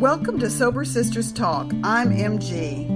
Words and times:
Welcome 0.00 0.38
to 0.40 0.50
Sober 0.50 0.84
Sisters 0.84 1.32
Talk. 1.32 1.72
I'm 1.82 2.14
MG. 2.14 2.86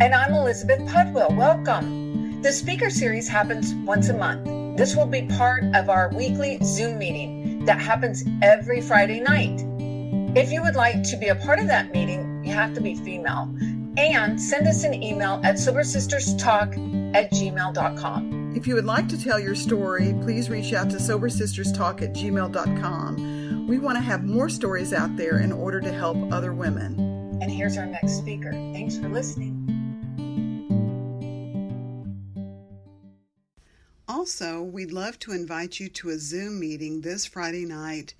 And 0.00 0.14
I'm 0.14 0.34
Elizabeth 0.34 0.78
Pudwill. 0.88 1.36
Welcome. 1.36 2.40
The 2.42 2.52
speaker 2.52 2.90
series 2.90 3.26
happens 3.26 3.74
once 3.84 4.08
a 4.08 4.14
month. 4.14 4.78
This 4.78 4.94
will 4.94 5.08
be 5.08 5.22
part 5.22 5.64
of 5.74 5.90
our 5.90 6.12
weekly 6.14 6.58
Zoom 6.62 6.96
meeting 6.96 7.64
that 7.64 7.80
happens 7.80 8.22
every 8.40 8.80
Friday 8.80 9.18
night. 9.18 9.64
If 10.38 10.52
you 10.52 10.62
would 10.62 10.76
like 10.76 11.02
to 11.02 11.16
be 11.16 11.26
a 11.26 11.34
part 11.34 11.58
of 11.58 11.66
that 11.66 11.92
meeting, 11.92 12.44
you 12.44 12.52
have 12.52 12.72
to 12.74 12.80
be 12.80 12.94
female. 12.94 13.52
And 13.96 14.40
send 14.40 14.68
us 14.68 14.84
an 14.84 14.94
email 14.94 15.40
at 15.42 15.56
sobersisterstalk 15.56 17.16
at 17.16 17.32
gmail.com. 17.32 18.52
If 18.54 18.68
you 18.68 18.76
would 18.76 18.84
like 18.84 19.08
to 19.08 19.20
tell 19.20 19.40
your 19.40 19.56
story, 19.56 20.14
please 20.22 20.48
reach 20.48 20.72
out 20.72 20.88
to 20.90 20.98
sobersisterstalk 20.98 22.00
at 22.00 22.14
gmail.com. 22.14 23.33
We 23.66 23.78
want 23.78 23.96
to 23.96 24.02
have 24.02 24.24
more 24.24 24.50
stories 24.50 24.92
out 24.92 25.16
there 25.16 25.38
in 25.38 25.50
order 25.50 25.80
to 25.80 25.90
help 25.90 26.18
other 26.30 26.52
women. 26.52 27.38
And 27.40 27.50
here's 27.50 27.78
our 27.78 27.86
next 27.86 28.18
speaker. 28.18 28.52
Thanks 28.52 28.98
for 28.98 29.08
listening. 29.08 29.64
Also, 34.06 34.62
we'd 34.62 34.92
love 34.92 35.18
to 35.20 35.32
invite 35.32 35.80
you 35.80 35.88
to 35.88 36.10
a 36.10 36.18
Zoom 36.18 36.60
meeting 36.60 37.00
this 37.00 37.24
Friday 37.24 37.64
night 37.64 38.12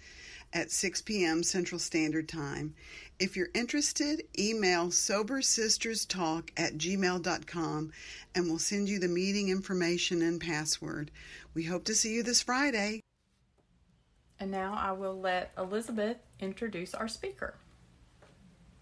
at 0.54 0.70
6 0.70 1.02
p.m. 1.02 1.42
Central 1.42 1.78
Standard 1.78 2.26
Time. 2.26 2.74
If 3.18 3.36
you're 3.36 3.50
interested, 3.54 4.22
email 4.38 4.86
sobersisterstalk 4.86 6.48
at 6.56 6.78
gmail.com 6.78 7.92
and 8.34 8.46
we'll 8.46 8.58
send 8.58 8.88
you 8.88 8.98
the 8.98 9.08
meeting 9.08 9.50
information 9.50 10.22
and 10.22 10.40
password. 10.40 11.10
We 11.52 11.64
hope 11.64 11.84
to 11.84 11.94
see 11.94 12.14
you 12.14 12.22
this 12.22 12.40
Friday. 12.40 13.02
And 14.40 14.50
now 14.50 14.74
I 14.76 14.92
will 14.92 15.18
let 15.18 15.52
Elizabeth 15.56 16.16
introduce 16.40 16.94
our 16.94 17.08
speaker. 17.08 17.54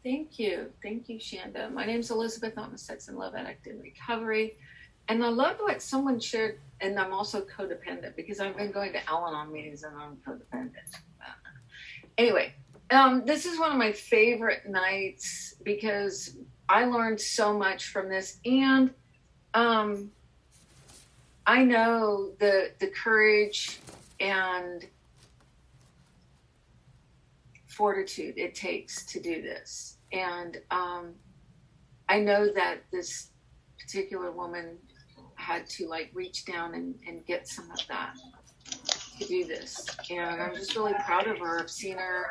Thank 0.03 0.39
you. 0.39 0.73
Thank 0.83 1.09
you, 1.09 1.19
Shanda. 1.19 1.73
My 1.73 1.85
name 1.85 2.01
is 2.01 2.11
Elizabeth. 2.11 2.55
I'm 2.57 2.75
a 2.75 2.79
sex 2.79 3.09
and 3.09 3.17
love 3.17 3.35
addict 3.35 3.67
in 3.67 3.81
recovery. 3.81 4.57
And 5.09 5.25
I 5.25 5.29
loved 5.29 5.61
what 5.61 5.83
someone 5.83 6.19
shared, 6.19 6.59
and 6.81 6.99
I'm 6.99 7.13
also 7.13 7.43
codependent 7.43 8.17
because 8.17 8.41
I've 8.41 8.57
been 8.57 8.73
going 8.73 8.93
to 8.93 9.11
Al 9.11 9.27
Anon 9.27 9.53
meetings 9.53 9.83
and 9.83 9.95
I'm 9.97 10.17
codependent. 10.27 10.73
Anyway, 12.19 12.53
um, 12.91 13.25
this 13.25 13.47
is 13.47 13.59
one 13.59 13.73
of 13.73 13.79
my 13.79 13.93
favorite 13.93 14.69
nights 14.69 15.55
because 15.63 16.37
I 16.69 16.85
learned 16.85 17.21
so 17.21 17.57
much 17.57 17.89
from 17.89 18.09
this. 18.09 18.39
And 18.45 18.91
um, 19.55 20.11
I 21.47 21.65
know 21.65 22.31
the, 22.39 22.71
the 22.79 22.89
courage 22.89 23.81
and 24.21 24.85
fortitude 27.73 28.35
it 28.37 28.55
takes 28.55 29.05
to 29.07 29.21
do 29.21 29.43
this. 29.43 29.99
And 30.13 30.59
um, 30.71 31.15
I 32.09 32.21
know 32.21 32.53
that 32.53 32.79
this 32.93 33.31
particular 33.79 34.31
woman 34.31 34.79
had 35.35 35.69
to 35.71 35.89
like 35.89 36.11
reach 36.15 36.45
down 36.45 36.75
and, 36.75 36.95
and 37.07 37.25
get 37.27 37.49
some 37.49 37.71
of 37.71 37.81
that 37.89 38.15
to 39.19 39.27
do 39.27 39.45
this. 39.45 39.87
And 40.11 40.41
I'm 40.41 40.55
just 40.55 40.77
really 40.77 40.95
proud 41.05 41.27
of 41.27 41.39
her. 41.39 41.61
I've 41.61 41.71
seen 41.71 41.97
her 41.99 42.27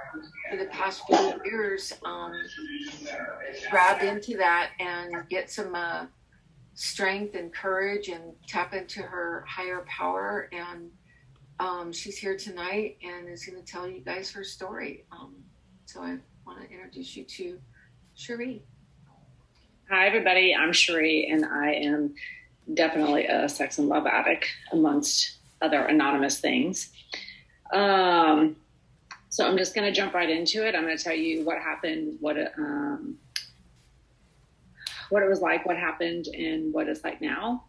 for 0.50 0.58
the 0.58 0.66
past 0.66 1.02
few 1.08 1.34
years 1.46 1.94
um, 2.06 2.34
grab 3.70 4.02
into 4.02 4.38
that 4.38 4.72
and 4.80 5.28
get 5.30 5.50
some 5.50 5.76
uh, 5.76 6.06
strength 6.74 7.36
and 7.36 7.54
courage 7.54 8.08
and 8.08 8.34
tap 8.48 8.74
into 8.74 9.02
her 9.02 9.46
higher 9.48 9.86
power 9.88 10.50
and 10.52 10.90
um, 11.60 11.92
she's 11.92 12.18
here 12.18 12.38
tonight 12.38 12.98
and 13.04 13.28
is 13.28 13.46
going 13.46 13.62
to 13.62 13.66
tell 13.66 13.88
you 13.88 14.00
guys 14.00 14.32
her 14.32 14.44
story. 14.44 15.06
Um, 15.12 15.36
so 15.86 16.02
I 16.02 16.18
want 16.46 16.62
to 16.62 16.72
introduce 16.72 17.16
you 17.16 17.24
to 17.24 17.60
Cherie. 18.16 18.64
Hi, 19.90 20.08
everybody. 20.08 20.56
I'm 20.56 20.72
Cherie, 20.72 21.28
and 21.30 21.46
I 21.46 21.74
am 21.74 22.16
definitely 22.74 23.26
a 23.26 23.50
sex 23.50 23.78
and 23.78 23.90
love 23.90 24.08
addict, 24.08 24.46
amongst 24.72 25.38
other 25.62 25.86
anonymous 25.86 26.40
things. 26.40 26.92
Um, 27.74 28.56
so 29.30 29.48
I'm 29.48 29.58
just 29.58 29.76
going 29.76 29.86
to 29.86 29.92
jump 29.92 30.14
right 30.14 30.30
into 30.30 30.66
it. 30.68 30.76
I'm 30.76 30.84
going 30.84 30.98
to 30.98 31.04
tell 31.04 31.16
you 31.16 31.44
what 31.44 31.58
happened, 31.58 32.18
what 32.20 32.38
um, 32.58 33.18
what 35.10 35.24
it 35.24 35.30
was 35.30 35.42
like, 35.42 35.66
what 35.66 35.78
happened, 35.78 36.28
and 36.28 36.74
what 36.74 36.88
it's 36.88 37.04
like 37.04 37.22
now. 37.22 37.66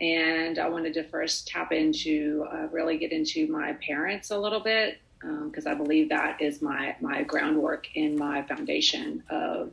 And 0.00 0.58
I 0.58 0.68
wanted 0.68 0.94
to 0.94 1.04
first 1.04 1.46
tap 1.46 1.72
into, 1.72 2.46
uh, 2.52 2.66
really 2.70 2.98
get 2.98 3.12
into 3.12 3.46
my 3.46 3.74
parents 3.74 4.30
a 4.30 4.38
little 4.38 4.60
bit, 4.60 4.98
because 5.20 5.66
um, 5.66 5.72
I 5.72 5.74
believe 5.74 6.08
that 6.08 6.40
is 6.40 6.60
my, 6.60 6.96
my 7.00 7.22
groundwork 7.22 7.86
in 7.94 8.18
my 8.18 8.42
foundation 8.42 9.22
of 9.30 9.72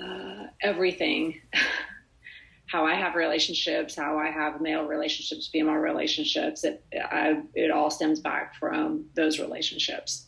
uh, 0.00 0.46
everything. 0.62 1.40
how 2.68 2.84
I 2.84 2.94
have 2.94 3.14
relationships, 3.14 3.96
how 3.96 4.18
I 4.18 4.30
have 4.30 4.60
male 4.60 4.84
relationships, 4.84 5.48
female 5.48 5.74
relationships, 5.74 6.64
it, 6.64 6.84
I, 7.02 7.42
it 7.54 7.70
all 7.70 7.90
stems 7.90 8.20
back 8.20 8.56
from 8.56 9.06
those 9.14 9.38
relationships. 9.38 10.26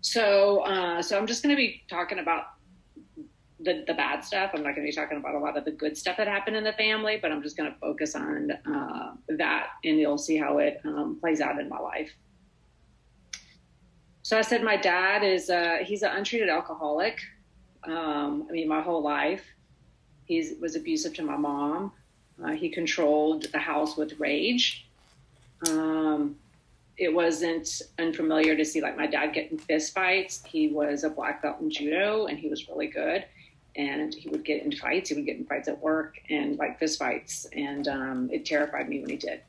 So, 0.00 0.60
uh, 0.60 1.02
so 1.02 1.18
I'm 1.18 1.26
just 1.26 1.42
going 1.42 1.54
to 1.54 1.56
be 1.56 1.82
talking 1.90 2.20
about 2.20 2.44
the, 3.60 3.84
the 3.86 3.94
bad 3.94 4.24
stuff. 4.24 4.50
I'm 4.54 4.62
not 4.62 4.74
going 4.74 4.86
to 4.86 4.90
be 4.90 4.92
talking 4.92 5.18
about 5.18 5.34
a 5.34 5.38
lot 5.38 5.56
of 5.56 5.64
the 5.64 5.70
good 5.70 5.96
stuff 5.96 6.16
that 6.16 6.28
happened 6.28 6.56
in 6.56 6.64
the 6.64 6.72
family, 6.72 7.18
but 7.20 7.32
I'm 7.32 7.42
just 7.42 7.56
going 7.56 7.72
to 7.72 7.78
focus 7.78 8.14
on 8.14 8.52
uh, 8.52 9.14
that, 9.30 9.70
and 9.84 9.98
you'll 9.98 10.18
see 10.18 10.36
how 10.36 10.58
it 10.58 10.80
um, 10.84 11.18
plays 11.20 11.40
out 11.40 11.58
in 11.58 11.68
my 11.68 11.78
life. 11.78 12.14
So 14.22 14.38
I 14.38 14.42
said 14.42 14.62
my 14.62 14.76
dad 14.76 15.24
is 15.24 15.50
uh, 15.50 15.78
he's 15.82 16.02
an 16.02 16.10
untreated 16.14 16.48
alcoholic. 16.48 17.18
Um, 17.84 18.46
I 18.48 18.52
mean, 18.52 18.68
my 18.68 18.80
whole 18.80 19.02
life, 19.02 19.44
he 20.26 20.54
was 20.60 20.76
abusive 20.76 21.14
to 21.14 21.22
my 21.22 21.36
mom. 21.36 21.92
Uh, 22.42 22.52
he 22.52 22.68
controlled 22.68 23.44
the 23.50 23.58
house 23.58 23.96
with 23.96 24.20
rage. 24.20 24.86
Um, 25.66 26.36
it 26.96 27.12
wasn't 27.12 27.82
unfamiliar 27.98 28.56
to 28.56 28.64
see 28.64 28.80
like 28.80 28.96
my 28.96 29.06
dad 29.06 29.32
get 29.32 29.50
in 29.50 29.58
fist 29.58 29.94
fights. 29.94 30.42
He 30.44 30.68
was 30.68 31.04
a 31.04 31.10
black 31.10 31.42
belt 31.42 31.60
in 31.60 31.70
judo, 31.70 32.26
and 32.26 32.38
he 32.38 32.48
was 32.48 32.68
really 32.68 32.88
good 32.88 33.24
and 33.78 34.12
he 34.12 34.28
would 34.28 34.44
get 34.44 34.62
into 34.62 34.76
fights. 34.76 35.08
He 35.08 35.14
would 35.14 35.24
get 35.24 35.36
in 35.36 35.44
fights 35.44 35.68
at 35.68 35.80
work 35.80 36.18
and 36.28 36.58
like 36.58 36.78
fist 36.78 36.98
fights, 36.98 37.46
and 37.52 37.86
um, 37.86 38.28
it 38.30 38.44
terrified 38.44 38.88
me 38.88 39.00
when 39.00 39.08
he 39.08 39.16
did. 39.16 39.40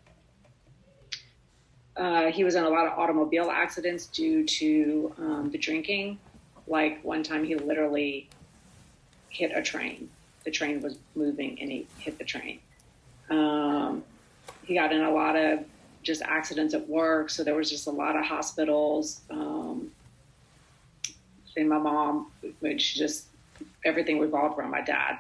Uh, 1.98 2.28
he 2.28 2.44
was 2.46 2.56
in 2.56 2.64
a 2.64 2.70
lot 2.70 2.86
of 2.86 2.98
automobile 2.98 3.50
accidents 3.52 4.06
due 4.06 4.46
to 4.46 5.14
um, 5.18 5.50
the 5.52 5.58
drinking. 5.58 6.20
Like 6.68 7.04
one 7.04 7.24
time, 7.24 7.44
he 7.44 7.56
literally 7.56 8.30
hit 9.30 9.52
a 9.54 9.62
train. 9.62 10.10
The 10.46 10.52
train 10.52 10.82
was 10.82 10.98
moving, 11.16 11.60
and 11.60 11.72
he 11.72 11.88
hit 11.98 12.20
the 12.20 12.24
train. 12.24 12.60
Um, 13.32 14.04
he 14.64 14.76
got 14.76 14.94
in 14.94 15.02
a 15.02 15.12
lot 15.12 15.36
of 15.36 15.66
just 16.04 16.22
accidents 16.22 16.76
at 16.76 16.88
work, 16.88 17.32
so 17.32 17.44
there 17.44 17.56
was 17.56 17.70
just 17.70 17.88
a 17.88 17.92
lot 17.92 18.16
of 18.16 18.24
hospitals. 18.24 19.22
Um, 19.32 19.92
and 21.58 21.68
my 21.68 21.80
mom, 21.80 22.32
she 22.78 23.00
just 23.00 23.26
everything 23.86 24.20
revolved 24.20 24.58
around 24.58 24.72
my 24.72 24.82
dad. 24.82 25.20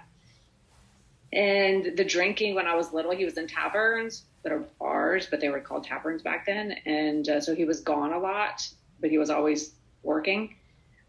And 1.32 1.96
the 1.96 2.04
drinking 2.04 2.56
when 2.56 2.66
I 2.66 2.76
was 2.76 2.92
little, 2.92 3.12
he 3.12 3.26
was 3.26 3.38
in 3.38 3.48
taverns 3.48 4.24
that 4.44 4.52
are 4.52 4.66
bars, 4.80 5.28
but 5.30 5.40
they 5.40 5.50
were 5.50 5.60
called 5.60 5.84
taverns 5.84 6.22
back 6.22 6.46
then. 6.46 6.72
And 6.86 7.28
uh, 7.30 7.42
so 7.42 7.54
he 7.54 7.66
was 7.66 7.82
gone 7.82 8.14
a 8.14 8.20
lot, 8.20 8.68
but 9.00 9.10
he 9.10 9.18
was 9.18 9.30
always 9.30 9.74
working. 10.02 10.56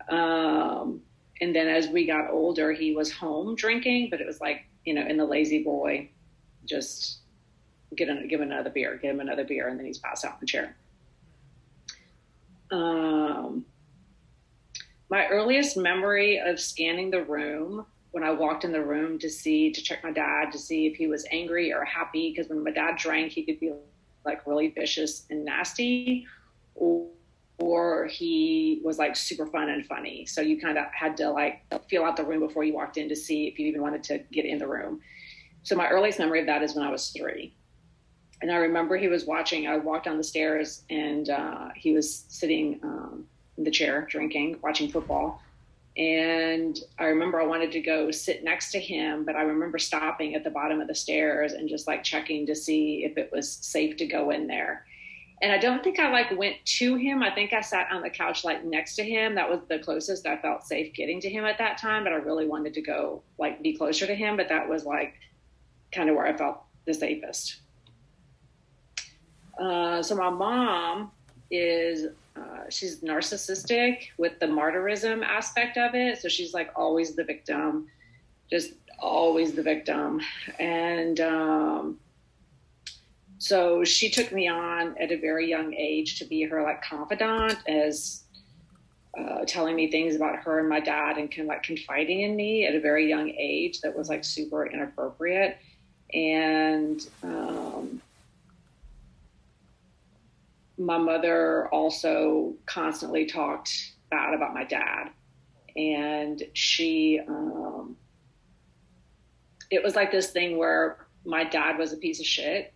Um, 0.08 1.00
and 1.40 1.54
then 1.54 1.68
as 1.68 1.88
we 1.88 2.06
got 2.06 2.30
older, 2.30 2.72
he 2.72 2.94
was 2.94 3.10
home 3.10 3.54
drinking, 3.54 4.08
but 4.10 4.20
it 4.20 4.26
was 4.26 4.40
like, 4.40 4.66
you 4.84 4.92
know, 4.92 5.06
in 5.06 5.16
the 5.16 5.24
lazy 5.24 5.62
boy, 5.62 6.10
just 6.66 7.20
get 7.96 8.08
an, 8.08 8.28
give 8.28 8.40
him 8.40 8.50
another 8.50 8.70
beer, 8.70 8.98
give 9.00 9.12
him 9.12 9.20
another 9.20 9.44
beer, 9.44 9.68
and 9.68 9.78
then 9.78 9.86
he's 9.86 9.98
passed 9.98 10.24
out 10.24 10.34
in 10.34 10.40
the 10.40 10.46
chair. 10.46 10.76
Um, 12.70 13.64
my 15.10 15.26
earliest 15.26 15.76
memory 15.76 16.38
of 16.38 16.60
scanning 16.60 17.10
the 17.10 17.24
room 17.24 17.84
when 18.12 18.24
I 18.24 18.30
walked 18.30 18.64
in 18.64 18.72
the 18.72 18.82
room 18.82 19.18
to 19.18 19.28
see, 19.28 19.72
to 19.72 19.82
check 19.82 20.02
my 20.02 20.12
dad, 20.12 20.52
to 20.52 20.58
see 20.58 20.86
if 20.86 20.96
he 20.96 21.06
was 21.08 21.26
angry 21.30 21.72
or 21.72 21.84
happy. 21.84 22.30
Because 22.30 22.48
when 22.48 22.62
my 22.64 22.70
dad 22.70 22.96
drank, 22.96 23.32
he 23.32 23.44
could 23.44 23.60
be 23.60 23.72
like 24.24 24.46
really 24.46 24.68
vicious 24.68 25.26
and 25.30 25.44
nasty, 25.44 26.26
or, 26.74 27.08
or 27.58 28.06
he 28.06 28.80
was 28.84 28.98
like 28.98 29.16
super 29.16 29.46
fun 29.46 29.68
and 29.68 29.84
funny. 29.86 30.26
So 30.26 30.40
you 30.40 30.60
kind 30.60 30.78
of 30.78 30.86
had 30.92 31.16
to 31.18 31.30
like 31.30 31.62
feel 31.88 32.04
out 32.04 32.16
the 32.16 32.24
room 32.24 32.40
before 32.40 32.64
you 32.64 32.74
walked 32.74 32.96
in 32.96 33.08
to 33.08 33.16
see 33.16 33.46
if 33.48 33.58
you 33.58 33.66
even 33.66 33.82
wanted 33.82 34.04
to 34.04 34.18
get 34.32 34.44
in 34.44 34.58
the 34.58 34.66
room. 34.66 35.00
So 35.62 35.76
my 35.76 35.88
earliest 35.88 36.18
memory 36.18 36.40
of 36.40 36.46
that 36.46 36.62
is 36.62 36.74
when 36.74 36.86
I 36.86 36.90
was 36.90 37.10
three. 37.10 37.54
And 38.42 38.50
I 38.50 38.56
remember 38.56 38.96
he 38.96 39.08
was 39.08 39.26
watching, 39.26 39.66
I 39.66 39.76
walked 39.76 40.06
down 40.06 40.16
the 40.16 40.24
stairs 40.24 40.84
and 40.88 41.28
uh, 41.28 41.68
he 41.76 41.92
was 41.92 42.24
sitting 42.28 42.80
um, 42.82 43.26
the 43.64 43.70
chair 43.70 44.06
drinking, 44.10 44.58
watching 44.62 44.90
football. 44.90 45.42
And 45.96 46.78
I 46.98 47.04
remember 47.04 47.40
I 47.40 47.46
wanted 47.46 47.72
to 47.72 47.80
go 47.80 48.10
sit 48.10 48.44
next 48.44 48.70
to 48.72 48.80
him, 48.80 49.24
but 49.24 49.34
I 49.36 49.42
remember 49.42 49.78
stopping 49.78 50.34
at 50.34 50.44
the 50.44 50.50
bottom 50.50 50.80
of 50.80 50.86
the 50.86 50.94
stairs 50.94 51.52
and 51.52 51.68
just 51.68 51.86
like 51.86 52.04
checking 52.04 52.46
to 52.46 52.54
see 52.54 53.04
if 53.04 53.18
it 53.18 53.30
was 53.32 53.50
safe 53.50 53.96
to 53.98 54.06
go 54.06 54.30
in 54.30 54.46
there. 54.46 54.86
and 55.42 55.50
I 55.52 55.58
don't 55.58 55.82
think 55.82 55.98
I 55.98 56.10
like 56.10 56.36
went 56.36 56.56
to 56.78 56.96
him. 56.96 57.22
I 57.22 57.30
think 57.30 57.52
I 57.52 57.60
sat 57.62 57.90
on 57.90 58.02
the 58.02 58.10
couch 58.10 58.44
like 58.44 58.64
next 58.64 58.96
to 58.96 59.04
him. 59.04 59.34
That 59.34 59.48
was 59.48 59.60
the 59.68 59.78
closest 59.78 60.26
I 60.26 60.36
felt 60.36 60.64
safe 60.66 60.92
getting 60.92 61.20
to 61.22 61.30
him 61.30 61.44
at 61.44 61.58
that 61.58 61.78
time. 61.78 62.04
But 62.04 62.12
I 62.12 62.16
really 62.16 62.46
wanted 62.46 62.74
to 62.74 62.82
go 62.82 63.22
like 63.38 63.62
be 63.62 63.74
closer 63.76 64.06
to 64.06 64.14
him. 64.14 64.36
But 64.36 64.48
that 64.50 64.68
was 64.68 64.84
like 64.84 65.14
kind 65.92 66.10
of 66.10 66.16
where 66.16 66.26
I 66.26 66.36
felt 66.36 66.62
the 66.84 66.92
safest. 66.92 67.60
Uh, 69.58 70.02
so 70.02 70.14
my 70.14 70.30
mom 70.30 71.10
is 71.50 72.06
uh, 72.40 72.64
she's 72.68 73.00
narcissistic 73.00 74.08
with 74.16 74.38
the 74.40 74.46
martyrism 74.46 75.22
aspect 75.22 75.76
of 75.76 75.94
it. 75.94 76.20
So 76.20 76.28
she's 76.28 76.54
like 76.54 76.70
always 76.74 77.14
the 77.14 77.24
victim, 77.24 77.88
just 78.50 78.72
always 78.98 79.52
the 79.52 79.62
victim, 79.62 80.20
and. 80.58 81.20
Um, 81.20 81.98
so 83.40 83.84
she 83.84 84.10
took 84.10 84.32
me 84.32 84.48
on 84.48 84.94
at 84.98 85.10
a 85.10 85.16
very 85.16 85.48
young 85.48 85.72
age 85.72 86.18
to 86.18 86.26
be 86.26 86.42
her 86.42 86.62
like 86.62 86.82
confidant 86.82 87.56
as 87.66 88.24
uh, 89.18 89.46
telling 89.46 89.74
me 89.74 89.90
things 89.90 90.14
about 90.14 90.36
her 90.40 90.60
and 90.60 90.68
my 90.68 90.78
dad 90.78 91.16
and 91.16 91.30
kind 91.30 91.42
of 91.42 91.46
like 91.46 91.62
confiding 91.62 92.20
in 92.20 92.36
me 92.36 92.66
at 92.66 92.74
a 92.74 92.80
very 92.80 93.08
young 93.08 93.30
age 93.30 93.80
that 93.80 93.96
was 93.96 94.10
like 94.10 94.24
super 94.24 94.66
inappropriate 94.66 95.56
and 96.12 97.08
um, 97.22 98.02
my 100.80 100.98
mother 100.98 101.68
also 101.68 102.54
constantly 102.66 103.26
talked 103.26 103.70
bad 104.10 104.34
about 104.34 104.54
my 104.54 104.64
dad 104.64 105.10
and 105.76 106.42
she 106.54 107.20
um, 107.28 107.96
it 109.70 109.82
was 109.84 109.94
like 109.94 110.10
this 110.10 110.30
thing 110.30 110.56
where 110.58 111.06
my 111.24 111.44
dad 111.44 111.78
was 111.78 111.92
a 111.92 111.96
piece 111.96 112.18
of 112.18 112.26
shit 112.26 112.72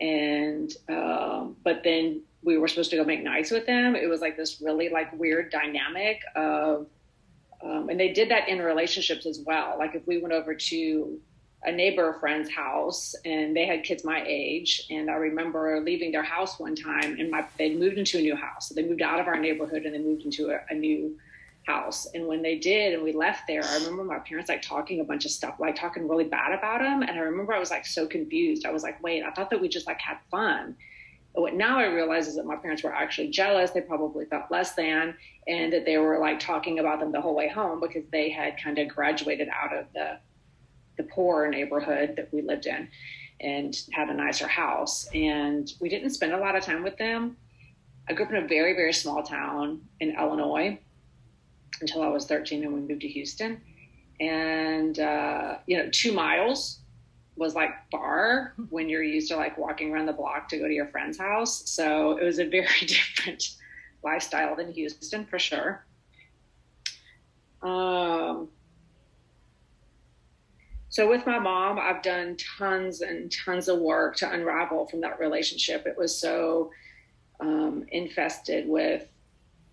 and 0.00 0.72
um, 0.88 1.56
but 1.62 1.82
then 1.84 2.22
we 2.42 2.58
were 2.58 2.68
supposed 2.68 2.90
to 2.90 2.96
go 2.96 3.04
make 3.04 3.22
nights 3.22 3.50
with 3.50 3.66
them. 3.66 3.94
It 3.94 4.08
was 4.08 4.20
like 4.20 4.36
this 4.36 4.60
really 4.60 4.88
like 4.88 5.12
weird 5.18 5.50
dynamic 5.50 6.20
of, 6.34 6.88
um, 7.62 7.88
and 7.88 7.98
they 7.98 8.12
did 8.12 8.30
that 8.30 8.48
in 8.48 8.60
relationships 8.60 9.26
as 9.26 9.40
well. 9.46 9.76
Like 9.78 9.94
if 9.94 10.06
we 10.06 10.20
went 10.20 10.34
over 10.34 10.54
to 10.54 11.20
a 11.64 11.72
neighbor 11.72 12.16
friend's 12.18 12.50
house 12.50 13.14
and 13.24 13.54
they 13.56 13.66
had 13.66 13.84
kids 13.84 14.04
my 14.04 14.24
age, 14.26 14.86
and 14.90 15.10
I 15.10 15.14
remember 15.14 15.80
leaving 15.80 16.10
their 16.10 16.22
house 16.22 16.58
one 16.58 16.74
time, 16.74 17.16
and 17.18 17.30
my 17.30 17.46
they 17.58 17.74
moved 17.74 17.98
into 17.98 18.18
a 18.18 18.20
new 18.20 18.36
house. 18.36 18.68
So 18.68 18.74
they 18.74 18.82
moved 18.82 19.02
out 19.02 19.20
of 19.20 19.26
our 19.28 19.38
neighborhood 19.38 19.84
and 19.84 19.94
they 19.94 19.98
moved 19.98 20.24
into 20.24 20.50
a, 20.50 20.60
a 20.70 20.74
new 20.74 21.16
house. 21.66 22.08
And 22.14 22.26
when 22.26 22.42
they 22.42 22.58
did, 22.58 22.94
and 22.94 23.02
we 23.02 23.12
left 23.12 23.42
there, 23.46 23.62
I 23.64 23.76
remember 23.76 24.04
my 24.04 24.18
parents 24.18 24.48
like 24.48 24.62
talking 24.62 25.00
a 25.00 25.04
bunch 25.04 25.24
of 25.24 25.30
stuff, 25.30 25.56
like 25.60 25.76
talking 25.76 26.08
really 26.08 26.24
bad 26.24 26.52
about 26.52 26.80
them 26.80 27.02
And 27.02 27.12
I 27.12 27.20
remember 27.20 27.52
I 27.52 27.60
was 27.60 27.70
like 27.70 27.86
so 27.86 28.06
confused. 28.06 28.66
I 28.66 28.72
was 28.72 28.82
like, 28.82 29.02
wait, 29.02 29.22
I 29.22 29.30
thought 29.30 29.50
that 29.50 29.60
we 29.60 29.68
just 29.68 29.86
like 29.86 30.00
had 30.00 30.18
fun. 30.30 30.76
What 31.34 31.54
now 31.54 31.78
I 31.78 31.86
realize 31.86 32.26
is 32.28 32.36
that 32.36 32.44
my 32.44 32.56
parents 32.56 32.82
were 32.82 32.92
actually 32.92 33.28
jealous. 33.28 33.70
They 33.70 33.80
probably 33.80 34.26
felt 34.26 34.50
less 34.50 34.74
than, 34.74 35.14
and 35.46 35.72
that 35.72 35.86
they 35.86 35.96
were 35.96 36.18
like 36.18 36.40
talking 36.40 36.78
about 36.78 37.00
them 37.00 37.10
the 37.10 37.20
whole 37.20 37.34
way 37.34 37.48
home 37.48 37.80
because 37.80 38.04
they 38.10 38.28
had 38.28 38.60
kind 38.62 38.78
of 38.78 38.88
graduated 38.88 39.48
out 39.48 39.74
of 39.74 39.86
the 39.94 40.18
the 40.96 41.04
poor 41.04 41.48
neighborhood 41.48 42.14
that 42.16 42.32
we 42.32 42.42
lived 42.42 42.66
in 42.66 42.88
and 43.40 43.76
had 43.92 44.08
a 44.08 44.14
nicer 44.14 44.46
house. 44.46 45.08
And 45.14 45.70
we 45.80 45.88
didn't 45.88 46.10
spend 46.10 46.32
a 46.32 46.38
lot 46.38 46.56
of 46.56 46.62
time 46.62 46.82
with 46.82 46.96
them. 46.96 47.36
I 48.08 48.12
grew 48.14 48.26
up 48.26 48.32
in 48.32 48.44
a 48.44 48.48
very, 48.48 48.74
very 48.74 48.92
small 48.92 49.22
town 49.22 49.82
in 50.00 50.16
Illinois 50.16 50.78
until 51.80 52.02
I 52.02 52.08
was 52.08 52.26
13 52.26 52.64
and 52.64 52.72
we 52.72 52.80
moved 52.80 53.00
to 53.02 53.08
Houston. 53.08 53.60
And, 54.20 54.98
uh, 54.98 55.58
you 55.66 55.78
know, 55.78 55.88
two 55.92 56.12
miles 56.12 56.80
was 57.36 57.54
like 57.54 57.70
far 57.90 58.54
when 58.70 58.88
you're 58.88 59.02
used 59.02 59.28
to 59.30 59.36
like 59.36 59.56
walking 59.56 59.92
around 59.92 60.06
the 60.06 60.12
block 60.12 60.48
to 60.50 60.58
go 60.58 60.68
to 60.68 60.74
your 60.74 60.88
friend's 60.88 61.18
house. 61.18 61.68
So 61.70 62.18
it 62.18 62.24
was 62.24 62.38
a 62.38 62.44
very 62.44 62.66
different 62.86 63.42
lifestyle 64.04 64.54
than 64.54 64.72
Houston 64.72 65.24
for 65.24 65.38
sure. 65.38 65.84
Um, 67.62 68.48
so 70.92 71.08
with 71.08 71.24
my 71.24 71.38
mom, 71.38 71.78
I've 71.78 72.02
done 72.02 72.36
tons 72.58 73.00
and 73.00 73.32
tons 73.32 73.66
of 73.68 73.78
work 73.78 74.14
to 74.16 74.30
unravel 74.30 74.86
from 74.88 75.00
that 75.00 75.18
relationship. 75.18 75.86
It 75.86 75.96
was 75.96 76.14
so 76.14 76.70
um, 77.40 77.86
infested 77.90 78.68
with 78.68 79.08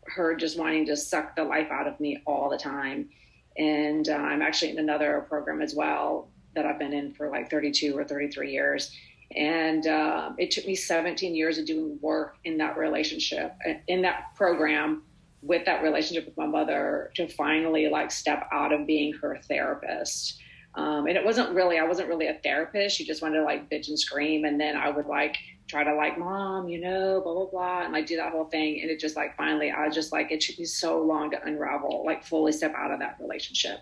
her 0.05 0.33
just 0.33 0.57
wanting 0.57 0.85
to 0.85 0.95
suck 0.95 1.35
the 1.35 1.43
life 1.43 1.67
out 1.71 1.87
of 1.87 1.99
me 1.99 2.23
all 2.25 2.49
the 2.49 2.57
time. 2.57 3.09
And 3.57 4.07
uh, 4.07 4.13
I'm 4.13 4.41
actually 4.41 4.71
in 4.71 4.79
another 4.79 5.25
program 5.27 5.61
as 5.61 5.75
well 5.75 6.29
that 6.55 6.65
I've 6.65 6.79
been 6.79 6.93
in 6.93 7.11
for 7.11 7.29
like 7.29 7.51
32 7.51 7.97
or 7.97 8.05
33 8.05 8.53
years. 8.53 8.95
And 9.35 9.87
uh, 9.87 10.31
it 10.37 10.51
took 10.51 10.65
me 10.65 10.73
17 10.73 11.35
years 11.35 11.57
of 11.57 11.65
doing 11.65 11.99
work 12.01 12.37
in 12.45 12.57
that 12.59 12.77
relationship, 12.77 13.57
in 13.89 14.03
that 14.03 14.35
program 14.35 15.03
with 15.41 15.65
that 15.65 15.83
relationship 15.83 16.25
with 16.25 16.37
my 16.37 16.47
mother 16.47 17.11
to 17.15 17.27
finally 17.27 17.89
like 17.89 18.09
step 18.09 18.47
out 18.53 18.71
of 18.71 18.87
being 18.87 19.11
her 19.15 19.37
therapist. 19.49 20.39
Um, 20.75 21.07
and 21.07 21.17
it 21.17 21.25
wasn't 21.25 21.53
really, 21.53 21.77
I 21.79 21.83
wasn't 21.83 22.09
really 22.09 22.27
a 22.27 22.35
therapist. 22.35 22.95
She 22.95 23.05
just 23.05 23.21
wanted 23.21 23.37
to 23.37 23.43
like 23.43 23.69
bitch 23.69 23.87
and 23.89 23.99
scream. 23.99 24.45
And 24.45 24.59
then 24.59 24.77
I 24.77 24.89
would 24.89 25.07
like 25.07 25.35
try 25.67 25.83
to 25.83 25.93
like, 25.95 26.17
mom, 26.17 26.69
you 26.69 26.79
know, 26.79 27.21
blah, 27.21 27.33
blah, 27.33 27.45
blah. 27.45 27.83
And 27.83 27.93
like 27.93 28.05
do 28.05 28.15
that 28.17 28.31
whole 28.31 28.45
thing. 28.45 28.81
And 28.81 28.89
it 28.89 28.99
just 28.99 29.15
like, 29.15 29.35
finally, 29.35 29.71
I 29.71 29.89
just 29.89 30.11
like, 30.11 30.31
it 30.31 30.41
took 30.41 30.59
me 30.59 30.65
so 30.65 31.01
long 31.01 31.31
to 31.31 31.43
unravel, 31.43 32.03
like 32.05 32.23
fully 32.23 32.51
step 32.51 32.73
out 32.75 32.91
of 32.91 32.99
that 32.99 33.17
relationship. 33.19 33.79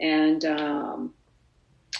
And, 0.00 0.44
um, 0.44 1.14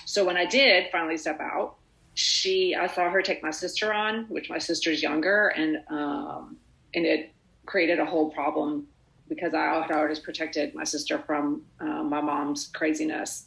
so 0.04 0.24
when 0.24 0.36
I 0.36 0.44
did 0.44 0.90
finally 0.92 1.16
step 1.16 1.40
out, 1.40 1.76
she, 2.14 2.74
I 2.74 2.86
saw 2.86 3.10
her 3.10 3.20
take 3.20 3.42
my 3.42 3.50
sister 3.50 3.92
on, 3.92 4.24
which 4.28 4.48
my 4.48 4.58
sister's 4.58 5.02
younger, 5.02 5.48
and 5.48 5.82
um, 5.90 6.56
and 6.94 7.04
it 7.04 7.34
created 7.66 7.98
a 7.98 8.06
whole 8.06 8.30
problem 8.30 8.86
because 9.28 9.52
I 9.52 9.82
had 9.82 9.90
always 9.90 10.18
protected 10.18 10.74
my 10.74 10.84
sister 10.84 11.18
from 11.26 11.62
uh, 11.78 12.02
my 12.02 12.22
mom's 12.22 12.68
craziness. 12.68 13.44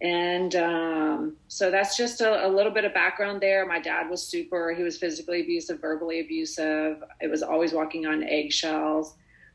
And 0.00 0.54
um, 0.56 1.36
so 1.48 1.70
that's 1.70 1.96
just 1.96 2.20
a, 2.20 2.46
a, 2.46 2.48
little 2.48 2.72
bit 2.72 2.84
of 2.84 2.92
background 2.92 3.40
there. 3.40 3.64
My 3.64 3.80
dad 3.80 4.10
was 4.10 4.22
super, 4.22 4.74
he 4.74 4.82
was 4.82 4.98
physically 4.98 5.40
abusive, 5.40 5.80
verbally 5.80 6.20
abusive. 6.20 7.02
It 7.20 7.30
was 7.30 7.42
always 7.42 7.72
walking 7.72 8.06
on 8.06 8.22
eggshells. 8.22 9.14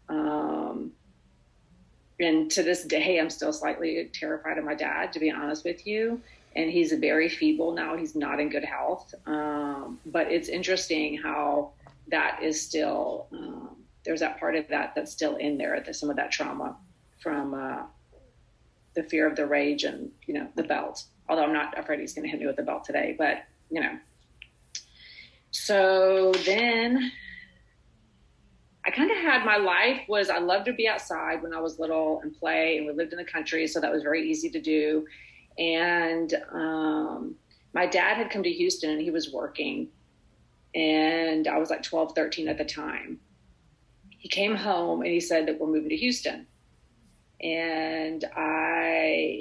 Um, 0.10 0.92
and 2.20 2.50
to 2.52 2.64
this 2.64 2.84
day, 2.84 3.20
I'm 3.20 3.30
still 3.30 3.54
slightly 3.54 4.10
terrified 4.14 4.58
of 4.58 4.66
my 4.66 4.76
dad, 4.76 5.14
to 5.14 5.20
be 5.20 5.30
honest 5.32 5.64
with 5.64 5.86
you. 5.86 6.22
And 6.56 6.70
he's 6.70 6.92
very 6.94 7.30
feeble 7.30 7.74
now. 7.74 7.96
He's 7.96 8.16
not 8.16 8.40
in 8.40 8.50
good 8.50 8.66
health. 8.66 9.14
Um, 9.26 10.00
but 10.08 10.32
it's 10.32 10.50
interesting 10.50 11.18
how 11.18 11.72
that 12.10 12.42
is 12.42 12.62
still, 12.62 13.28
um, 13.32 13.76
there's 14.06 14.20
that 14.20 14.40
part 14.40 14.56
of 14.56 14.68
that 14.70 14.94
that's 14.96 15.12
still 15.12 15.38
in 15.38 15.58
there, 15.58 15.80
the, 15.86 15.94
some 15.94 16.10
of 16.10 16.16
that 16.18 16.32
trauma 16.32 16.76
from 17.20 17.54
uh, 17.54 17.84
the 18.96 19.04
fear 19.04 19.28
of 19.28 19.36
the 19.36 19.46
rage 19.46 19.84
and, 19.84 20.12
you 20.26 20.34
know, 20.34 20.48
the 20.56 20.64
belt. 20.64 21.06
Although 21.30 21.44
I'm 21.44 21.54
not 21.54 21.78
afraid 21.78 22.00
he's 22.00 22.14
going 22.14 22.24
to 22.24 22.30
hit 22.30 22.40
me 22.40 22.48
with 22.48 22.58
the 22.58 22.64
belt 22.64 22.84
today, 22.84 23.16
but, 23.18 23.44
you 23.70 23.82
know. 23.82 23.98
So 25.52 26.32
then 26.46 27.12
I 28.86 28.90
kind 28.90 29.12
of 29.12 29.18
had 29.18 29.46
my 29.46 29.58
life 29.58 30.02
was 30.08 30.30
I 30.30 30.40
loved 30.40 30.66
to 30.66 30.74
be 30.74 30.88
outside 30.88 31.44
when 31.44 31.54
I 31.54 31.60
was 31.60 31.78
little 31.78 32.20
and 32.24 32.36
play, 32.36 32.78
and 32.78 32.88
we 32.88 32.94
lived 32.94 33.14
in 33.14 33.18
the 33.20 33.26
country, 33.26 33.68
so 33.68 33.80
that 33.80 33.92
was 33.92 34.02
very 34.02 34.30
easy 34.30 34.50
to 34.50 34.60
do. 34.60 35.06
And 35.58 36.34
um, 36.52 37.36
my 37.74 37.86
dad 37.86 38.18
had 38.18 38.32
come 38.32 38.44
to 38.44 38.52
Houston 38.52 38.90
and 38.90 39.02
he 39.02 39.12
was 39.12 39.32
working, 39.32 39.90
and 40.74 41.48
I 41.48 41.58
was 41.58 41.70
like 41.70 41.84
12, 41.84 42.14
13 42.16 42.48
at 42.48 42.58
the 42.58 42.66
time. 42.66 43.20
He 44.10 44.30
came 44.30 44.56
home 44.56 45.02
and 45.02 45.12
he 45.12 45.20
said 45.20 45.48
that 45.48 45.60
we're 45.60 45.68
moving 45.68 45.90
to 45.90 45.98
Houston, 45.98 46.48
and 47.42 48.26
I 48.36 49.40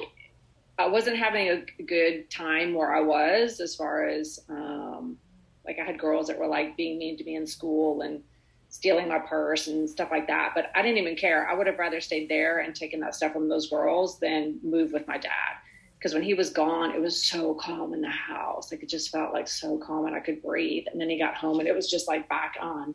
I 0.78 0.86
wasn't 0.88 1.18
having 1.18 1.48
a 1.48 1.82
good 1.82 2.30
time 2.30 2.72
where 2.72 2.94
I 2.94 3.00
was 3.00 3.60
as 3.60 3.74
far 3.74 4.08
as 4.08 4.40
um, 4.48 5.18
like 5.66 5.78
I 5.78 5.84
had 5.84 5.98
girls 5.98 6.26
that 6.28 6.38
were 6.38 6.46
like 6.46 6.76
being 6.76 6.98
mean 6.98 7.18
to 7.18 7.24
me 7.24 7.36
in 7.36 7.46
school 7.46 8.00
and 8.00 8.22
stealing 8.70 9.08
my 9.08 9.18
purse 9.18 9.66
and 9.66 9.90
stuff 9.90 10.10
like 10.10 10.26
that. 10.28 10.52
But 10.54 10.70
I 10.74 10.80
didn't 10.80 10.98
even 10.98 11.16
care. 11.16 11.48
I 11.48 11.54
would 11.54 11.66
have 11.66 11.78
rather 11.78 12.00
stayed 12.00 12.30
there 12.30 12.60
and 12.60 12.74
taken 12.74 13.00
that 13.00 13.14
stuff 13.14 13.32
from 13.32 13.48
those 13.48 13.68
girls 13.68 14.18
than 14.20 14.58
move 14.62 14.92
with 14.92 15.06
my 15.06 15.18
dad. 15.18 15.56
Because 15.98 16.14
when 16.14 16.22
he 16.22 16.32
was 16.32 16.48
gone, 16.48 16.94
it 16.94 17.00
was 17.00 17.22
so 17.22 17.52
calm 17.54 17.92
in 17.92 18.00
the 18.00 18.08
house. 18.08 18.72
Like 18.72 18.82
it 18.82 18.88
just 18.88 19.10
felt 19.10 19.34
like 19.34 19.48
so 19.48 19.76
calm 19.76 20.06
and 20.06 20.16
I 20.16 20.20
could 20.20 20.42
breathe. 20.42 20.84
And 20.90 20.98
then 20.98 21.10
he 21.10 21.18
got 21.18 21.34
home 21.34 21.58
and 21.58 21.68
it 21.68 21.74
was 21.74 21.90
just 21.90 22.08
like 22.08 22.26
back 22.30 22.56
on 22.58 22.94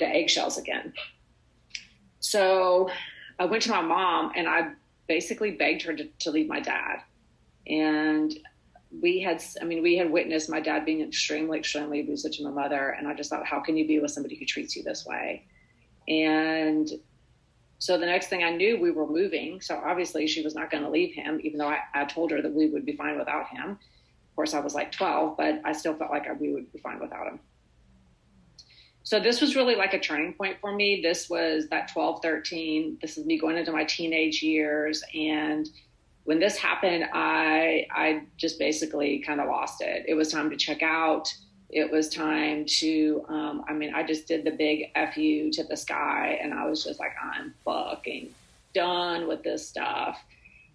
the 0.00 0.08
eggshells 0.08 0.58
again. 0.58 0.92
So 2.18 2.90
I 3.38 3.44
went 3.44 3.62
to 3.64 3.70
my 3.70 3.82
mom 3.82 4.32
and 4.34 4.48
I 4.48 4.70
basically 5.06 5.52
begged 5.52 5.82
her 5.82 5.94
to, 5.94 6.04
to 6.04 6.30
leave 6.30 6.48
my 6.48 6.60
dad. 6.60 7.02
And 7.66 8.32
we 9.00 9.20
had, 9.20 9.42
I 9.60 9.64
mean, 9.64 9.82
we 9.82 9.96
had 9.96 10.10
witnessed 10.10 10.48
my 10.48 10.60
dad 10.60 10.84
being 10.84 11.02
extremely, 11.02 11.58
extremely 11.58 12.00
abusive 12.00 12.32
to 12.36 12.44
my 12.44 12.50
mother. 12.50 12.90
And 12.90 13.06
I 13.06 13.14
just 13.14 13.30
thought, 13.30 13.46
how 13.46 13.60
can 13.60 13.76
you 13.76 13.86
be 13.86 13.98
with 13.98 14.10
somebody 14.10 14.36
who 14.36 14.44
treats 14.44 14.76
you 14.76 14.82
this 14.82 15.04
way? 15.04 15.44
And 16.08 16.88
so 17.78 17.98
the 17.98 18.06
next 18.06 18.28
thing 18.28 18.42
I 18.42 18.50
knew, 18.50 18.80
we 18.80 18.90
were 18.90 19.06
moving. 19.06 19.60
So 19.60 19.76
obviously 19.84 20.26
she 20.26 20.42
was 20.42 20.54
not 20.54 20.70
going 20.70 20.84
to 20.84 20.90
leave 20.90 21.14
him, 21.14 21.40
even 21.42 21.58
though 21.58 21.68
I, 21.68 21.80
I, 21.94 22.04
told 22.04 22.30
her 22.30 22.40
that 22.40 22.52
we 22.52 22.70
would 22.70 22.86
be 22.86 22.96
fine 22.96 23.18
without 23.18 23.48
him. 23.48 23.72
Of 23.72 24.36
course, 24.36 24.54
I 24.54 24.60
was 24.60 24.74
like 24.74 24.92
12, 24.92 25.36
but 25.36 25.60
I 25.64 25.72
still 25.72 25.94
felt 25.94 26.10
like 26.10 26.26
we 26.40 26.52
would 26.52 26.72
be 26.72 26.78
fine 26.78 27.00
without 27.00 27.26
him. 27.26 27.40
So 29.06 29.20
this 29.20 29.40
was 29.40 29.54
really 29.54 29.76
like 29.76 29.94
a 29.94 30.00
turning 30.00 30.32
point 30.32 30.56
for 30.60 30.72
me. 30.72 31.00
This 31.00 31.30
was 31.30 31.68
that 31.68 31.92
12, 31.92 32.20
13. 32.22 32.98
This 33.00 33.16
is 33.16 33.24
me 33.24 33.38
going 33.38 33.56
into 33.56 33.70
my 33.70 33.84
teenage 33.84 34.42
years. 34.42 35.04
And 35.14 35.70
when 36.24 36.40
this 36.40 36.56
happened, 36.56 37.04
I 37.12 37.86
I 37.94 38.24
just 38.36 38.58
basically 38.58 39.20
kind 39.20 39.40
of 39.40 39.46
lost 39.46 39.80
it. 39.80 40.06
It 40.08 40.14
was 40.14 40.32
time 40.32 40.50
to 40.50 40.56
check 40.56 40.82
out. 40.82 41.32
It 41.70 41.88
was 41.88 42.08
time 42.08 42.64
to, 42.80 43.24
um, 43.28 43.64
I 43.68 43.74
mean, 43.74 43.94
I 43.94 44.02
just 44.02 44.26
did 44.26 44.42
the 44.42 44.50
big 44.50 44.90
fu 45.14 45.52
to 45.52 45.62
the 45.62 45.76
sky, 45.76 46.40
and 46.42 46.52
I 46.52 46.68
was 46.68 46.82
just 46.82 46.98
like, 46.98 47.14
I'm 47.22 47.54
fucking 47.64 48.34
done 48.74 49.28
with 49.28 49.44
this 49.44 49.68
stuff. 49.68 50.20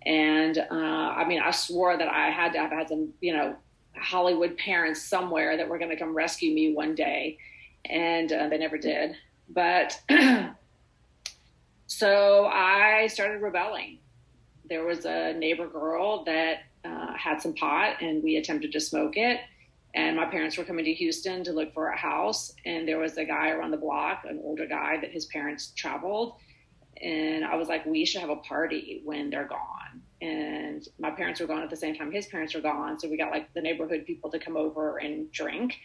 And 0.06 0.58
uh, 0.58 0.74
I 1.18 1.26
mean, 1.26 1.42
I 1.42 1.52
swore 1.52 1.98
that 1.98 2.08
I 2.08 2.30
had 2.30 2.54
to 2.54 2.60
have 2.60 2.72
had 2.72 2.88
some, 2.88 3.10
you 3.20 3.34
know, 3.34 3.58
Hollywood 3.98 4.58
parents 4.58 5.02
somewhere 5.02 5.58
that 5.58 5.68
were 5.68 5.78
going 5.78 5.92
to 5.92 5.98
come 5.98 6.14
rescue 6.14 6.54
me 6.54 6.74
one 6.74 6.96
day, 6.96 7.38
and 7.86 8.32
uh, 8.32 8.50
they 8.50 8.58
never 8.58 8.78
did. 8.78 9.16
But 9.50 10.00
so 11.88 12.46
I 12.46 13.08
started 13.08 13.42
rebelling. 13.42 14.00
There 14.70 14.86
was 14.86 15.06
a 15.06 15.34
neighbor 15.34 15.68
girl 15.68 16.24
that 16.26 16.64
uh, 16.86 17.14
had 17.16 17.42
some 17.42 17.54
pot, 17.54 18.02
and 18.02 18.24
we 18.24 18.38
attempted 18.38 18.72
to 18.72 18.80
smoke 18.80 19.18
it. 19.18 19.40
And 19.94 20.16
my 20.16 20.26
parents 20.26 20.58
were 20.58 20.64
coming 20.64 20.86
to 20.86 20.94
Houston 20.94 21.44
to 21.44 21.52
look 21.52 21.74
for 21.74 21.90
a 21.90 21.98
house, 21.98 22.54
and 22.66 22.88
there 22.88 22.98
was 22.98 23.18
a 23.18 23.26
guy 23.26 23.50
around 23.50 23.72
the 23.72 23.78
block, 23.78 24.24
an 24.28 24.40
older 24.44 24.66
guy 24.66 24.98
that 25.02 25.12
his 25.12 25.26
parents 25.26 25.74
traveled. 25.76 26.36
And 27.02 27.44
I 27.44 27.56
was 27.56 27.68
like, 27.68 27.86
we 27.86 28.06
should 28.06 28.22
have 28.22 28.30
a 28.30 28.38
party 28.38 29.02
when 29.04 29.30
they're 29.30 29.48
gone. 29.48 30.02
And 30.22 30.88
my 31.00 31.10
parents 31.12 31.40
were 31.42 31.48
gone 31.48 31.64
at 31.64 31.70
the 31.70 31.76
same 31.76 31.96
time 31.96 32.12
his 32.12 32.28
parents 32.28 32.54
were 32.54 32.62
gone. 32.62 33.00
So 33.00 33.10
we 33.10 33.18
got 33.18 33.32
like 33.32 33.54
the 33.54 33.62
neighborhood 33.62 34.06
people 34.06 34.30
to 34.32 34.40
come 34.40 34.56
over 34.56 34.98
and 34.98 35.32
drink. 35.32 35.78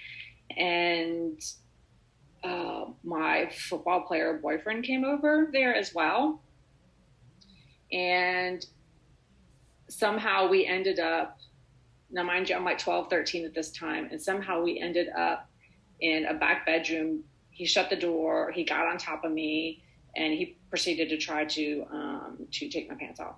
And 0.56 1.40
uh, 2.46 2.90
my 3.02 3.50
football 3.50 4.02
player 4.02 4.38
boyfriend 4.42 4.84
came 4.84 5.04
over 5.04 5.48
there 5.52 5.74
as 5.74 5.94
well. 5.94 6.42
And 7.92 8.64
somehow 9.88 10.48
we 10.48 10.66
ended 10.66 10.98
up 10.98 11.38
now, 12.10 12.22
mind 12.22 12.48
you, 12.48 12.56
I'm 12.56 12.64
like 12.64 12.78
12, 12.78 13.10
13 13.10 13.44
at 13.44 13.54
this 13.54 13.70
time. 13.72 14.08
And 14.10 14.20
somehow 14.20 14.62
we 14.62 14.80
ended 14.80 15.08
up 15.16 15.50
in 16.00 16.26
a 16.26 16.34
back 16.34 16.64
bedroom. 16.64 17.24
He 17.50 17.66
shut 17.66 17.90
the 17.90 17.96
door, 17.96 18.52
he 18.52 18.64
got 18.64 18.86
on 18.86 18.98
top 18.98 19.24
of 19.24 19.32
me, 19.32 19.82
and 20.14 20.32
he 20.32 20.56
proceeded 20.68 21.08
to 21.08 21.16
try 21.16 21.44
to 21.44 21.84
um, 21.90 22.46
to 22.52 22.68
take 22.68 22.88
my 22.88 22.94
pants 22.94 23.18
off. 23.18 23.36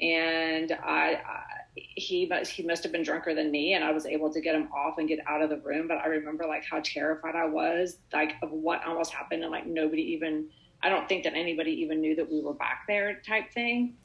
And 0.00 0.72
I, 0.72 1.20
I 1.24 1.42
he 1.76 2.26
must 2.26 2.50
he 2.50 2.62
must 2.62 2.82
have 2.82 2.92
been 2.92 3.02
drunker 3.02 3.34
than 3.34 3.50
me, 3.50 3.74
and 3.74 3.84
I 3.84 3.92
was 3.92 4.06
able 4.06 4.32
to 4.32 4.40
get 4.40 4.54
him 4.54 4.68
off 4.72 4.98
and 4.98 5.08
get 5.08 5.20
out 5.26 5.42
of 5.42 5.50
the 5.50 5.58
room. 5.58 5.88
But 5.88 5.98
I 5.98 6.06
remember 6.06 6.46
like 6.46 6.64
how 6.64 6.80
terrified 6.84 7.36
I 7.36 7.46
was, 7.46 7.98
like 8.12 8.34
of 8.42 8.50
what 8.50 8.84
almost 8.86 9.12
happened, 9.12 9.42
and 9.42 9.52
like 9.52 9.66
nobody 9.66 10.02
even. 10.02 10.48
I 10.82 10.88
don't 10.88 11.06
think 11.08 11.24
that 11.24 11.34
anybody 11.34 11.72
even 11.72 12.00
knew 12.00 12.16
that 12.16 12.30
we 12.30 12.40
were 12.40 12.54
back 12.54 12.84
there, 12.88 13.20
type 13.26 13.52
thing. 13.52 13.96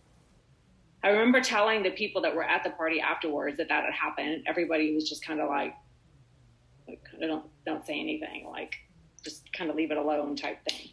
I 1.04 1.10
remember 1.10 1.40
telling 1.40 1.84
the 1.84 1.92
people 1.92 2.22
that 2.24 2.36
were 2.36 2.44
at 2.44 2.64
the 2.64 2.72
party 2.72 3.00
afterwards 3.00 3.58
that 3.58 3.70
that 3.70 3.86
had 3.86 3.94
happened. 3.94 4.44
Everybody 4.46 4.94
was 4.94 5.08
just 5.08 5.26
kind 5.26 5.40
of 5.40 5.48
like, 5.48 5.74
like 6.88 7.02
don't 7.20 7.46
don't 7.66 7.86
say 7.86 8.00
anything, 8.00 8.48
like 8.50 8.76
just 9.24 9.52
kind 9.54 9.70
of 9.70 9.76
leave 9.76 9.92
it 9.92 9.98
alone 9.98 10.36
type 10.36 10.60
thing. 10.68 10.90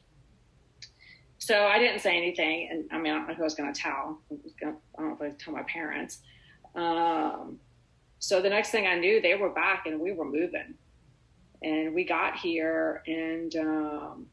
So 1.39 1.67
I 1.67 1.79
didn't 1.79 2.01
say 2.01 2.17
anything, 2.17 2.69
and 2.71 2.85
I 2.93 2.99
mean 2.99 3.13
I 3.13 3.17
don't 3.17 3.29
know 3.29 3.35
who 3.35 3.43
I 3.43 3.45
was 3.45 3.55
going 3.55 3.73
to 3.73 3.81
tell. 3.81 4.21
I, 4.31 4.37
gonna, 4.61 4.77
I 4.97 5.03
don't 5.03 5.09
know 5.19 5.27
if 5.27 5.33
I 5.33 5.37
tell 5.37 5.53
my 5.53 5.65
parents. 5.65 6.21
Um, 6.75 7.59
so 8.19 8.41
the 8.41 8.49
next 8.49 8.71
thing 8.71 8.87
I 8.87 8.95
knew, 8.95 9.21
they 9.21 9.35
were 9.35 9.51
back 9.51 9.87
and 9.87 10.01
we 10.01 10.13
were 10.13 10.25
moving, 10.25 10.75
and 11.63 11.95
we 11.95 12.05
got 12.05 12.37
here 12.37 13.03
and. 13.07 13.57
Um, 13.57 14.27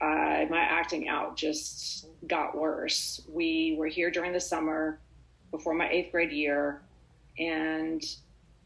uh, 0.00 0.44
my 0.50 0.60
acting 0.60 1.08
out 1.08 1.36
just 1.36 2.08
got 2.26 2.56
worse. 2.56 3.22
We 3.28 3.74
were 3.78 3.86
here 3.86 4.10
during 4.10 4.32
the 4.32 4.40
summer 4.40 5.00
before 5.50 5.72
my 5.72 5.88
eighth 5.88 6.12
grade 6.12 6.32
year, 6.32 6.82
and 7.38 8.04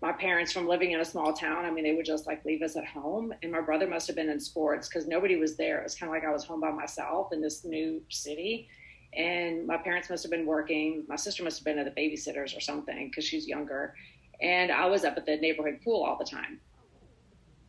my 0.00 0.12
parents, 0.12 0.52
from 0.52 0.68
living 0.68 0.92
in 0.92 1.00
a 1.00 1.04
small 1.04 1.32
town, 1.32 1.64
I 1.64 1.70
mean, 1.70 1.84
they 1.84 1.94
would 1.94 2.06
just 2.06 2.26
like 2.26 2.44
leave 2.44 2.62
us 2.62 2.76
at 2.76 2.86
home. 2.86 3.34
And 3.42 3.50
my 3.50 3.60
brother 3.60 3.86
must 3.86 4.06
have 4.06 4.16
been 4.16 4.28
in 4.28 4.38
sports 4.38 4.88
because 4.88 5.06
nobody 5.06 5.36
was 5.36 5.56
there. 5.56 5.80
It 5.80 5.84
was 5.84 5.94
kind 5.96 6.08
of 6.08 6.14
like 6.14 6.24
I 6.24 6.32
was 6.32 6.44
home 6.44 6.60
by 6.60 6.70
myself 6.70 7.32
in 7.32 7.40
this 7.40 7.64
new 7.64 8.00
city. 8.08 8.68
And 9.14 9.66
my 9.66 9.76
parents 9.76 10.10
must 10.10 10.22
have 10.22 10.30
been 10.30 10.46
working. 10.46 11.04
My 11.08 11.16
sister 11.16 11.42
must 11.42 11.58
have 11.58 11.64
been 11.64 11.78
at 11.78 11.92
the 11.92 12.00
babysitters 12.00 12.56
or 12.56 12.60
something 12.60 13.08
because 13.08 13.24
she's 13.24 13.46
younger. 13.46 13.94
And 14.40 14.70
I 14.70 14.86
was 14.86 15.04
up 15.04 15.16
at 15.16 15.26
the 15.26 15.36
neighborhood 15.36 15.80
pool 15.82 16.04
all 16.04 16.16
the 16.16 16.24
time, 16.24 16.60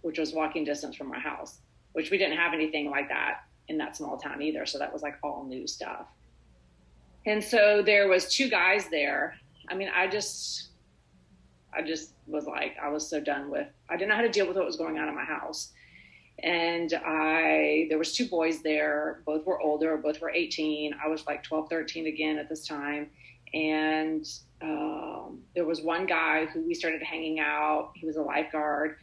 which 0.01 0.19
was 0.19 0.34
walking 0.34 0.63
distance 0.63 0.96
from 0.96 1.08
my 1.08 1.19
house, 1.19 1.60
which 1.93 2.12
we 2.12 2.17
didn't 2.17 2.38
have 2.38 2.53
anything 2.53 2.89
like 2.89 3.10
that 3.10 3.41
in 3.67 3.77
that 3.77 3.96
small 3.96 4.17
town 4.17 4.41
either. 4.41 4.65
So 4.65 4.77
that 4.77 4.91
was 4.91 5.01
like 5.01 5.15
all 5.24 5.46
new 5.46 5.65
stuff. 5.65 6.08
And 7.25 7.43
so 7.43 7.81
there 7.81 8.08
was 8.08 8.34
two 8.34 8.50
guys 8.50 8.89
there. 8.89 9.36
I 9.69 9.75
mean, 9.75 9.89
I 9.96 10.08
just, 10.08 10.69
I 11.74 11.81
just 11.81 12.13
was 12.27 12.46
like, 12.46 12.75
I 12.81 12.89
was 12.89 13.10
so 13.10 13.19
done 13.19 13.50
with, 13.50 13.67
I 13.89 13.96
didn't 13.96 14.10
know 14.10 14.15
how 14.15 14.22
to 14.22 14.29
deal 14.29 14.48
with 14.48 14.58
what 14.58 14.65
was 14.65 14.77
going 14.77 14.98
on 14.98 15.08
in 15.08 15.15
my 15.15 15.25
house. 15.25 15.74
And 16.43 16.93
I, 17.05 17.88
there 17.89 17.98
was 17.98 18.13
two 18.13 18.27
boys 18.27 18.62
there. 18.62 19.22
Both 19.25 19.46
were 19.46 19.60
older. 19.60 19.98
Both 19.98 20.22
were 20.22 20.29
18. 20.29 20.96
I 21.03 21.08
was 21.08 21.25
like 21.27 21.43
12, 21.43 21.69
13 21.69 22.08
again 22.08 22.38
at 22.38 22.50
this 22.50 22.67
time. 22.67 23.10
And 23.53 24.25
um, 24.62 25.41
there 25.55 25.65
was 25.65 25.81
one 25.81 26.05
guy 26.05 26.46
who 26.46 26.62
we 26.62 26.74
started 26.74 27.01
hanging 27.01 27.39
out. 27.39 27.91
He 27.96 28.05
was 28.05 28.15
a 28.15 28.22
lifeguard. 28.22 28.98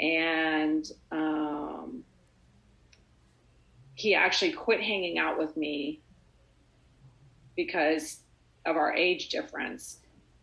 And 0.00 0.86
um, 1.10 2.04
he 3.94 4.14
actually 4.14 4.52
quit 4.52 4.80
hanging 4.80 5.18
out 5.18 5.38
with 5.38 5.56
me 5.56 6.00
because 7.56 8.20
of 8.66 8.76
our 8.76 8.92
age 8.94 9.28
difference 9.28 9.98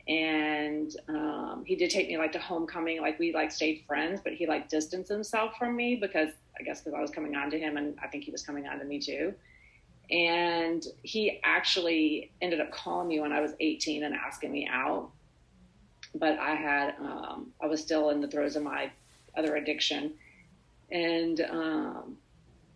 and 0.09 0.95
um, 1.07 1.63
he 1.67 1.75
did 1.75 1.91
take 1.91 2.07
me 2.07 2.17
like 2.17 2.31
to 2.31 2.39
homecoming. 2.39 2.99
Like 2.99 3.19
we 3.19 3.31
like 3.31 3.51
stayed 3.51 3.83
friends 3.87 4.19
but 4.23 4.33
he 4.33 4.47
like 4.47 4.67
distanced 4.67 5.09
himself 5.09 5.55
from 5.57 5.75
me 5.75 5.95
because 5.95 6.29
i 6.59 6.63
guess 6.63 6.81
because 6.81 6.97
i 6.97 6.99
was 6.99 7.11
coming 7.11 7.35
on 7.35 7.49
to 7.51 7.59
him 7.59 7.77
and 7.77 7.97
i 8.03 8.07
think 8.07 8.23
he 8.23 8.31
was 8.31 8.41
coming 8.41 8.67
on 8.67 8.79
to 8.79 8.85
me 8.85 8.99
too. 8.99 9.33
And 10.11 10.83
he 11.03 11.39
actually 11.43 12.31
ended 12.41 12.59
up 12.59 12.71
calling 12.71 13.07
me 13.07 13.19
when 13.19 13.31
i 13.31 13.39
was 13.39 13.53
18 13.59 14.03
and 14.03 14.15
asking 14.15 14.51
me 14.51 14.67
out. 14.71 15.11
But 16.15 16.39
i 16.39 16.55
had 16.55 16.95
um, 16.99 17.51
i 17.61 17.67
was 17.67 17.79
still 17.79 18.09
in 18.09 18.19
the 18.19 18.27
throes 18.27 18.55
of 18.55 18.63
my 18.63 18.91
other 19.37 19.57
addiction. 19.57 20.13
And 20.91 21.39
um, 21.41 22.17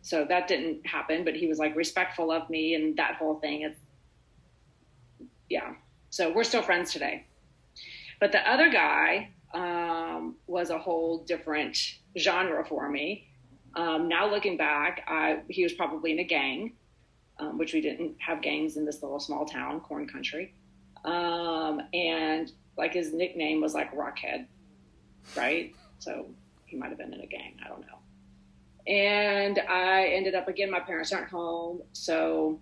so 0.03 0.23
that 0.25 0.47
didn't 0.47 0.85
happen 0.85 1.23
but 1.23 1.35
he 1.35 1.47
was 1.47 1.57
like 1.57 1.75
respectful 1.75 2.31
of 2.31 2.47
me 2.51 2.75
and 2.75 2.95
that 2.97 3.15
whole 3.15 3.39
thing. 3.39 3.63
It's 3.63 3.79
yeah 5.49 5.73
so 6.13 6.31
we're 6.31 6.43
still 6.43 6.61
friends 6.61 6.93
today. 6.93 7.25
But 8.19 8.31
the 8.31 8.47
other 8.47 8.69
guy 8.69 9.29
um, 9.51 10.35
was 10.45 10.69
a 10.69 10.77
whole 10.77 11.23
different 11.23 11.75
genre 12.15 12.63
for 12.63 12.87
me. 12.87 13.29
Um, 13.73 14.07
now 14.07 14.29
looking 14.29 14.55
back 14.55 15.03
I, 15.07 15.39
he 15.49 15.63
was 15.63 15.73
probably 15.73 16.11
in 16.11 16.19
a 16.19 16.23
gang 16.23 16.73
um, 17.39 17.57
which 17.57 17.73
we 17.73 17.81
didn't 17.81 18.15
have 18.19 18.43
gangs 18.43 18.77
in 18.77 18.85
this 18.85 19.01
little 19.01 19.19
small 19.19 19.43
town 19.43 19.79
corn 19.79 20.07
country. 20.07 20.53
Um, 21.03 21.81
and 21.95 22.51
like 22.77 22.93
his 22.93 23.11
nickname 23.11 23.59
was 23.59 23.73
like 23.73 23.91
rockhead 23.95 24.45
right? 25.35 25.73
So 25.97 26.27
he 26.67 26.77
might 26.77 26.89
have 26.89 26.99
been 26.99 27.11
in 27.11 27.21
a 27.21 27.25
gang 27.25 27.55
i 27.65 27.69
don't 27.69 27.81
know. 27.81 28.93
And 28.93 29.57
I 29.67 30.09
ended 30.09 30.35
up 30.35 30.47
again. 30.47 30.69
My 30.69 30.81
parents 30.81 31.11
aren't 31.11 31.29
home, 31.29 31.81
so 31.93 32.59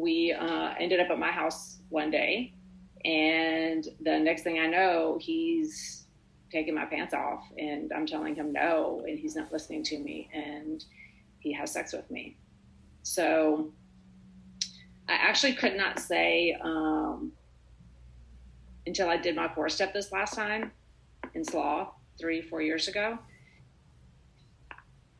we 0.00 0.32
uh, 0.32 0.74
ended 0.78 1.00
up 1.00 1.10
at 1.10 1.18
my 1.18 1.30
house 1.30 1.78
one 1.88 2.10
day, 2.10 2.52
and 3.04 3.86
the 4.00 4.18
next 4.18 4.42
thing 4.42 4.58
I 4.58 4.66
know, 4.66 5.18
he's 5.20 6.06
taking 6.50 6.74
my 6.74 6.84
pants 6.84 7.14
off, 7.14 7.44
and 7.58 7.92
I'm 7.92 8.06
telling 8.06 8.34
him 8.34 8.52
no, 8.52 9.04
and 9.06 9.18
he's 9.18 9.36
not 9.36 9.52
listening 9.52 9.82
to 9.84 9.98
me, 9.98 10.28
and 10.32 10.84
he 11.38 11.52
has 11.52 11.72
sex 11.72 11.92
with 11.92 12.10
me. 12.10 12.36
So 13.02 13.72
I 15.08 15.14
actually 15.14 15.54
could 15.54 15.76
not 15.76 15.98
say 15.98 16.56
um, 16.60 17.32
until 18.86 19.08
I 19.08 19.16
did 19.16 19.36
my 19.36 19.48
four 19.54 19.68
step 19.68 19.92
this 19.92 20.12
last 20.12 20.34
time 20.34 20.72
in 21.34 21.42
SLAA 21.42 21.88
three, 22.18 22.42
four 22.42 22.60
years 22.60 22.88
ago 22.88 23.18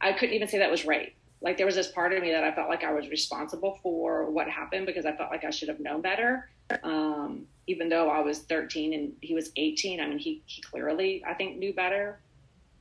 I 0.01 0.13
couldn't 0.13 0.35
even 0.35 0.49
say 0.49 0.59
that 0.59 0.71
was 0.71 0.87
rape. 0.87 1.15
Like 1.43 1.57
there 1.57 1.67
was 1.67 1.75
this 1.75 1.91
part 1.91 2.13
of 2.13 2.23
me 2.23 2.31
that 2.33 2.45
I 2.45 2.53
felt 2.53 2.69
like 2.69 2.85
I 2.85 2.93
was 2.93 3.09
responsible 3.09 3.79
for 3.83 4.31
what 4.31 4.49
happened 4.49 4.87
because 4.87 5.07
I 5.07 5.17
felt 5.17 5.31
like 5.31 5.45
I 5.45 5.51
should 5.51 5.69
have 5.69 5.81
known 5.81 6.03
better. 6.03 6.51
Um, 6.83 7.47
even 7.67 7.89
though 7.89 8.11
I 8.11 8.21
was 8.21 8.41
13 8.41 8.93
and 8.93 9.13
he 9.23 9.35
was 9.35 9.51
18, 9.57 10.01
I 10.01 10.07
mean, 10.07 10.19
he, 10.19 10.43
he 10.47 10.61
clearly, 10.61 11.23
I 11.27 11.35
think, 11.35 11.57
knew 11.57 11.73
better. 11.73 12.21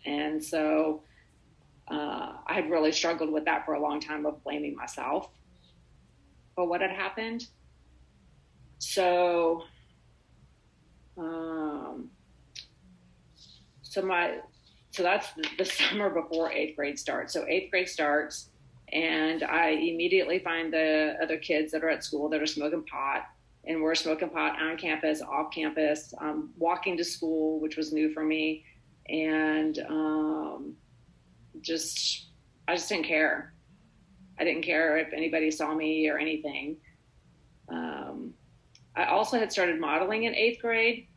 And 0.06 0.44
so 0.44 1.04
uh, 1.88 2.34
I 2.46 2.54
had 2.54 2.70
really 2.70 2.92
struggled 2.92 3.32
with 3.32 3.46
that 3.46 3.66
for 3.66 3.74
a 3.74 3.82
long 3.82 4.00
time 4.00 4.26
of 4.26 4.44
blaming 4.44 4.76
myself 4.76 5.30
for 6.56 6.68
what 6.68 6.82
had 6.82 6.92
happened. 6.92 7.48
So, 8.80 9.64
um, 11.18 12.10
so 13.82 14.02
my 14.02 14.40
so 14.92 15.04
that's 15.04 15.32
the, 15.34 15.46
the 15.58 15.66
summer 15.66 16.10
before 16.10 16.52
eighth 16.52 16.76
grade 16.76 16.98
starts. 16.98 17.34
So 17.34 17.46
eighth 17.48 17.72
grade 17.72 17.90
starts, 17.90 18.50
and 18.92 19.44
I 19.44 19.70
immediately 19.70 20.40
find 20.40 20.74
the 20.74 21.16
other 21.22 21.38
kids 21.38 21.72
that 21.72 21.84
are 21.84 21.90
at 21.90 22.04
school 22.04 22.30
that 22.30 22.42
are 22.42 22.48
smoking 22.48 22.84
pot, 22.84 23.28
and 23.66 23.82
we're 23.82 23.96
smoking 23.96 24.30
pot 24.30 24.60
on 24.60 24.78
campus, 24.78 25.22
off 25.22 25.52
campus, 25.52 26.14
um, 26.20 26.52
walking 26.58 26.98
to 26.98 27.04
school, 27.04 27.60
which 27.60 27.78
was 27.78 27.94
new 27.94 28.14
for 28.14 28.24
me, 28.24 28.66
and 29.08 29.80
um, 29.90 30.74
just 31.62 32.28
I 32.68 32.76
just 32.76 32.90
didn't 32.90 33.06
care. 33.06 33.54
I 34.40 34.44
didn't 34.44 34.64
care 34.64 34.98
if 34.98 35.12
anybody 35.14 35.52
saw 35.52 35.74
me 35.76 36.08
or 36.10 36.18
anything. 36.18 36.78
Um, 37.68 38.34
I 38.96 39.06
also 39.06 39.38
had 39.38 39.52
started 39.52 39.80
modeling 39.80 40.24
in 40.24 40.34
eighth 40.34 40.62
grade, 40.62 41.08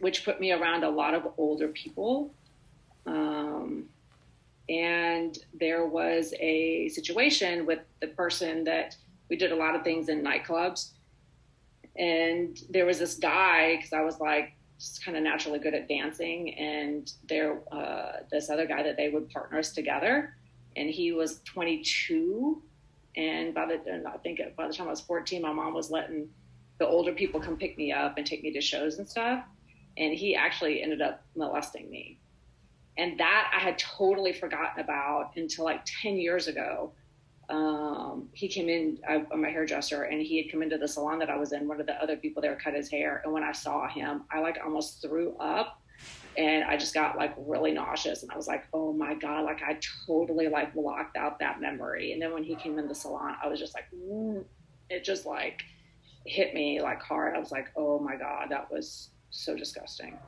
which 0.00 0.24
put 0.24 0.40
me 0.40 0.52
around 0.52 0.84
a 0.84 0.90
lot 0.90 1.14
of 1.14 1.26
older 1.38 1.68
people. 1.68 2.34
Um, 3.06 3.88
and 4.70 5.36
there 5.52 5.84
was 5.86 6.32
a 6.38 6.88
situation 6.90 7.66
with 7.66 7.80
the 8.00 8.06
person 8.06 8.62
that 8.64 8.96
we 9.28 9.36
did 9.36 9.50
a 9.50 9.56
lot 9.56 9.74
of 9.74 9.82
things 9.82 10.08
in 10.08 10.22
nightclubs. 10.22 10.90
And 11.96 12.56
there 12.70 12.86
was 12.86 13.00
this 13.00 13.16
guy, 13.16 13.76
because 13.76 13.92
I 13.92 14.02
was 14.02 14.20
like, 14.20 14.54
just 14.78 15.04
kind 15.04 15.16
of 15.16 15.24
naturally 15.24 15.58
good 15.58 15.74
at 15.74 15.88
dancing. 15.88 16.54
And 16.54 17.12
there, 17.28 17.60
uh, 17.72 18.20
this 18.30 18.48
other 18.48 18.64
guy 18.64 18.84
that 18.84 18.96
they 18.96 19.08
would 19.08 19.28
partner 19.30 19.58
us 19.58 19.72
together. 19.72 20.36
And 20.76 20.88
he 20.88 21.12
was 21.12 21.40
22. 21.46 22.62
And 23.16 23.52
by 23.52 23.66
the, 23.66 23.80
and 23.92 24.06
I 24.06 24.18
think 24.18 24.40
by 24.56 24.68
the 24.68 24.72
time 24.72 24.86
I 24.86 24.90
was 24.90 25.00
14, 25.00 25.42
my 25.42 25.52
mom 25.52 25.74
was 25.74 25.90
letting 25.90 26.28
the 26.78 26.86
older 26.86 27.12
people 27.12 27.40
come 27.40 27.56
pick 27.56 27.76
me 27.76 27.92
up 27.92 28.18
and 28.18 28.26
take 28.26 28.44
me 28.44 28.52
to 28.52 28.60
shows 28.60 28.98
and 28.98 29.08
stuff. 29.08 29.44
And 29.98 30.14
he 30.14 30.36
actually 30.36 30.80
ended 30.80 31.02
up 31.02 31.24
molesting 31.34 31.90
me 31.90 32.19
and 33.00 33.18
that 33.18 33.50
I 33.56 33.60
had 33.60 33.78
totally 33.78 34.34
forgotten 34.34 34.84
about 34.84 35.32
until 35.36 35.64
like 35.64 35.80
10 36.02 36.16
years 36.16 36.48
ago. 36.48 36.92
Um, 37.48 38.28
he 38.34 38.46
came 38.46 38.68
in, 38.68 38.98
I, 39.08 39.24
I'm 39.32 39.42
a 39.42 39.50
hairdresser, 39.50 40.02
and 40.02 40.20
he 40.20 40.42
had 40.42 40.52
come 40.52 40.62
into 40.62 40.76
the 40.76 40.86
salon 40.86 41.18
that 41.20 41.30
I 41.30 41.36
was 41.36 41.52
in. 41.52 41.66
One 41.66 41.80
of 41.80 41.86
the 41.86 41.94
other 41.94 42.16
people 42.16 42.42
there 42.42 42.54
cut 42.56 42.74
his 42.74 42.90
hair, 42.90 43.22
and 43.24 43.32
when 43.32 43.42
I 43.42 43.52
saw 43.52 43.88
him, 43.88 44.24
I 44.30 44.40
like 44.40 44.58
almost 44.62 45.00
threw 45.00 45.34
up, 45.38 45.80
and 46.36 46.62
I 46.62 46.76
just 46.76 46.92
got 46.92 47.16
like 47.16 47.34
really 47.38 47.72
nauseous, 47.72 48.22
and 48.22 48.30
I 48.30 48.36
was 48.36 48.46
like, 48.46 48.64
oh 48.74 48.92
my 48.92 49.14
god, 49.14 49.46
like 49.46 49.62
I 49.62 49.78
totally 50.06 50.48
like 50.48 50.74
blocked 50.74 51.16
out 51.16 51.38
that 51.40 51.58
memory. 51.58 52.12
And 52.12 52.20
then 52.20 52.34
when 52.34 52.44
he 52.44 52.54
came 52.54 52.78
in 52.78 52.86
the 52.86 52.94
salon, 52.94 53.34
I 53.42 53.48
was 53.48 53.58
just 53.58 53.74
like, 53.74 53.86
mm, 53.96 54.44
it 54.90 55.04
just 55.04 55.24
like 55.24 55.62
hit 56.26 56.52
me 56.52 56.82
like 56.82 57.00
hard. 57.00 57.34
I 57.34 57.38
was 57.40 57.50
like, 57.50 57.68
oh 57.76 57.98
my 57.98 58.16
god, 58.16 58.48
that 58.50 58.70
was 58.70 59.08
so 59.30 59.56
disgusting. 59.56 60.18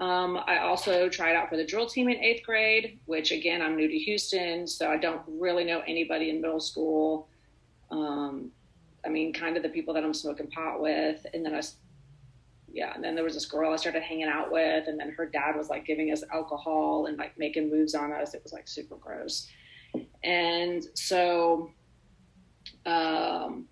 Um, 0.00 0.38
I 0.46 0.58
also 0.58 1.08
tried 1.08 1.34
out 1.34 1.48
for 1.48 1.56
the 1.56 1.64
drill 1.64 1.86
team 1.86 2.08
in 2.08 2.22
eighth 2.22 2.44
grade, 2.44 3.00
which 3.06 3.32
again, 3.32 3.60
I'm 3.60 3.76
new 3.76 3.88
to 3.88 3.98
Houston, 3.98 4.66
so 4.66 4.88
I 4.90 4.96
don't 4.96 5.22
really 5.26 5.64
know 5.64 5.82
anybody 5.86 6.30
in 6.30 6.40
middle 6.40 6.60
school. 6.60 7.28
Um, 7.90 8.52
I 9.04 9.08
mean, 9.08 9.32
kind 9.32 9.56
of 9.56 9.62
the 9.62 9.68
people 9.68 9.94
that 9.94 10.04
I'm 10.04 10.14
smoking 10.14 10.48
pot 10.48 10.80
with. 10.80 11.26
And 11.34 11.44
then 11.44 11.54
I, 11.54 11.62
yeah, 12.72 12.92
and 12.94 13.02
then 13.02 13.16
there 13.16 13.24
was 13.24 13.34
this 13.34 13.46
girl 13.46 13.72
I 13.72 13.76
started 13.76 14.02
hanging 14.02 14.28
out 14.28 14.52
with, 14.52 14.86
and 14.86 15.00
then 15.00 15.10
her 15.10 15.26
dad 15.26 15.56
was 15.56 15.68
like 15.68 15.84
giving 15.84 16.12
us 16.12 16.22
alcohol 16.32 17.06
and 17.06 17.18
like 17.18 17.36
making 17.36 17.68
moves 17.68 17.94
on 17.96 18.12
us. 18.12 18.34
It 18.34 18.42
was 18.44 18.52
like 18.52 18.68
super 18.68 18.96
gross. 18.96 19.48
And 20.22 20.86
so, 20.94 21.72
um, 22.86 23.66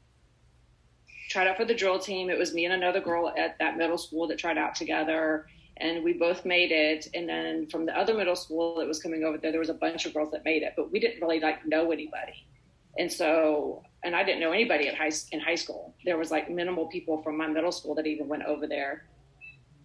tried 1.28 1.46
out 1.46 1.56
for 1.56 1.64
the 1.64 1.74
drill 1.74 2.00
team. 2.00 2.30
It 2.30 2.38
was 2.38 2.52
me 2.52 2.64
and 2.64 2.74
another 2.74 3.00
girl 3.00 3.32
at 3.36 3.58
that 3.60 3.76
middle 3.76 3.98
school 3.98 4.26
that 4.28 4.38
tried 4.38 4.58
out 4.58 4.74
together 4.74 5.46
and 5.78 6.02
we 6.02 6.14
both 6.14 6.44
made 6.44 6.72
it. 6.72 7.08
And 7.14 7.28
then 7.28 7.66
from 7.68 7.86
the 7.86 7.98
other 7.98 8.14
middle 8.14 8.36
school 8.36 8.76
that 8.76 8.86
was 8.86 9.00
coming 9.00 9.24
over 9.24 9.38
there, 9.38 9.50
there 9.50 9.60
was 9.60 9.68
a 9.68 9.74
bunch 9.74 10.06
of 10.06 10.14
girls 10.14 10.30
that 10.32 10.44
made 10.44 10.62
it, 10.62 10.74
but 10.76 10.90
we 10.90 11.00
didn't 11.00 11.20
really 11.20 11.40
like 11.40 11.66
know 11.66 11.92
anybody. 11.92 12.46
And 12.98 13.12
so, 13.12 13.82
and 14.04 14.16
I 14.16 14.24
didn't 14.24 14.40
know 14.40 14.52
anybody 14.52 14.88
at 14.88 14.94
high 14.94 15.10
in 15.32 15.40
high 15.40 15.54
school. 15.54 15.94
There 16.04 16.16
was 16.16 16.30
like 16.30 16.50
minimal 16.50 16.86
people 16.86 17.22
from 17.22 17.36
my 17.36 17.46
middle 17.46 17.72
school 17.72 17.94
that 17.96 18.06
even 18.06 18.26
went 18.26 18.44
over 18.44 18.66
there. 18.66 19.06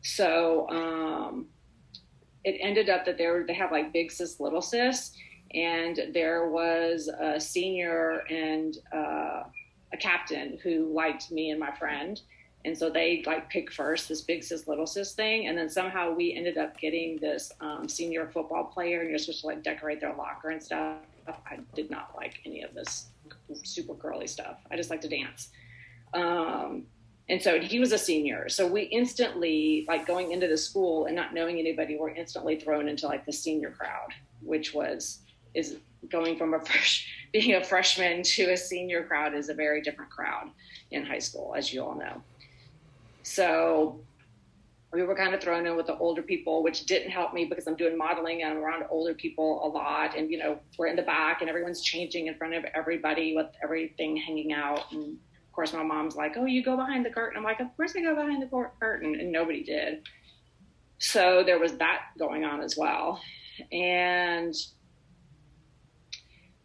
So 0.02 0.70
um, 0.70 1.48
it 2.46 2.58
ended 2.62 2.90
up 2.90 3.06
that 3.06 3.18
they 3.18 3.30
they 3.48 3.54
have 3.54 3.72
like 3.72 3.92
big 3.92 4.12
sis, 4.12 4.40
little 4.40 4.62
sis, 4.62 5.12
and 5.54 6.00
there 6.14 6.50
was 6.50 7.10
a 7.20 7.40
senior 7.40 8.24
and 8.30 8.78
uh, 8.94 9.44
a 9.94 9.98
captain 10.00 10.58
who 10.64 10.94
liked 10.94 11.32
me 11.32 11.52
and 11.52 11.60
my 11.60 11.76
friend 11.76 12.22
and 12.66 12.78
so 12.78 12.90
they 12.90 13.24
like 13.26 13.50
pick 13.50 13.72
first 13.72 14.10
this 14.10 14.22
big 14.22 14.44
sis 14.44 14.68
little 14.68 14.86
sis 14.86 15.14
thing. 15.14 15.48
And 15.48 15.58
then 15.58 15.70
somehow 15.70 16.14
we 16.14 16.34
ended 16.34 16.58
up 16.58 16.78
getting 16.78 17.18
this 17.18 17.52
um, 17.60 17.88
senior 17.88 18.30
football 18.32 18.66
player 18.66 19.02
and 19.02 19.10
you're 19.10 19.20
supposed 19.20 19.42
to 19.42 19.48
like 19.48 19.64
decorate 19.64 20.00
their 20.00 20.14
locker 20.16 20.50
and 20.50 20.62
stuff. 20.62 20.98
I 21.28 21.60
did 21.76 21.90
not 21.90 22.14
like 22.16 22.40
any 22.46 22.62
of 22.64 22.74
this 22.74 23.08
super 23.64 23.94
girly 23.94 24.28
stuff. 24.28 24.58
I 24.70 24.76
just 24.76 24.90
like 24.90 25.02
to 25.02 25.10
dance. 25.10 25.50
Um, 26.14 26.84
and 27.30 27.42
so 27.42 27.60
he 27.60 27.80
was 27.80 27.94
a 27.94 27.98
senior. 27.98 28.50
So 28.50 28.68
we 28.68 28.84
instantly 28.84 29.86
like 29.88 30.06
going 30.06 30.32
into 30.32 30.48
the 30.48 30.58
school 30.58 31.06
and 31.06 31.16
not 31.16 31.34
knowing 31.34 31.58
anybody 31.58 31.98
we're 31.98 32.10
instantly 32.10 32.60
thrown 32.60 32.90
into 32.90 33.08
like 33.08 33.26
the 33.26 33.34
senior 33.34 33.72
crowd 33.72 34.14
which 34.42 34.74
was 34.74 35.20
is 35.54 35.78
going 36.10 36.38
from 36.38 36.54
a 36.54 36.60
fresh 36.66 37.08
being 37.32 37.56
a 37.56 37.64
freshman 37.64 38.24
to 38.24 38.52
a 38.52 38.58
senior 38.58 39.04
crowd 39.04 39.34
is 39.34 39.50
a 39.50 39.54
very 39.54 39.82
different 39.82 40.12
crowd 40.12 40.50
in 40.92 41.06
high 41.06 41.20
school 41.20 41.54
as 41.56 41.74
you 41.74 41.84
all 41.84 41.96
know 41.96 42.22
so 43.24 44.02
we 44.94 45.04
were 45.04 45.16
kind 45.16 45.34
of 45.34 45.42
thrown 45.42 45.66
in 45.66 45.78
with 45.78 45.88
the 45.88 45.98
older 45.98 46.22
people, 46.22 46.64
which 46.64 46.86
didn't 46.86 47.12
help 47.12 47.34
me 47.34 47.46
because 47.46 47.66
I'm 47.66 47.78
doing 47.78 47.98
modeling 47.98 48.44
and 48.44 48.52
I'm 48.52 48.58
around 48.58 48.84
older 48.90 49.14
people 49.14 49.62
a 49.66 49.68
lot. 49.70 50.18
And, 50.18 50.30
you 50.30 50.38
know, 50.38 50.60
we're 50.78 50.88
in 50.88 50.98
the 50.98 51.02
back 51.02 51.40
and 51.40 51.50
everyone's 51.50 51.82
changing 51.82 52.28
in 52.28 52.36
front 52.36 52.54
of 52.56 52.66
everybody 52.76 53.34
with 53.34 53.48
everything 53.64 54.18
hanging 54.18 54.52
out. 54.52 54.92
And 54.92 55.14
of 55.14 55.52
course, 55.54 55.72
my 55.72 55.84
mom's 55.84 56.16
like, 56.18 56.36
oh, 56.36 56.46
you 56.46 56.62
go 56.62 56.76
behind 56.76 57.06
the 57.06 57.10
curtain. 57.10 57.38
I'm 57.38 57.44
like, 57.44 57.62
of 57.62 57.68
course 57.78 57.94
I 57.98 58.02
go 58.02 58.16
behind 58.16 58.42
the 58.42 58.68
curtain. 58.82 59.16
And 59.18 59.32
nobody 59.32 59.64
did. 59.64 60.06
So 60.98 61.42
there 61.46 61.58
was 61.58 61.78
that 61.78 62.08
going 62.20 62.44
on 62.44 62.60
as 62.60 62.76
well. 62.76 63.22
And 63.72 64.54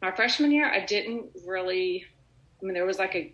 my 0.03 0.11
freshman 0.11 0.51
year, 0.51 0.69
I 0.69 0.85
didn't 0.85 1.27
really, 1.47 2.05
I 2.61 2.64
mean, 2.64 2.75
there 2.75 2.87
was 2.87 2.99
like 2.99 3.14
a 3.14 3.33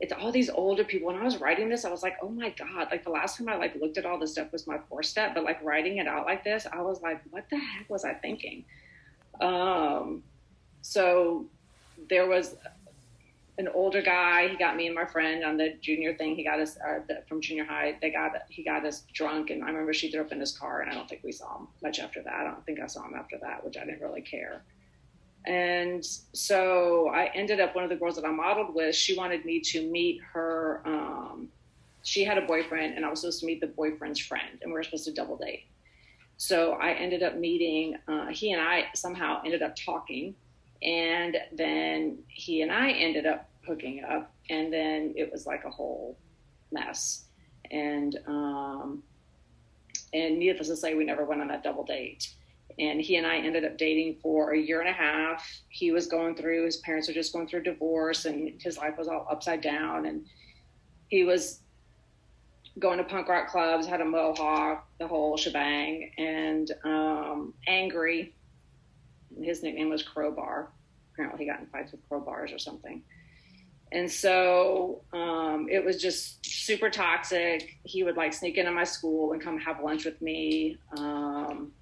it's 0.00 0.12
all 0.12 0.30
these 0.30 0.48
older 0.48 0.84
people. 0.84 1.08
When 1.08 1.16
I 1.16 1.24
was 1.24 1.38
writing 1.38 1.68
this, 1.68 1.84
I 1.84 1.90
was 1.90 2.02
like, 2.02 2.16
oh 2.22 2.28
my 2.28 2.50
God, 2.50 2.88
like 2.90 3.04
the 3.04 3.10
last 3.10 3.38
time 3.38 3.48
I 3.48 3.56
like 3.56 3.74
looked 3.80 3.98
at 3.98 4.06
all 4.06 4.18
this 4.18 4.32
stuff 4.32 4.52
was 4.52 4.66
my 4.66 4.78
four 4.88 5.02
step, 5.02 5.34
but 5.34 5.44
like 5.44 5.62
writing 5.62 5.98
it 5.98 6.06
out 6.06 6.24
like 6.24 6.44
this, 6.44 6.66
I 6.72 6.80
was 6.80 7.02
like, 7.02 7.20
what 7.30 7.48
the 7.50 7.56
heck 7.56 7.90
was 7.90 8.04
I 8.04 8.14
thinking? 8.14 8.64
Um, 9.40 10.22
so 10.82 11.46
there 12.08 12.28
was 12.28 12.56
an 13.58 13.68
older 13.74 14.00
guy. 14.00 14.48
He 14.48 14.56
got 14.56 14.76
me 14.76 14.86
and 14.86 14.94
my 14.94 15.04
friend 15.04 15.44
on 15.44 15.56
the 15.56 15.74
junior 15.80 16.14
thing. 16.14 16.36
He 16.36 16.44
got 16.44 16.60
us 16.60 16.76
uh, 16.76 17.00
the, 17.08 17.22
from 17.28 17.40
junior 17.40 17.64
high. 17.64 17.96
They 18.00 18.10
got 18.10 18.32
he 18.48 18.62
got 18.62 18.86
us 18.86 19.02
drunk, 19.12 19.50
and 19.50 19.64
I 19.64 19.66
remember 19.66 19.92
she 19.92 20.10
threw 20.10 20.20
up 20.20 20.30
in 20.30 20.38
his 20.38 20.56
car, 20.56 20.80
and 20.80 20.90
I 20.90 20.94
don't 20.94 21.08
think 21.08 21.22
we 21.24 21.32
saw 21.32 21.58
him 21.58 21.68
much 21.82 21.98
after 21.98 22.22
that. 22.22 22.34
I 22.34 22.44
don't 22.44 22.64
think 22.64 22.80
I 22.80 22.86
saw 22.86 23.04
him 23.04 23.14
after 23.16 23.36
that, 23.42 23.64
which 23.64 23.76
I 23.76 23.84
didn't 23.84 24.00
really 24.00 24.22
care. 24.22 24.62
And 25.48 26.04
so 26.04 27.08
I 27.08 27.30
ended 27.34 27.58
up 27.58 27.74
one 27.74 27.82
of 27.82 27.88
the 27.88 27.96
girls 27.96 28.16
that 28.16 28.26
I 28.26 28.30
modeled 28.30 28.74
with. 28.74 28.94
She 28.94 29.16
wanted 29.16 29.46
me 29.46 29.60
to 29.60 29.90
meet 29.90 30.20
her. 30.34 30.82
Um, 30.84 31.48
she 32.02 32.22
had 32.22 32.36
a 32.36 32.42
boyfriend, 32.42 32.94
and 32.94 33.04
I 33.04 33.08
was 33.08 33.22
supposed 33.22 33.40
to 33.40 33.46
meet 33.46 33.62
the 33.62 33.66
boyfriend's 33.66 34.20
friend, 34.20 34.58
and 34.60 34.70
we 34.70 34.74
were 34.74 34.82
supposed 34.82 35.06
to 35.06 35.12
double 35.12 35.38
date. 35.38 35.64
So 36.36 36.72
I 36.72 36.92
ended 36.92 37.22
up 37.22 37.36
meeting. 37.36 37.96
Uh, 38.06 38.26
he 38.26 38.52
and 38.52 38.60
I 38.60 38.84
somehow 38.94 39.40
ended 39.42 39.62
up 39.62 39.74
talking, 39.74 40.34
and 40.82 41.38
then 41.50 42.18
he 42.28 42.60
and 42.60 42.70
I 42.70 42.90
ended 42.90 43.24
up 43.24 43.48
hooking 43.66 44.04
up, 44.04 44.30
and 44.50 44.70
then 44.70 45.14
it 45.16 45.32
was 45.32 45.46
like 45.46 45.64
a 45.64 45.70
whole 45.70 46.18
mess. 46.72 47.24
And 47.70 48.18
um, 48.26 49.02
and 50.12 50.38
needless 50.38 50.68
to 50.68 50.76
say, 50.76 50.94
we 50.94 51.04
never 51.04 51.24
went 51.24 51.40
on 51.40 51.48
that 51.48 51.64
double 51.64 51.84
date 51.84 52.34
and 52.78 53.00
he 53.00 53.16
and 53.16 53.26
I 53.26 53.38
ended 53.38 53.64
up 53.64 53.76
dating 53.76 54.18
for 54.22 54.52
a 54.52 54.58
year 54.58 54.80
and 54.80 54.88
a 54.88 54.92
half. 54.92 55.44
He 55.68 55.90
was 55.90 56.06
going 56.06 56.36
through 56.36 56.64
his 56.64 56.76
parents 56.78 57.08
were 57.08 57.14
just 57.14 57.32
going 57.32 57.48
through 57.48 57.62
divorce, 57.62 58.24
and 58.24 58.60
his 58.62 58.78
life 58.78 58.96
was 58.96 59.08
all 59.08 59.26
upside 59.30 59.60
down. 59.60 60.06
And 60.06 60.24
he 61.08 61.24
was 61.24 61.60
going 62.78 62.98
to 62.98 63.04
punk 63.04 63.28
rock 63.28 63.48
clubs, 63.48 63.86
had 63.86 64.00
a 64.00 64.04
mohawk, 64.04 64.86
the 64.98 65.06
whole 65.06 65.36
shebang, 65.36 66.12
and 66.18 66.70
um, 66.84 67.54
angry. 67.66 68.34
His 69.42 69.62
nickname 69.62 69.90
was 69.90 70.02
Crowbar. 70.02 70.70
Apparently, 71.12 71.44
he 71.44 71.50
got 71.50 71.60
in 71.60 71.66
fights 71.66 71.92
with 71.92 72.08
crowbars 72.08 72.54
or 72.54 72.58
something. 72.58 73.02
And 73.90 74.10
so 74.10 75.02
um, 75.12 75.66
it 75.70 75.84
was 75.84 76.00
just 76.00 76.44
super 76.44 76.90
toxic. 76.90 77.76
He 77.84 78.02
would 78.02 78.16
like 78.16 78.32
sneak 78.32 78.58
into 78.58 78.70
my 78.70 78.84
school 78.84 79.32
and 79.32 79.42
come 79.42 79.58
have 79.58 79.82
lunch 79.82 80.04
with 80.04 80.20
me. 80.20 80.76
Um, 80.96 81.72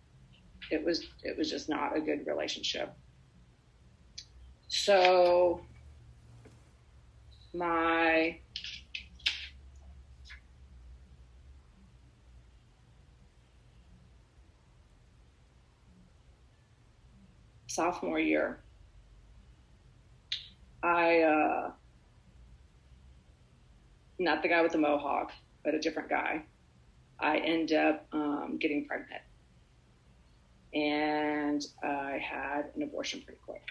it 0.71 0.85
was 0.85 1.07
it 1.23 1.37
was 1.37 1.51
just 1.51 1.69
not 1.69 1.97
a 1.97 2.01
good 2.01 2.27
relationship. 2.27 2.95
So 4.69 5.61
my 7.55 8.39
sophomore 17.67 18.19
year, 18.19 18.61
I 20.83 21.21
uh, 21.21 21.71
not 24.19 24.43
the 24.43 24.49
guy 24.49 24.63
with 24.63 24.73
the 24.73 24.79
mohawk, 24.79 25.33
but 25.65 25.75
a 25.75 25.79
different 25.79 26.09
guy. 26.09 26.43
I 27.21 27.39
end 27.39 27.73
up 27.73 28.07
um, 28.13 28.59
getting 28.61 28.87
pregnant. 28.87 29.23
And 30.77 31.65
I 31.83 32.23
had 32.23 32.67
an 32.75 32.83
abortion 32.83 33.23
pretty 33.23 33.41
quick. 33.47 33.63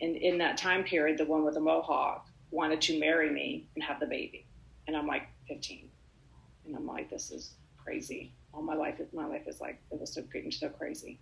And 0.00 0.16
in 0.16 0.38
that 0.38 0.56
time 0.56 0.82
period, 0.82 1.18
the 1.18 1.24
one 1.24 1.44
with 1.44 1.54
the 1.54 1.60
mohawk 1.60 2.26
wanted 2.50 2.80
to 2.80 2.98
marry 2.98 3.30
me 3.30 3.68
and 3.76 3.84
have 3.84 4.00
the 4.00 4.06
baby. 4.06 4.44
And 4.88 4.96
I'm 4.96 5.06
like 5.06 5.28
15. 5.46 5.88
And 6.66 6.74
I'm 6.74 6.84
like, 6.84 7.08
this 7.08 7.30
is 7.30 7.54
crazy. 7.76 8.32
All 8.52 8.60
my 8.60 8.74
life, 8.74 9.00
my 9.12 9.26
life 9.26 9.46
is 9.46 9.60
like, 9.60 9.80
it 9.92 10.00
was 10.00 10.12
so 10.12 10.22
getting 10.22 10.50
so 10.50 10.68
crazy. 10.68 11.20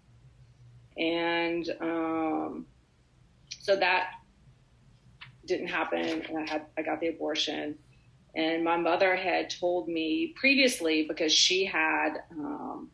And 0.96 1.68
um, 1.82 2.66
so 3.60 3.76
that 3.76 4.12
didn't 5.44 5.68
happen. 5.68 6.22
And 6.22 6.38
I 6.38 6.50
had, 6.50 6.62
I 6.78 6.82
got 6.82 7.00
the 7.00 7.08
abortion. 7.08 7.76
And 8.34 8.64
my 8.64 8.78
mother 8.78 9.16
had 9.16 9.50
told 9.50 9.86
me 9.86 10.32
previously 10.34 11.06
because 11.06 11.32
she 11.32 11.66
had, 11.66 12.22
um, 12.30 12.90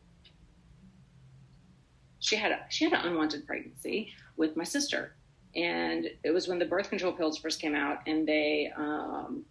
she 2.23 2.37
had, 2.37 2.53
a, 2.53 2.59
she 2.69 2.85
had 2.85 2.93
an 2.93 3.05
unwanted 3.05 3.45
pregnancy 3.45 4.13
with 4.37 4.55
my 4.55 4.63
sister. 4.63 5.13
And 5.55 6.07
it 6.23 6.31
was 6.31 6.47
when 6.47 6.57
the 6.57 6.65
birth 6.65 6.89
control 6.89 7.11
pills 7.11 7.37
first 7.37 7.59
came 7.59 7.75
out 7.75 7.99
and 8.07 8.25
they 8.27 8.71
um, 8.75 9.45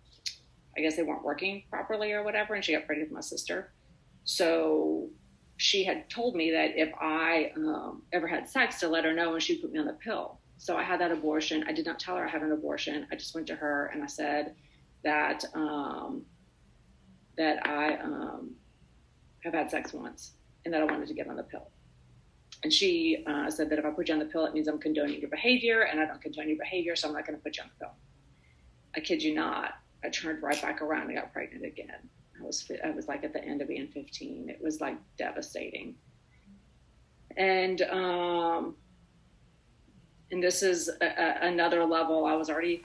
i 0.77 0.81
guess 0.81 0.97
they 0.97 1.03
weren't 1.03 1.23
working 1.23 1.65
properly 1.71 2.13
or 2.13 2.25
whatever 2.25 2.55
and 2.55 2.65
she 2.65 2.73
got 2.73 2.87
pregnant 2.87 3.11
with 3.11 3.15
my 3.15 3.21
sister. 3.21 3.73
So 4.25 5.11
she 5.59 5.85
had 5.85 6.09
told 6.09 6.35
me 6.35 6.51
that 6.51 6.71
if 6.75 6.91
i 6.99 7.53
um, 7.57 8.03
ever 8.13 8.27
had 8.27 8.49
sex 8.49 8.81
to 8.81 8.89
let 8.89 9.05
her 9.05 9.13
know 9.13 9.35
and 9.35 9.43
she'd 9.43 9.61
put 9.61 9.71
me 9.71 9.79
on 9.79 9.87
the 9.87 9.93
pill. 9.93 10.39
So 10.57 10.77
i 10.77 10.83
had 10.83 10.99
that 11.03 11.13
abortion. 11.13 11.65
I 11.69 11.73
did 11.73 11.85
not 11.85 12.01
tell 12.01 12.17
her 12.17 12.27
i 12.27 12.31
had 12.31 12.43
an 12.43 12.53
abortion. 12.53 13.07
I 13.13 13.17
just 13.17 13.35
went 13.35 13.47
to 13.49 13.55
her 13.55 13.91
and 13.93 14.03
i 14.03 14.07
said 14.07 14.55
that 15.05 15.45
um, 15.53 16.23
that 17.37 17.67
i 17.67 17.97
um, 17.97 18.53
have 19.45 19.53
had 19.53 19.71
sex 19.71 19.93
once 19.93 20.33
and 20.65 20.73
that 20.73 20.81
i 20.81 20.85
wanted 20.85 21.09
to 21.09 21.15
get 21.15 21.29
on 21.29 21.37
the 21.37 21.43
pill 21.43 21.72
and 22.63 22.73
she 22.73 23.25
uh, 23.27 23.51
said 23.51 23.71
that 23.71 23.79
if 23.79 23.85
I 23.85 23.91
put 23.91 24.09
you 24.09 24.15
on 24.15 24.21
the 24.21 24.27
pill, 24.27 24.45
it 24.47 24.55
means 24.55 24.69
I'm 24.69 24.79
condoning 24.79 25.21
your 25.21 25.31
behavior, 25.31 25.83
and 25.83 26.01
I 26.01 26.07
don't 26.07 26.21
condone 26.21 26.49
your 26.49 26.59
behavior, 26.59 26.95
so 26.95 27.09
I'm 27.09 27.15
not 27.15 27.27
going 27.27 27.37
to 27.37 27.43
put 27.43 27.57
you 27.57 27.65
on 27.65 27.71
the 27.79 27.85
pill. 27.85 27.95
I 28.95 29.01
kid 29.01 29.23
you 29.23 29.35
not. 29.35 29.75
I 30.05 30.09
turned 30.09 30.43
right 30.43 30.61
back 30.61 30.83
around 30.83 31.09
and 31.09 31.17
got 31.17 31.33
pregnant 31.33 31.65
again. 31.65 32.09
I 32.41 32.45
was 32.45 32.71
I 32.85 32.91
was 32.91 33.09
like 33.09 33.25
at 33.25 33.33
the 33.33 33.45
end 33.45 33.63
of 33.63 33.69
being 33.69 33.89
15. 33.89 34.49
It 34.49 34.61
was 34.63 34.81
like 34.81 34.97
devastating. 35.17 35.95
And 37.37 37.83
um, 37.83 38.77
and 40.31 40.43
this 40.43 40.63
is 40.63 40.89
a, 41.01 41.07
a, 41.07 41.49
another 41.49 41.85
level. 41.85 42.27
I 42.27 42.35
was 42.35 42.51
already 42.51 42.85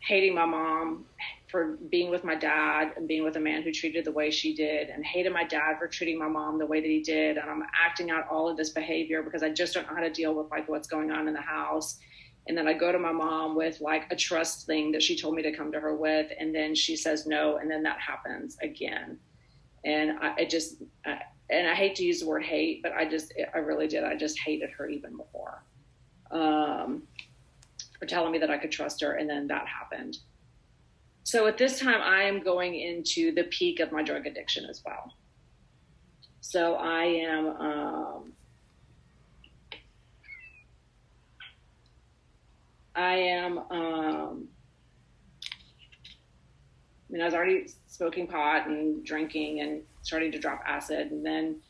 hating 0.00 0.34
my 0.34 0.46
mom, 0.46 1.06
for 1.48 1.78
being 1.88 2.10
with 2.10 2.24
my 2.24 2.34
dad 2.34 2.92
and 2.96 3.08
being 3.08 3.24
with 3.24 3.36
a 3.36 3.40
man 3.40 3.62
who 3.62 3.72
treated 3.72 4.04
the 4.04 4.12
way 4.12 4.30
she 4.30 4.54
did 4.54 4.90
and 4.90 5.04
hated 5.04 5.32
my 5.32 5.44
dad 5.44 5.78
for 5.78 5.88
treating 5.88 6.18
my 6.18 6.28
mom 6.28 6.58
the 6.58 6.66
way 6.66 6.80
that 6.80 6.88
he 6.88 7.00
did. 7.00 7.38
And 7.38 7.48
i'm 7.50 7.62
acting 7.74 8.10
out 8.10 8.28
all 8.30 8.48
of 8.48 8.56
this 8.56 8.70
behavior 8.70 9.22
because 9.22 9.42
i 9.42 9.50
just 9.50 9.74
don't 9.74 9.86
know 9.88 9.94
how 9.94 10.02
to 10.02 10.10
deal 10.10 10.34
with 10.34 10.50
like 10.50 10.68
what's 10.68 10.88
going 10.88 11.10
on 11.10 11.26
in 11.26 11.34
the 11.34 11.40
house. 11.40 11.98
And 12.46 12.56
then 12.56 12.68
i 12.68 12.74
go 12.74 12.92
to 12.92 12.98
my 12.98 13.12
mom 13.12 13.56
with 13.56 13.80
like 13.80 14.04
a 14.10 14.16
trust 14.16 14.66
thing 14.66 14.92
that 14.92 15.02
she 15.02 15.18
told 15.18 15.34
me 15.34 15.42
to 15.42 15.52
come 15.52 15.72
to 15.72 15.80
her 15.80 15.96
with. 15.96 16.30
And 16.38 16.54
then 16.54 16.74
she 16.74 16.96
says 16.96 17.26
no 17.26 17.56
and 17.56 17.70
then 17.70 17.82
that 17.84 17.98
happens 17.98 18.56
again. 18.62 19.18
And 19.84 20.18
i, 20.20 20.34
I 20.38 20.44
just 20.44 20.82
I, 21.06 21.20
and 21.50 21.66
i 21.66 21.74
hate 21.74 21.94
to 21.96 22.04
use 22.04 22.20
the 22.20 22.26
word 22.26 22.42
hate 22.42 22.82
but 22.82 22.92
i 22.92 23.08
just 23.08 23.32
i 23.54 23.58
really 23.58 23.88
did. 23.88 24.04
I 24.04 24.16
just 24.16 24.38
hated 24.38 24.70
her 24.76 24.86
even 24.88 25.16
more. 25.16 25.64
Um, 26.30 27.04
for 27.98 28.06
telling 28.06 28.32
me 28.32 28.38
that 28.38 28.50
i 28.50 28.58
could 28.58 28.72
trust 28.72 29.00
her 29.00 29.14
and 29.14 29.28
then 29.28 29.46
that 29.46 29.66
happened 29.66 30.18
so 31.28 31.46
at 31.46 31.58
this 31.58 31.78
time, 31.78 32.00
I 32.00 32.22
am 32.22 32.42
going 32.42 32.74
into 32.74 33.34
the 33.34 33.44
peak 33.44 33.80
of 33.80 33.92
my 33.92 34.02
drug 34.02 34.26
addiction 34.26 34.64
as 34.64 34.82
well. 34.82 35.12
So 36.40 36.76
I 36.76 37.04
am. 37.04 37.48
Um, 37.48 38.32
I 42.94 43.14
am. 43.16 43.58
Um, 43.58 44.48
I 47.04 47.12
mean, 47.12 47.20
I 47.20 47.26
was 47.26 47.34
already 47.34 47.68
smoking 47.88 48.26
pot 48.26 48.66
and 48.66 49.04
drinking 49.04 49.60
and 49.60 49.82
starting 50.00 50.32
to 50.32 50.38
drop 50.38 50.62
acid, 50.66 51.10
and 51.10 51.26
then 51.26 51.60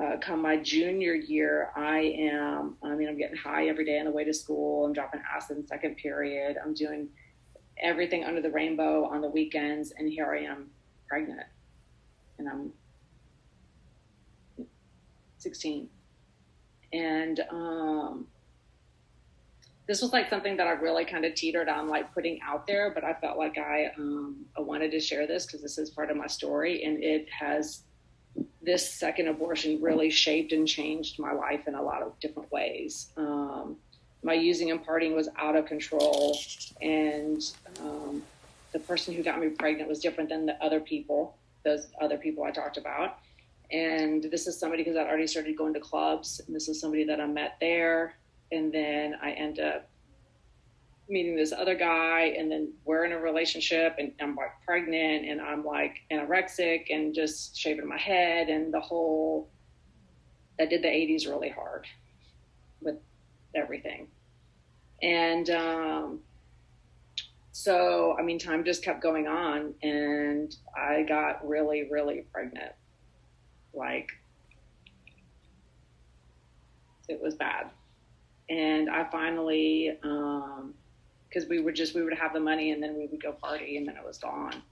uh, 0.00 0.16
come 0.20 0.42
my 0.42 0.56
junior 0.56 1.14
year, 1.14 1.70
I 1.74 1.98
am. 1.98 2.76
I 2.82 2.94
mean, 2.94 3.08
I'm 3.08 3.18
getting 3.18 3.36
high 3.36 3.68
every 3.68 3.84
day 3.84 3.98
on 3.98 4.04
the 4.04 4.12
way 4.12 4.24
to 4.24 4.32
school. 4.32 4.84
I'm 4.84 4.92
dropping 4.92 5.20
acid 5.34 5.56
in 5.56 5.66
second 5.66 5.96
period. 5.96 6.56
I'm 6.62 6.74
doing 6.74 7.08
everything 7.82 8.24
under 8.24 8.40
the 8.40 8.50
rainbow 8.50 9.04
on 9.06 9.20
the 9.20 9.28
weekends, 9.28 9.92
and 9.96 10.08
here 10.08 10.32
I 10.32 10.44
am 10.44 10.70
pregnant, 11.08 11.46
and 12.38 12.48
I'm 12.48 12.72
16. 15.38 15.88
And 16.92 17.40
um, 17.50 18.26
this 19.86 20.00
was 20.00 20.12
like 20.12 20.30
something 20.30 20.56
that 20.56 20.66
I 20.66 20.72
really 20.72 21.04
kind 21.04 21.24
of 21.24 21.34
teetered 21.34 21.68
on, 21.68 21.88
like 21.88 22.12
putting 22.14 22.40
out 22.42 22.66
there, 22.66 22.92
but 22.94 23.04
I 23.04 23.14
felt 23.14 23.36
like 23.36 23.58
I, 23.58 23.90
um, 23.98 24.44
I 24.56 24.60
wanted 24.60 24.90
to 24.92 25.00
share 25.00 25.26
this 25.26 25.46
because 25.46 25.60
this 25.60 25.78
is 25.78 25.90
part 25.90 26.10
of 26.10 26.16
my 26.16 26.26
story, 26.26 26.84
and 26.84 27.02
it 27.02 27.26
has 27.30 27.82
this 28.68 28.92
second 28.92 29.28
abortion 29.28 29.80
really 29.80 30.10
shaped 30.10 30.52
and 30.52 30.68
changed 30.68 31.18
my 31.18 31.32
life 31.32 31.66
in 31.66 31.74
a 31.74 31.82
lot 31.82 32.02
of 32.02 32.12
different 32.20 32.52
ways. 32.52 33.10
Um, 33.16 33.76
my 34.22 34.34
using 34.34 34.70
and 34.70 34.86
partying 34.86 35.16
was 35.16 35.26
out 35.38 35.56
of 35.56 35.64
control, 35.64 36.38
and 36.82 37.42
um, 37.80 38.22
the 38.72 38.78
person 38.80 39.14
who 39.14 39.22
got 39.22 39.40
me 39.40 39.48
pregnant 39.48 39.88
was 39.88 40.00
different 40.00 40.28
than 40.28 40.44
the 40.44 40.62
other 40.62 40.80
people, 40.80 41.34
those 41.64 41.86
other 41.98 42.18
people 42.18 42.44
I 42.44 42.50
talked 42.50 42.76
about. 42.76 43.20
And 43.70 44.24
this 44.24 44.46
is 44.46 44.60
somebody 44.60 44.84
because 44.84 44.98
I'd 44.98 45.06
already 45.06 45.26
started 45.26 45.56
going 45.56 45.72
to 45.72 45.80
clubs, 45.80 46.42
and 46.46 46.54
this 46.54 46.68
is 46.68 46.78
somebody 46.78 47.04
that 47.04 47.22
I 47.22 47.26
met 47.26 47.56
there, 47.62 48.16
and 48.52 48.70
then 48.70 49.16
I 49.22 49.30
end 49.30 49.60
up 49.60 49.88
meeting 51.08 51.36
this 51.36 51.52
other 51.52 51.74
guy, 51.74 52.34
and 52.38 52.50
then 52.50 52.72
we're 52.84 53.04
in 53.04 53.12
a 53.12 53.18
relationship, 53.18 53.96
and 53.98 54.12
I'm 54.20 54.36
like 54.36 54.52
pregnant, 54.64 55.26
and 55.26 55.40
I'm 55.40 55.64
like 55.64 55.96
anorexic, 56.12 56.86
and 56.90 57.14
just 57.14 57.58
shaving 57.58 57.88
my 57.88 57.98
head, 57.98 58.48
and 58.48 58.72
the 58.72 58.80
whole. 58.80 59.48
I 60.60 60.66
did 60.66 60.82
the 60.82 60.88
80s 60.88 61.28
really 61.28 61.50
hard 61.50 61.86
with 62.80 62.96
everything. 63.54 64.08
And 65.02 65.48
um, 65.50 66.20
so, 67.52 68.16
I 68.18 68.22
mean, 68.22 68.38
time 68.38 68.64
just 68.64 68.84
kept 68.84 69.02
going 69.02 69.26
on, 69.26 69.74
and 69.82 70.54
I 70.76 71.02
got 71.02 71.46
really, 71.46 71.88
really 71.90 72.24
pregnant. 72.32 72.72
Like, 73.74 74.10
it 77.08 77.20
was 77.20 77.34
bad. 77.34 77.70
And 78.48 78.88
I 78.88 79.04
finally, 79.10 79.98
because 81.28 81.48
we 81.48 81.60
would 81.60 81.74
just, 81.74 81.94
we 81.94 82.02
would 82.02 82.14
have 82.14 82.32
the 82.32 82.40
money 82.40 82.72
and 82.72 82.82
then 82.82 82.96
we 82.96 83.06
would 83.06 83.22
go 83.22 83.32
party 83.32 83.76
and 83.76 83.86
then 83.86 83.96
it 83.96 84.04
was 84.04 84.18
gone. 84.18 84.62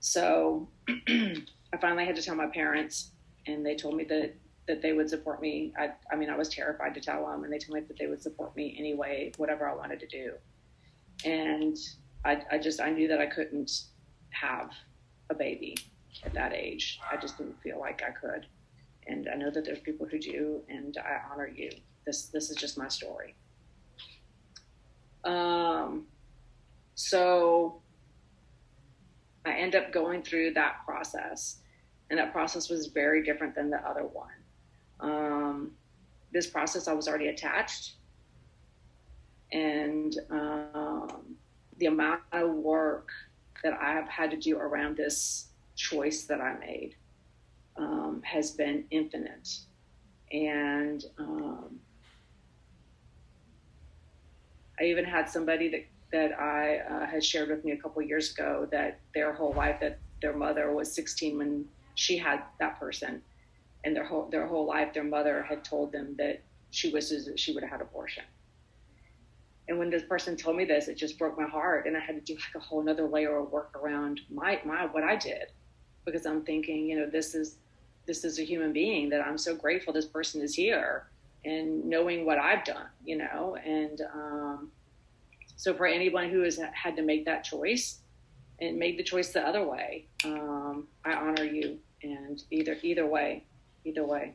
So 0.00 0.68
I 1.08 1.76
finally 1.80 2.06
had 2.06 2.16
to 2.16 2.22
tell 2.22 2.34
my 2.34 2.46
parents, 2.46 3.10
and 3.46 3.64
they 3.64 3.74
told 3.74 3.96
me 3.96 4.04
that 4.04 4.34
that 4.66 4.82
they 4.82 4.92
would 4.92 5.08
support 5.08 5.40
me. 5.40 5.72
I, 5.78 5.90
I 6.10 6.16
mean, 6.16 6.28
I 6.28 6.36
was 6.36 6.48
terrified 6.48 6.94
to 6.94 7.00
tell 7.00 7.26
them, 7.26 7.44
and 7.44 7.52
they 7.52 7.58
told 7.58 7.78
me 7.78 7.86
that 7.86 7.98
they 7.98 8.08
would 8.08 8.20
support 8.20 8.56
me 8.56 8.74
anyway, 8.78 9.32
whatever 9.36 9.68
I 9.68 9.74
wanted 9.74 10.00
to 10.00 10.06
do. 10.06 10.32
And 11.24 11.76
I, 12.24 12.42
I 12.50 12.58
just, 12.58 12.80
I 12.80 12.90
knew 12.90 13.06
that 13.08 13.20
I 13.20 13.26
couldn't 13.26 13.70
have 14.30 14.70
a 15.30 15.34
baby 15.34 15.76
at 16.24 16.34
that 16.34 16.52
age. 16.52 16.98
I 17.10 17.16
just 17.16 17.38
didn't 17.38 17.60
feel 17.62 17.78
like 17.78 18.02
I 18.02 18.10
could. 18.10 18.46
And 19.06 19.28
I 19.32 19.36
know 19.36 19.50
that 19.50 19.64
there's 19.64 19.78
people 19.78 20.06
who 20.06 20.18
do, 20.18 20.62
and 20.68 20.96
I 20.98 21.20
honor 21.32 21.48
you. 21.48 21.70
This, 22.04 22.26
this 22.26 22.50
is 22.50 22.56
just 22.56 22.76
my 22.76 22.88
story. 22.88 23.36
Um, 25.26 26.06
so 26.94 27.82
I 29.44 29.52
end 29.52 29.74
up 29.74 29.92
going 29.92 30.22
through 30.22 30.54
that 30.54 30.84
process, 30.86 31.58
and 32.08 32.18
that 32.18 32.32
process 32.32 32.70
was 32.70 32.86
very 32.86 33.22
different 33.22 33.54
than 33.54 33.68
the 33.68 33.86
other 33.86 34.04
one. 34.04 34.30
Um, 35.00 35.72
this 36.32 36.46
process, 36.46 36.88
I 36.88 36.92
was 36.92 37.08
already 37.08 37.28
attached, 37.28 37.94
and 39.52 40.16
um, 40.30 41.36
the 41.78 41.86
amount 41.86 42.22
of 42.32 42.50
work 42.50 43.10
that 43.62 43.74
I 43.74 43.92
have 43.92 44.08
had 44.08 44.30
to 44.30 44.36
do 44.36 44.58
around 44.58 44.96
this 44.96 45.48
choice 45.74 46.24
that 46.24 46.40
I 46.40 46.56
made 46.58 46.94
um, 47.76 48.22
has 48.24 48.52
been 48.52 48.84
infinite. 48.90 49.48
And 50.32 51.04
um, 51.18 51.80
I 54.80 54.84
even 54.84 55.04
had 55.04 55.28
somebody 55.28 55.68
that 55.70 55.86
that 56.12 56.38
I 56.40 56.78
uh, 56.78 57.06
had 57.06 57.24
shared 57.24 57.48
with 57.48 57.64
me 57.64 57.72
a 57.72 57.76
couple 57.76 58.00
years 58.02 58.30
ago 58.30 58.68
that 58.70 59.00
their 59.12 59.32
whole 59.32 59.52
life 59.52 59.80
that 59.80 59.98
their 60.22 60.32
mother 60.32 60.72
was 60.72 60.92
16 60.94 61.36
when 61.36 61.64
she 61.94 62.16
had 62.16 62.42
that 62.60 62.78
person. 62.78 63.22
And 63.84 63.94
their 63.94 64.04
whole 64.04 64.28
their 64.30 64.46
whole 64.46 64.66
life 64.66 64.94
their 64.94 65.04
mother 65.04 65.42
had 65.42 65.64
told 65.64 65.92
them 65.92 66.14
that 66.18 66.42
she 66.70 66.92
wishes 66.92 67.26
that 67.26 67.38
she 67.38 67.52
would 67.52 67.62
have 67.62 67.72
had 67.72 67.80
abortion. 67.80 68.24
And 69.68 69.78
when 69.78 69.90
this 69.90 70.04
person 70.04 70.36
told 70.36 70.56
me 70.56 70.64
this, 70.64 70.86
it 70.88 70.96
just 70.96 71.18
broke 71.18 71.36
my 71.36 71.46
heart, 71.46 71.86
and 71.86 71.96
I 71.96 72.00
had 72.00 72.14
to 72.14 72.20
do 72.20 72.34
like 72.34 72.54
a 72.54 72.60
whole 72.60 72.80
another 72.80 73.08
layer 73.08 73.36
of 73.36 73.50
work 73.50 73.76
around 73.76 74.20
my 74.30 74.60
my 74.64 74.86
what 74.86 75.02
I 75.02 75.16
did, 75.16 75.52
because 76.04 76.26
I'm 76.26 76.42
thinking, 76.42 76.88
you 76.88 76.98
know, 76.98 77.08
this 77.10 77.34
is 77.34 77.56
this 78.06 78.24
is 78.24 78.38
a 78.38 78.44
human 78.44 78.72
being 78.72 79.08
that 79.10 79.20
I'm 79.26 79.38
so 79.38 79.54
grateful 79.54 79.92
this 79.92 80.06
person 80.06 80.40
is 80.40 80.54
here, 80.54 81.08
and 81.46 81.84
knowing 81.84 82.26
what 82.26 82.38
I've 82.38 82.64
done, 82.64 82.86
you 83.04 83.16
know, 83.16 83.56
and 83.64 84.00
um, 84.12 84.70
so 85.56 85.72
for 85.74 85.86
anyone 85.86 86.28
who 86.28 86.42
has 86.42 86.58
had 86.72 86.96
to 86.96 87.02
make 87.02 87.24
that 87.24 87.44
choice 87.44 88.00
and 88.60 88.78
made 88.78 88.98
the 88.98 89.04
choice 89.04 89.32
the 89.32 89.40
other 89.40 89.66
way, 89.66 90.06
um, 90.24 90.88
I 91.04 91.14
honor 91.14 91.44
you, 91.44 91.78
and 92.02 92.42
either 92.50 92.76
either 92.82 93.06
way, 93.06 93.44
either 93.84 94.04
way. 94.04 94.34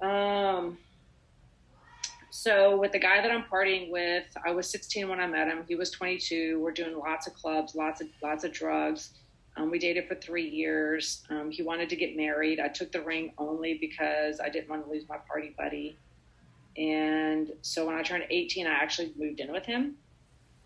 Um, 0.00 0.78
so 2.30 2.78
with 2.78 2.92
the 2.92 3.00
guy 3.00 3.20
that 3.20 3.30
I'm 3.30 3.44
partying 3.50 3.90
with, 3.90 4.26
I 4.46 4.52
was 4.52 4.70
16 4.70 5.08
when 5.08 5.18
I 5.18 5.26
met 5.26 5.48
him. 5.48 5.64
He 5.66 5.74
was 5.74 5.90
22. 5.90 6.60
We're 6.60 6.70
doing 6.70 6.96
lots 6.96 7.26
of 7.26 7.34
clubs, 7.34 7.74
lots 7.74 8.00
of 8.00 8.08
lots 8.22 8.44
of 8.44 8.52
drugs. 8.52 9.14
Um, 9.58 9.70
we 9.70 9.78
dated 9.78 10.06
for 10.06 10.14
three 10.14 10.48
years. 10.48 11.24
Um, 11.30 11.50
he 11.50 11.62
wanted 11.62 11.88
to 11.88 11.96
get 11.96 12.16
married. 12.16 12.60
I 12.60 12.68
took 12.68 12.92
the 12.92 13.02
ring 13.02 13.32
only 13.38 13.74
because 13.74 14.38
I 14.40 14.48
didn't 14.48 14.68
want 14.70 14.84
to 14.84 14.90
lose 14.90 15.08
my 15.08 15.18
party 15.18 15.54
buddy. 15.58 15.98
And 16.76 17.50
so 17.62 17.84
when 17.84 17.96
I 17.96 18.02
turned 18.02 18.24
18, 18.30 18.68
I 18.68 18.70
actually 18.70 19.12
moved 19.18 19.40
in 19.40 19.50
with 19.50 19.66
him. 19.66 19.96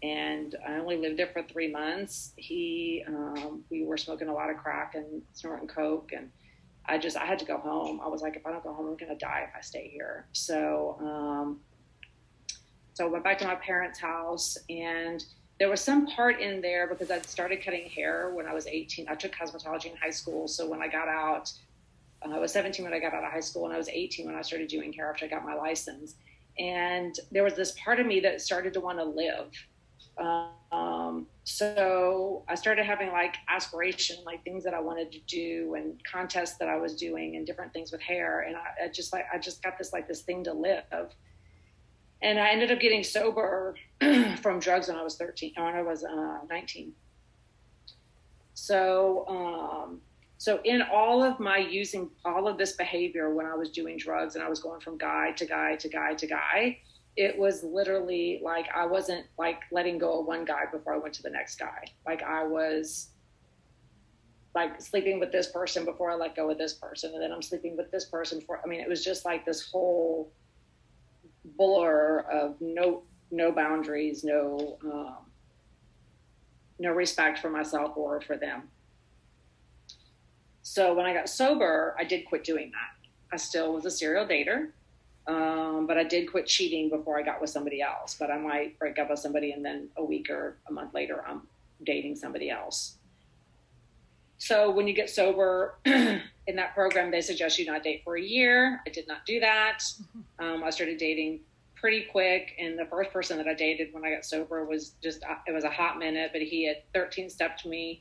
And 0.03 0.57
I 0.69 0.75
only 0.75 0.99
lived 0.99 1.19
there 1.19 1.29
for 1.33 1.43
three 1.43 1.71
months. 1.71 2.33
He, 2.37 3.03
um, 3.07 3.65
we 3.71 3.85
were 3.85 3.97
smoking 3.97 4.29
a 4.29 4.35
lot 4.35 4.51
of 4.51 4.59
crack 4.59 4.95
and 4.95 5.23
snorting 5.33 5.69
coke, 5.69 6.11
and 6.13 6.29
I 6.87 6.99
just 6.99 7.17
I 7.17 7.25
had 7.25 7.39
to 7.39 7.45
go 7.45 7.57
home. 7.57 8.01
I 8.05 8.09
was 8.09 8.21
like, 8.21 8.35
if 8.35 8.45
I 8.45 8.51
don't 8.51 8.65
go 8.65 8.75
home, 8.75 8.89
I'm 8.89 8.97
gonna 8.97 9.17
die 9.17 9.47
if 9.49 9.57
I 9.57 9.61
stay 9.61 9.89
here. 9.93 10.27
So 10.33 10.99
um, 11.01 11.61
so 12.95 13.07
I 13.07 13.09
went 13.09 13.23
back 13.23 13.39
to 13.39 13.47
my 13.47 13.55
parents' 13.55 14.01
house, 14.01 14.59
and 14.69 15.25
there 15.63 15.71
was 15.71 15.81
some 15.81 16.09
part 16.09 16.41
in 16.41 16.61
there 16.61 16.89
because 16.89 17.09
I'd 17.09 17.25
started 17.25 17.65
cutting 17.65 17.89
hair 17.89 18.33
when 18.35 18.47
I 18.47 18.53
was 18.53 18.67
18. 18.67 19.07
I 19.09 19.15
took 19.15 19.31
cosmetology 19.31 19.93
in 19.93 19.97
high 19.97 20.11
school, 20.11 20.49
so 20.49 20.69
when 20.69 20.83
I 20.83 20.89
got 20.89 21.07
out, 21.07 21.53
uh, 22.27 22.35
I 22.35 22.41
was 22.41 22.53
17 22.53 22.85
when 22.85 22.93
I 22.93 22.99
got 22.99 23.15
out 23.15 23.23
of 23.23 23.31
high 23.31 23.39
school, 23.39 23.67
and 23.67 23.73
I 23.73 23.77
was 23.77 23.89
18 23.89 24.27
when 24.27 24.35
I 24.35 24.43
started 24.43 24.67
doing 24.67 24.93
hair 24.93 25.09
after 25.09 25.25
I 25.25 25.29
got 25.29 25.45
my 25.45 25.55
license. 25.55 26.17
And 26.59 27.15
there 27.31 27.45
was 27.45 27.55
this 27.55 27.77
part 27.79 28.01
of 28.01 28.07
me 28.07 28.19
that 28.19 28.41
started 28.41 28.73
to 28.73 28.81
want 28.81 28.99
to 28.99 29.05
live. 29.05 29.53
Um, 30.73 31.29
so 31.45 32.43
I 32.49 32.57
started 32.57 32.85
having 32.85 33.13
like 33.13 33.37
aspiration, 33.49 34.17
like 34.27 34.43
things 34.43 34.65
that 34.65 34.75
I 34.75 34.81
wanted 34.81 35.13
to 35.13 35.21
do 35.29 35.77
and 35.77 35.95
contests 36.05 36.59
that 36.59 36.69
I 36.69 36.77
was 36.77 36.97
doing 36.97 37.37
and 37.37 37.47
different 37.47 37.73
things 37.73 37.93
with 37.93 38.01
hair. 38.01 38.41
And 38.41 38.57
I, 38.57 38.87
I 38.87 38.89
just 38.89 39.13
like, 39.13 39.27
I 39.33 39.39
just 39.39 39.63
got 39.63 39.79
this, 39.79 39.93
like 39.93 40.09
this 40.09 40.23
thing 40.23 40.43
to 40.43 40.53
live. 40.53 41.15
And 42.23 42.39
I 42.39 42.51
ended 42.51 42.71
up 42.71 42.81
getting 42.81 43.03
sober 43.03 43.75
from 44.41 44.61
drugs 44.61 44.89
when 44.89 44.97
I 44.97 45.03
was 45.03 45.17
13, 45.17 45.55
when 45.57 45.75
I 45.75 45.83
was 45.83 46.05
uh, 46.05 46.39
19. 46.49 46.93
So, 48.55 49.27
um, 49.29 50.01
so 50.39 50.61
in 50.65 50.83
all 50.83 51.23
of 51.23 51.41
my 51.41 51.59
using 51.59 52.11
all 52.25 52.47
of 52.47 52.59
this 52.59 52.73
behavior 52.73 53.35
when 53.35 53.47
I 53.47 53.55
was 53.55 53.71
doing 53.71 53.97
drugs 53.97 54.35
and 54.35 54.45
I 54.45 54.49
was 54.49 54.61
going 54.61 54.81
from 54.81 54.99
guy 54.99 55.33
to 55.33 55.47
guy 55.47 55.77
to 55.77 55.89
guy 55.89 56.15
to 56.15 56.27
guy, 56.27 56.79
it 57.17 57.37
was 57.37 57.63
literally 57.63 58.41
like 58.43 58.67
I 58.75 58.87
wasn't 58.87 59.27
like 59.39 59.61
letting 59.71 59.99
go 59.99 60.21
of 60.21 60.27
one 60.27 60.45
guy 60.45 60.65
before 60.71 60.95
I 60.95 60.99
went 60.99 61.15
to 61.15 61.23
the 61.23 61.31
next 61.31 61.59
guy. 61.59 61.85
Like 62.07 62.23
I 62.23 62.45
was 62.45 63.09
like 64.55 64.81
sleeping 64.81 65.19
with 65.19 65.33
this 65.33 65.51
person 65.51 65.85
before 65.85 66.11
I 66.11 66.15
let 66.15 66.37
go 66.37 66.51
of 66.51 66.59
this 66.59 66.75
person, 66.75 67.13
and 67.15 67.23
then 67.23 67.33
I'm 67.33 67.43
sleeping 67.43 67.77
with 67.77 67.91
this 67.91 68.07
person 68.07 68.41
for. 68.41 68.61
I 68.63 68.69
mean, 68.69 68.81
it 68.81 68.89
was 68.89 69.05
just 69.05 69.25
like 69.25 69.45
this 69.45 69.71
whole 69.71 70.31
blur 71.45 72.21
of 72.31 72.57
no 72.61 73.03
no 73.31 73.51
boundaries, 73.51 74.25
no 74.25 74.79
um, 74.85 75.17
no 76.79 76.91
respect 76.91 77.39
for 77.39 77.51
myself 77.51 77.97
or 77.97 78.21
for 78.21 78.37
them. 78.37 78.69
So 80.63 80.95
when 80.95 81.07
I 81.07 81.13
got 81.13 81.29
sober, 81.29 81.95
I 81.99 82.05
did 82.05 82.25
quit 82.27 82.45
doing 82.45 82.71
that. 82.71 83.09
I 83.33 83.37
still 83.37 83.73
was 83.73 83.85
a 83.85 83.91
serial 83.91 84.27
dater. 84.27 84.71
Um, 85.27 85.87
but 85.87 85.97
I 85.99 86.05
did 86.05 86.31
quit 86.31 86.47
cheating 86.47 86.89
before 86.89 87.19
I 87.19 87.23
got 87.23 87.41
with 87.41 87.51
somebody 87.51 87.81
else. 87.81 88.17
But 88.19 88.31
I 88.31 88.39
might 88.39 88.79
break 88.79 88.99
up 88.99 89.11
with 89.11 89.19
somebody 89.19 89.53
and 89.53 89.65
then 89.65 89.89
a 89.97 90.05
week 90.05 90.31
or 90.31 90.57
a 90.69 90.73
month 90.73 90.95
later, 90.95 91.23
I'm 91.27 91.43
dating 91.85 92.17
somebody 92.17 92.51
else. 92.51 92.97
So 94.43 94.73
when 94.73 94.89
you 94.89 94.93
get 94.93 95.09
sober 95.09 95.79
in 95.85 96.57
that 96.57 96.75
program, 96.75 97.13
they 97.13 97.21
suggest 97.21 97.61
you 97.61 97.65
not 97.65 97.85
date 97.85 98.03
for 98.03 98.17
a 98.17 98.21
year. 98.21 98.81
I 98.85 98.91
did 98.91 99.07
not 99.07 99.25
do 99.25 99.39
that. 99.39 99.79
Mm-hmm. 99.79 100.45
Um, 100.45 100.65
I 100.65 100.71
started 100.71 100.99
dating 100.99 101.43
pretty 101.77 102.07
quick. 102.11 102.57
And 102.59 102.77
the 102.77 102.87
first 102.87 103.13
person 103.13 103.37
that 103.37 103.47
I 103.47 103.55
dated 103.55 103.95
when 103.95 104.05
I 104.05 104.11
got 104.11 104.25
sober 104.25 104.65
was 104.65 104.95
just, 105.01 105.23
uh, 105.23 105.37
it 105.47 105.53
was 105.53 105.63
a 105.63 105.71
hot 105.71 105.97
minute, 105.97 106.31
but 106.33 106.43
he 106.43 106.67
had 106.67 106.79
13 106.93 107.31
stepped 107.31 107.65
me. 107.65 108.01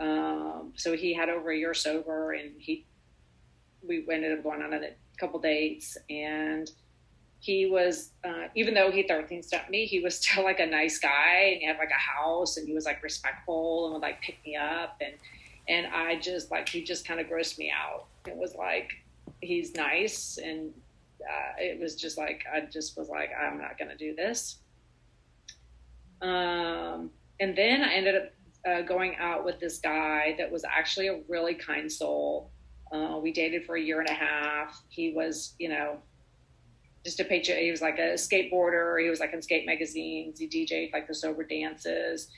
Um, 0.00 0.72
so 0.74 0.96
he 0.96 1.14
had 1.14 1.28
over 1.28 1.52
a 1.52 1.56
year 1.56 1.72
sober 1.72 2.32
and 2.32 2.50
he, 2.58 2.84
we 3.86 4.04
ended 4.10 4.36
up 4.36 4.42
going 4.42 4.62
on 4.62 4.74
a 4.74 4.90
couple 5.20 5.38
dates 5.38 5.96
and 6.10 6.68
he 7.38 7.66
was 7.66 8.10
uh, 8.24 8.48
even 8.56 8.74
though 8.74 8.90
he 8.90 9.06
13 9.06 9.42
stepped 9.42 9.70
me 9.70 9.86
he 9.86 10.00
was 10.00 10.18
still 10.20 10.42
like 10.42 10.58
a 10.58 10.66
nice 10.66 10.98
guy 10.98 11.50
and 11.52 11.60
he 11.60 11.66
had 11.66 11.78
like 11.78 11.90
a 11.90 11.94
house 11.94 12.56
and 12.56 12.66
he 12.66 12.74
was 12.74 12.84
like 12.84 13.02
respectful 13.02 13.84
and 13.84 13.94
would 13.94 14.02
like 14.02 14.20
pick 14.20 14.38
me 14.44 14.56
up 14.56 14.96
and 15.00 15.14
and 15.68 15.86
i 15.88 16.18
just 16.18 16.50
like 16.50 16.68
he 16.68 16.82
just 16.82 17.06
kind 17.06 17.20
of 17.20 17.26
grossed 17.26 17.58
me 17.58 17.70
out 17.70 18.06
it 18.26 18.36
was 18.36 18.54
like 18.54 18.90
he's 19.40 19.74
nice 19.74 20.38
and 20.42 20.72
uh, 21.22 21.52
it 21.58 21.80
was 21.80 21.94
just 21.96 22.18
like 22.18 22.44
i 22.52 22.60
just 22.60 22.96
was 22.96 23.08
like 23.08 23.30
i'm 23.40 23.58
not 23.58 23.78
to 23.78 23.96
do 23.96 24.14
this 24.14 24.58
um, 26.22 27.10
and 27.40 27.56
then 27.56 27.82
i 27.82 27.92
ended 27.92 28.14
up 28.14 28.32
uh, 28.66 28.82
going 28.82 29.14
out 29.16 29.44
with 29.44 29.60
this 29.60 29.78
guy 29.78 30.34
that 30.38 30.50
was 30.50 30.64
actually 30.64 31.08
a 31.08 31.20
really 31.28 31.54
kind 31.54 31.90
soul 31.90 32.50
uh, 32.92 33.18
we 33.20 33.32
dated 33.32 33.64
for 33.64 33.76
a 33.76 33.80
year 33.80 34.00
and 34.00 34.08
a 34.08 34.14
half. 34.14 34.82
He 34.88 35.12
was, 35.12 35.54
you 35.58 35.68
know, 35.68 35.98
just 37.04 37.20
a 37.20 37.24
picture. 37.24 37.56
He 37.56 37.70
was 37.70 37.82
like 37.82 37.98
a 37.98 38.14
skateboarder. 38.14 39.02
He 39.02 39.10
was 39.10 39.20
like 39.20 39.32
in 39.32 39.42
skate 39.42 39.66
magazines. 39.66 40.38
He 40.38 40.48
DJed 40.48 40.92
like 40.92 41.08
the 41.08 41.14
sober 41.14 41.44
dances, 41.44 42.28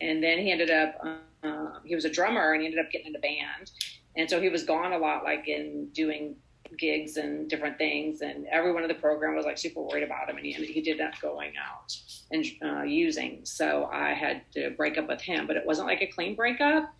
and 0.00 0.22
then 0.22 0.38
he 0.38 0.50
ended 0.50 0.70
up. 0.70 0.98
Uh, 1.42 1.78
he 1.84 1.94
was 1.94 2.04
a 2.04 2.10
drummer, 2.10 2.52
and 2.52 2.62
he 2.62 2.66
ended 2.66 2.84
up 2.84 2.90
getting 2.90 3.08
in 3.08 3.16
a 3.16 3.20
band. 3.20 3.70
And 4.16 4.28
so 4.28 4.40
he 4.40 4.48
was 4.48 4.64
gone 4.64 4.92
a 4.92 4.98
lot, 4.98 5.24
like 5.24 5.48
in 5.48 5.88
doing 5.92 6.36
gigs 6.76 7.16
and 7.16 7.48
different 7.48 7.78
things. 7.78 8.20
And 8.20 8.46
everyone 8.48 8.82
in 8.82 8.88
the 8.88 8.94
program 8.94 9.36
was 9.36 9.46
like 9.46 9.58
super 9.58 9.80
worried 9.80 10.02
about 10.02 10.28
him, 10.28 10.36
and 10.36 10.46
he 10.46 10.52
he 10.52 10.80
did 10.80 11.00
up 11.00 11.20
going 11.20 11.52
out 11.56 11.96
and 12.30 12.44
uh, 12.62 12.82
using. 12.82 13.40
So 13.44 13.88
I 13.92 14.14
had 14.14 14.42
to 14.54 14.70
break 14.70 14.98
up 14.98 15.08
with 15.08 15.20
him, 15.20 15.46
but 15.46 15.56
it 15.56 15.64
wasn't 15.64 15.88
like 15.88 16.02
a 16.02 16.06
clean 16.06 16.34
breakup. 16.34 16.92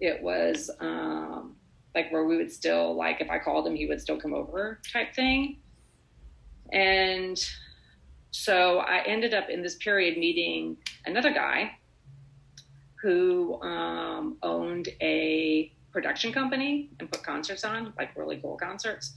It 0.00 0.22
was. 0.22 0.70
Um, 0.80 1.56
like 1.94 2.10
where 2.10 2.24
we 2.24 2.36
would 2.36 2.52
still 2.52 2.94
like 2.94 3.20
if 3.20 3.30
I 3.30 3.38
called 3.38 3.66
him, 3.66 3.76
he 3.76 3.86
would 3.86 4.00
still 4.00 4.18
come 4.18 4.34
over 4.34 4.80
type 4.92 5.14
thing. 5.14 5.58
And 6.72 7.38
so 8.30 8.78
I 8.78 9.02
ended 9.06 9.32
up 9.32 9.48
in 9.48 9.62
this 9.62 9.76
period 9.76 10.18
meeting 10.18 10.76
another 11.06 11.32
guy 11.32 11.72
who 13.04 13.60
um, 13.60 14.38
owned 14.42 14.88
a 15.02 15.70
production 15.92 16.32
company 16.32 16.88
and 16.98 17.12
put 17.12 17.22
concerts 17.22 17.62
on, 17.62 17.92
like 17.98 18.16
really 18.16 18.38
cool 18.38 18.56
concerts. 18.56 19.12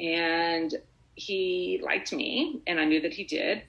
And 0.00 0.74
he 1.14 1.78
liked 1.84 2.10
me, 2.10 2.62
and 2.66 2.80
I 2.80 2.86
knew 2.86 3.02
that 3.02 3.12
he 3.12 3.24
did. 3.24 3.64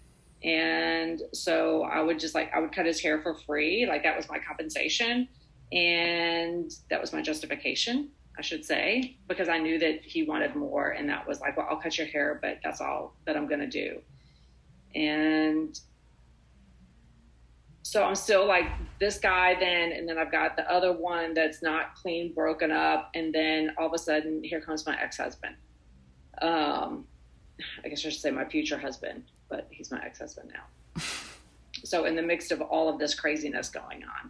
And 0.46 1.22
so 1.34 1.84
I 1.84 2.00
would 2.00 2.20
just 2.20 2.34
like, 2.34 2.54
I 2.56 2.62
would 2.62 2.74
cut 2.74 2.86
his 2.86 3.02
hair 3.02 3.22
for 3.22 3.36
free. 3.36 3.86
Like 3.86 4.04
that 4.04 4.16
was 4.16 4.30
my 4.30 4.40
compensation. 4.40 5.28
And 5.74 6.72
that 6.90 7.02
was 7.02 7.12
my 7.12 7.22
justification. 7.22 8.12
I 8.38 8.42
should 8.42 8.64
say, 8.64 9.18
because 9.28 9.50
I 9.50 9.58
knew 9.58 9.78
that 9.80 10.02
he 10.06 10.24
wanted 10.24 10.56
more. 10.56 10.92
And 10.92 11.10
that 11.10 11.28
was 11.28 11.42
like, 11.42 11.58
well, 11.58 11.68
I'll 11.70 11.82
cut 11.82 11.98
your 11.98 12.08
hair, 12.08 12.40
but 12.42 12.60
that's 12.64 12.80
all 12.80 13.14
that 13.26 13.36
I'm 13.36 13.48
going 13.48 13.60
to 13.60 13.68
do. 13.68 14.00
And 14.96 15.78
so 17.90 18.04
I'm 18.04 18.14
still 18.14 18.46
like 18.46 18.68
this 19.00 19.18
guy 19.18 19.56
then, 19.60 19.94
and 19.94 20.08
then 20.08 20.20
I've 20.20 20.32
got 20.32 20.56
the 20.56 20.72
other 20.72 20.94
one 20.94 21.34
that's 21.34 21.64
not 21.64 21.96
clean, 21.96 22.34
broken 22.34 22.72
up. 22.72 23.10
And 23.16 23.34
then 23.34 23.72
all 23.80 23.88
of 23.88 23.94
a 23.94 23.98
sudden, 23.98 24.44
here 24.44 24.62
comes 24.62 24.86
my 24.86 24.96
ex 25.02 25.18
husband. 25.18 25.56
Um, 26.44 27.08
I 27.84 27.88
guess 27.90 28.06
I 28.06 28.10
should 28.12 28.22
say 28.22 28.30
my 28.30 28.46
future 28.46 28.78
husband, 28.78 29.24
but 29.50 29.68
he's 29.72 29.90
my 29.90 30.00
ex 30.06 30.20
husband 30.20 30.54
now. 30.54 31.02
so, 31.84 32.06
in 32.06 32.16
the 32.16 32.22
midst 32.22 32.52
of 32.52 32.62
all 32.62 32.90
of 32.90 33.00
this 33.00 33.16
craziness 33.16 33.70
going 33.70 34.04
on, 34.04 34.30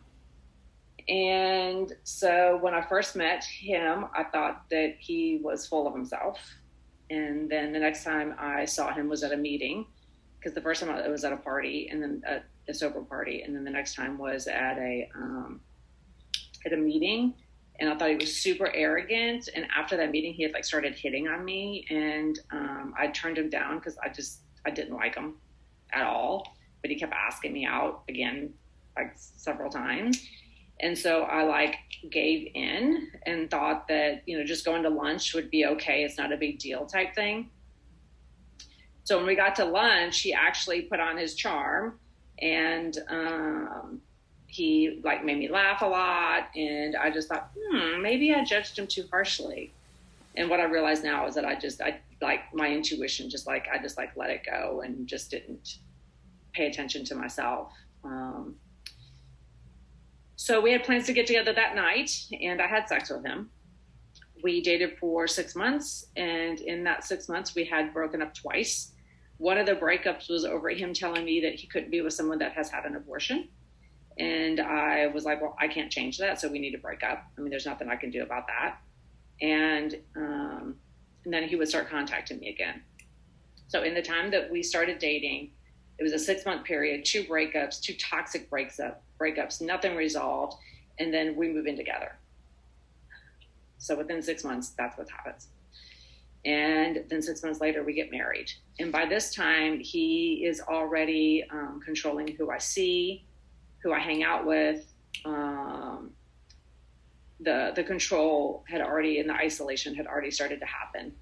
and 1.13 1.91
so 2.05 2.59
when 2.61 2.73
I 2.73 2.81
first 2.87 3.17
met 3.17 3.43
him, 3.43 4.05
I 4.15 4.23
thought 4.23 4.69
that 4.71 4.95
he 4.99 5.41
was 5.43 5.67
full 5.67 5.85
of 5.85 5.93
himself. 5.93 6.39
And 7.09 7.51
then 7.51 7.73
the 7.73 7.79
next 7.79 8.05
time 8.05 8.35
I 8.39 8.63
saw 8.63 8.93
him 8.93 9.09
was 9.09 9.21
at 9.21 9.33
a 9.33 9.37
meeting, 9.37 9.85
because 10.39 10.53
the 10.53 10.61
first 10.61 10.81
time 10.81 10.95
it 10.95 11.09
was 11.09 11.25
at 11.25 11.33
a 11.33 11.37
party, 11.37 11.89
and 11.91 12.01
then 12.01 12.23
a, 12.25 12.39
a 12.69 12.73
sober 12.73 13.01
party, 13.01 13.41
and 13.41 13.55
then 13.55 13.63
the 13.63 13.71
next 13.71 13.95
time 13.95 14.17
was 14.17 14.47
at 14.47 14.77
a 14.77 15.09
um, 15.15 15.59
at 16.65 16.73
a 16.73 16.77
meeting, 16.77 17.33
and 17.79 17.89
I 17.89 17.97
thought 17.97 18.09
he 18.09 18.15
was 18.15 18.35
super 18.35 18.71
arrogant. 18.73 19.49
And 19.55 19.65
after 19.75 19.97
that 19.97 20.11
meeting, 20.11 20.33
he 20.33 20.43
had 20.43 20.53
like 20.53 20.65
started 20.65 20.95
hitting 20.95 21.27
on 21.27 21.43
me, 21.43 21.85
and 21.89 22.39
um, 22.51 22.93
I 22.97 23.07
turned 23.07 23.37
him 23.37 23.49
down 23.49 23.79
because 23.79 23.97
I 23.97 24.09
just 24.09 24.41
I 24.65 24.69
didn't 24.69 24.95
like 24.95 25.15
him 25.15 25.35
at 25.93 26.05
all. 26.05 26.55
But 26.81 26.91
he 26.91 26.97
kept 26.97 27.13
asking 27.13 27.51
me 27.51 27.65
out 27.65 28.03
again, 28.07 28.53
like 28.95 29.13
several 29.15 29.69
times. 29.69 30.25
And 30.81 30.97
so 30.97 31.23
I 31.23 31.43
like 31.43 31.75
gave 32.09 32.51
in 32.55 33.11
and 33.25 33.51
thought 33.51 33.87
that, 33.89 34.23
you 34.25 34.37
know, 34.37 34.45
just 34.45 34.63
going 34.63 34.83
to 34.83 34.89
lunch 34.89 35.33
would 35.33 35.49
be 35.49 35.65
okay. 35.65 36.03
It's 36.03 36.17
not 36.17 36.31
a 36.31 36.37
big 36.37 36.57
deal 36.59 36.85
type 36.85 37.13
thing. 37.15 37.49
So 39.03 39.17
when 39.17 39.25
we 39.25 39.35
got 39.35 39.55
to 39.57 39.65
lunch, 39.65 40.21
he 40.21 40.33
actually 40.33 40.83
put 40.83 40.99
on 40.99 41.17
his 41.17 41.35
charm 41.35 41.99
and 42.41 42.97
um, 43.09 44.01
he 44.47 44.99
like 45.03 45.23
made 45.23 45.37
me 45.37 45.49
laugh 45.49 45.81
a 45.81 45.85
lot. 45.85 46.49
And 46.55 46.95
I 46.95 47.09
just 47.09 47.29
thought, 47.29 47.51
hmm, 47.57 48.01
maybe 48.01 48.33
I 48.33 48.43
judged 48.43 48.77
him 48.77 48.87
too 48.87 49.05
harshly. 49.11 49.71
And 50.35 50.49
what 50.49 50.59
I 50.59 50.63
realize 50.63 51.03
now 51.03 51.27
is 51.27 51.35
that 51.35 51.45
I 51.45 51.55
just, 51.55 51.81
I 51.81 51.99
like 52.21 52.53
my 52.53 52.69
intuition, 52.69 53.29
just 53.29 53.47
like, 53.47 53.67
I 53.73 53.81
just 53.81 53.97
like 53.97 54.15
let 54.15 54.29
it 54.29 54.41
go 54.45 54.81
and 54.83 55.07
just 55.07 55.31
didn't 55.31 55.77
pay 56.53 56.67
attention 56.67 57.03
to 57.05 57.15
myself. 57.15 57.73
Um, 58.03 58.55
so 60.35 60.61
we 60.61 60.71
had 60.71 60.83
plans 60.83 61.05
to 61.07 61.13
get 61.13 61.27
together 61.27 61.51
that 61.53 61.75
night, 61.75 62.11
and 62.41 62.61
I 62.61 62.67
had 62.67 62.87
sex 62.87 63.09
with 63.09 63.25
him. 63.25 63.49
We 64.41 64.61
dated 64.61 64.97
for 64.97 65.27
six 65.27 65.53
months, 65.53 66.05
and 66.15 66.61
in 66.61 66.83
that 66.85 67.03
six 67.03 67.27
months, 67.27 67.55
we 67.55 67.65
had 67.65 67.93
broken 67.93 68.21
up 68.21 68.33
twice. 68.33 68.93
One 69.39 69.57
of 69.57 69.65
the 69.65 69.73
breakups 69.73 70.29
was 70.29 70.43
over 70.45 70.69
him 70.69 70.93
telling 70.93 71.25
me 71.25 71.39
that 71.41 71.55
he 71.55 71.65
couldn't 71.65 71.89
be 71.89 72.01
with 72.01 72.13
someone 72.13 72.39
that 72.39 72.51
has 72.53 72.69
had 72.69 72.85
an 72.85 72.95
abortion. 72.95 73.47
And 74.17 74.59
I 74.59 75.07
was 75.07 75.23
like, 75.23 75.41
well, 75.41 75.55
I 75.57 75.69
can't 75.69 75.89
change 75.89 76.17
that, 76.17 76.41
so 76.41 76.49
we 76.49 76.59
need 76.59 76.71
to 76.71 76.77
break 76.77 77.03
up. 77.03 77.23
I 77.37 77.41
mean, 77.41 77.49
there's 77.49 77.65
nothing 77.65 77.87
I 77.87 77.95
can 77.95 78.11
do 78.11 78.21
about 78.21 78.47
that. 78.47 78.79
And, 79.41 79.95
um, 80.17 80.75
and 81.23 81.33
then 81.33 81.47
he 81.47 81.55
would 81.55 81.69
start 81.69 81.89
contacting 81.89 82.39
me 82.39 82.49
again. 82.49 82.81
So 83.69 83.83
in 83.83 83.93
the 83.93 84.01
time 84.01 84.29
that 84.31 84.51
we 84.51 84.61
started 84.61 84.99
dating, 84.99 85.51
it 85.99 86.03
was 86.03 86.11
a 86.11 86.19
six 86.19 86.45
month 86.45 86.65
period, 86.65 87.05
two 87.05 87.23
breakups, 87.23 87.79
two 87.79 87.93
toxic 87.93 88.49
breaks 88.49 88.77
up, 88.77 89.03
breakups, 89.17 89.61
nothing 89.61 89.95
resolved, 89.95 90.55
and 90.99 91.13
then 91.13 91.35
we 91.37 91.47
move 91.47 91.65
in 91.65 91.77
together. 91.77 92.17
So 93.77 93.95
within 93.95 94.21
six 94.21 94.43
months, 94.43 94.69
that's 94.77 94.97
what 94.97 95.09
happens. 95.09 95.47
And 96.45 97.03
then 97.09 97.21
six 97.21 97.43
months 97.43 97.59
later, 97.59 97.83
we 97.83 97.93
get 97.93 98.11
married. 98.11 98.51
And 98.79 98.91
by 98.91 99.05
this 99.05 99.35
time, 99.35 99.79
he 99.79 100.45
is 100.45 100.61
already 100.61 101.45
um, 101.51 101.81
controlling 101.83 102.35
who 102.35 102.49
I 102.49 102.57
see, 102.57 103.25
who 103.83 103.91
I 103.91 103.99
hang 103.99 104.23
out 104.23 104.45
with. 104.45 104.85
Um, 105.25 106.11
the 107.41 107.71
the 107.75 107.83
control 107.83 108.63
had 108.67 108.81
already, 108.81 109.19
and 109.19 109.29
the 109.29 109.33
isolation 109.33 109.95
had 109.95 110.07
already 110.07 110.31
started 110.31 110.59
to 110.59 110.65
happen. 110.65 111.13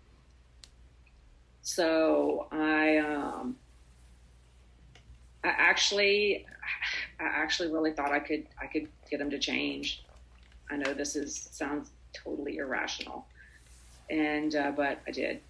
So 1.62 2.48
I 2.52 2.98
um, 2.98 3.56
I 5.44 5.50
actually, 5.50 6.46
I 7.20 7.24
actually 7.24 7.72
really 7.72 7.92
thought 7.92 8.12
I 8.12 8.20
could, 8.20 8.48
I 8.62 8.66
could 8.66 8.88
get 9.10 9.22
him 9.22 9.30
to 9.30 9.40
change. 9.40 10.04
I 10.70 10.76
know 10.76 10.94
this 10.94 11.16
is 11.16 11.50
sounds 11.52 11.92
totally 12.14 12.58
irrational, 12.58 13.26
and 14.10 14.56
uh, 14.56 14.72
but 14.76 15.00
I 15.08 15.12
did. 15.12 15.42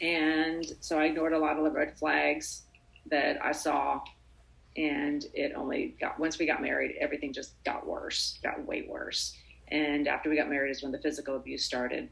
And 0.00 0.64
so 0.80 0.98
I 0.98 1.06
ignored 1.06 1.32
a 1.32 1.38
lot 1.38 1.58
of 1.58 1.64
the 1.64 1.70
red 1.70 1.98
flags 1.98 2.62
that 3.10 3.44
I 3.44 3.52
saw, 3.52 4.00
and 4.76 5.24
it 5.34 5.52
only 5.56 5.96
got 6.00 6.18
once 6.18 6.38
we 6.38 6.46
got 6.46 6.62
married, 6.62 6.96
everything 7.00 7.32
just 7.32 7.62
got 7.64 7.86
worse, 7.86 8.38
got 8.42 8.64
way 8.64 8.86
worse. 8.88 9.36
And 9.70 10.08
after 10.08 10.30
we 10.30 10.36
got 10.36 10.48
married 10.48 10.70
is 10.70 10.82
when 10.82 10.92
the 10.92 10.98
physical 10.98 11.36
abuse 11.36 11.64
started. 11.64 12.08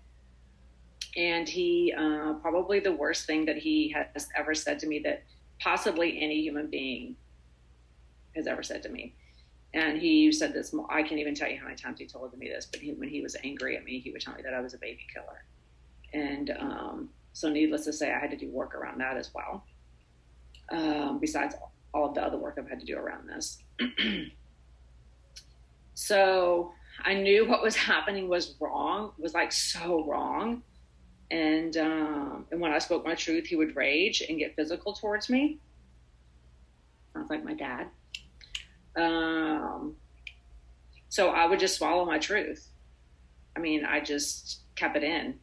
And 1.16 1.48
he, 1.48 1.94
uh, 1.96 2.34
probably 2.34 2.80
the 2.80 2.92
worst 2.92 3.26
thing 3.26 3.46
that 3.46 3.56
he 3.56 3.94
has 4.14 4.28
ever 4.36 4.54
said 4.54 4.78
to 4.80 4.86
me 4.86 4.98
that 5.00 5.22
possibly 5.60 6.20
any 6.20 6.42
human 6.42 6.66
being 6.66 7.16
has 8.34 8.46
ever 8.46 8.62
said 8.62 8.82
to 8.82 8.90
me. 8.90 9.14
And 9.76 9.98
he 9.98 10.32
said 10.32 10.52
this, 10.54 10.74
I 10.88 11.02
can't 11.02 11.20
even 11.20 11.34
tell 11.34 11.48
you 11.48 11.58
how 11.58 11.64
many 11.64 11.76
times 11.76 11.98
he 11.98 12.06
told 12.06 12.36
me 12.36 12.48
this, 12.48 12.66
but 12.66 12.80
he, 12.80 12.92
when 12.94 13.08
he 13.08 13.20
was 13.20 13.36
angry 13.44 13.76
at 13.76 13.84
me, 13.84 14.00
he 14.00 14.10
would 14.10 14.22
tell 14.22 14.34
me 14.34 14.42
that 14.42 14.54
I 14.54 14.60
was 14.60 14.72
a 14.74 14.78
baby 14.78 15.06
killer. 15.12 15.44
And 16.14 16.50
um, 16.58 17.08
so, 17.32 17.50
needless 17.50 17.84
to 17.84 17.92
say, 17.92 18.10
I 18.10 18.18
had 18.18 18.30
to 18.30 18.36
do 18.36 18.48
work 18.48 18.74
around 18.74 18.98
that 19.00 19.16
as 19.18 19.30
well, 19.34 19.64
um, 20.72 21.18
besides 21.20 21.54
all 21.92 22.08
of 22.08 22.14
the 22.14 22.22
other 22.22 22.38
work 22.38 22.56
I've 22.58 22.68
had 22.68 22.80
to 22.80 22.86
do 22.86 22.96
around 22.96 23.28
this. 23.28 23.58
so, 25.94 26.72
I 27.04 27.12
knew 27.12 27.46
what 27.46 27.62
was 27.62 27.76
happening 27.76 28.28
was 28.28 28.54
wrong, 28.58 29.12
was 29.18 29.34
like 29.34 29.52
so 29.52 30.06
wrong 30.06 30.62
and 31.30 31.76
um, 31.76 32.46
and 32.50 32.60
when 32.60 32.72
I 32.72 32.78
spoke 32.78 33.04
my 33.04 33.14
truth, 33.14 33.46
he 33.46 33.56
would 33.56 33.74
rage 33.74 34.22
and 34.28 34.38
get 34.38 34.54
physical 34.54 34.92
towards 34.92 35.28
me. 35.28 35.58
Sounds 37.12 37.30
like 37.30 37.44
my 37.44 37.54
dad. 37.54 37.88
Um, 38.96 39.96
so 41.08 41.28
I 41.28 41.46
would 41.46 41.60
just 41.60 41.76
swallow 41.76 42.04
my 42.04 42.18
truth. 42.18 42.68
I 43.54 43.60
mean, 43.60 43.84
I 43.84 44.00
just 44.00 44.60
kept 44.74 44.96
it 44.96 45.02
in. 45.02 45.38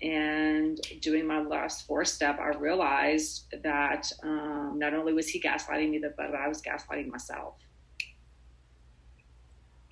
And 0.00 0.80
doing 1.00 1.26
my 1.26 1.40
last 1.40 1.86
four 1.86 2.04
step, 2.04 2.38
I 2.38 2.56
realized 2.56 3.52
that 3.62 4.10
um, 4.22 4.74
not 4.76 4.94
only 4.94 5.12
was 5.12 5.28
he 5.28 5.40
gaslighting 5.40 5.90
me, 5.90 6.02
but 6.16 6.34
I 6.34 6.46
was 6.46 6.62
gaslighting 6.62 7.08
myself. 7.08 7.54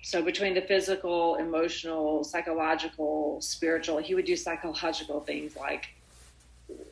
So 0.01 0.21
between 0.21 0.53
the 0.53 0.61
physical, 0.61 1.35
emotional, 1.35 2.23
psychological, 2.23 3.41
spiritual, 3.41 3.97
he 3.97 4.15
would 4.15 4.23
do 4.23 4.37
psychological 4.37 5.19
things 5.19 5.57
like 5.57 5.89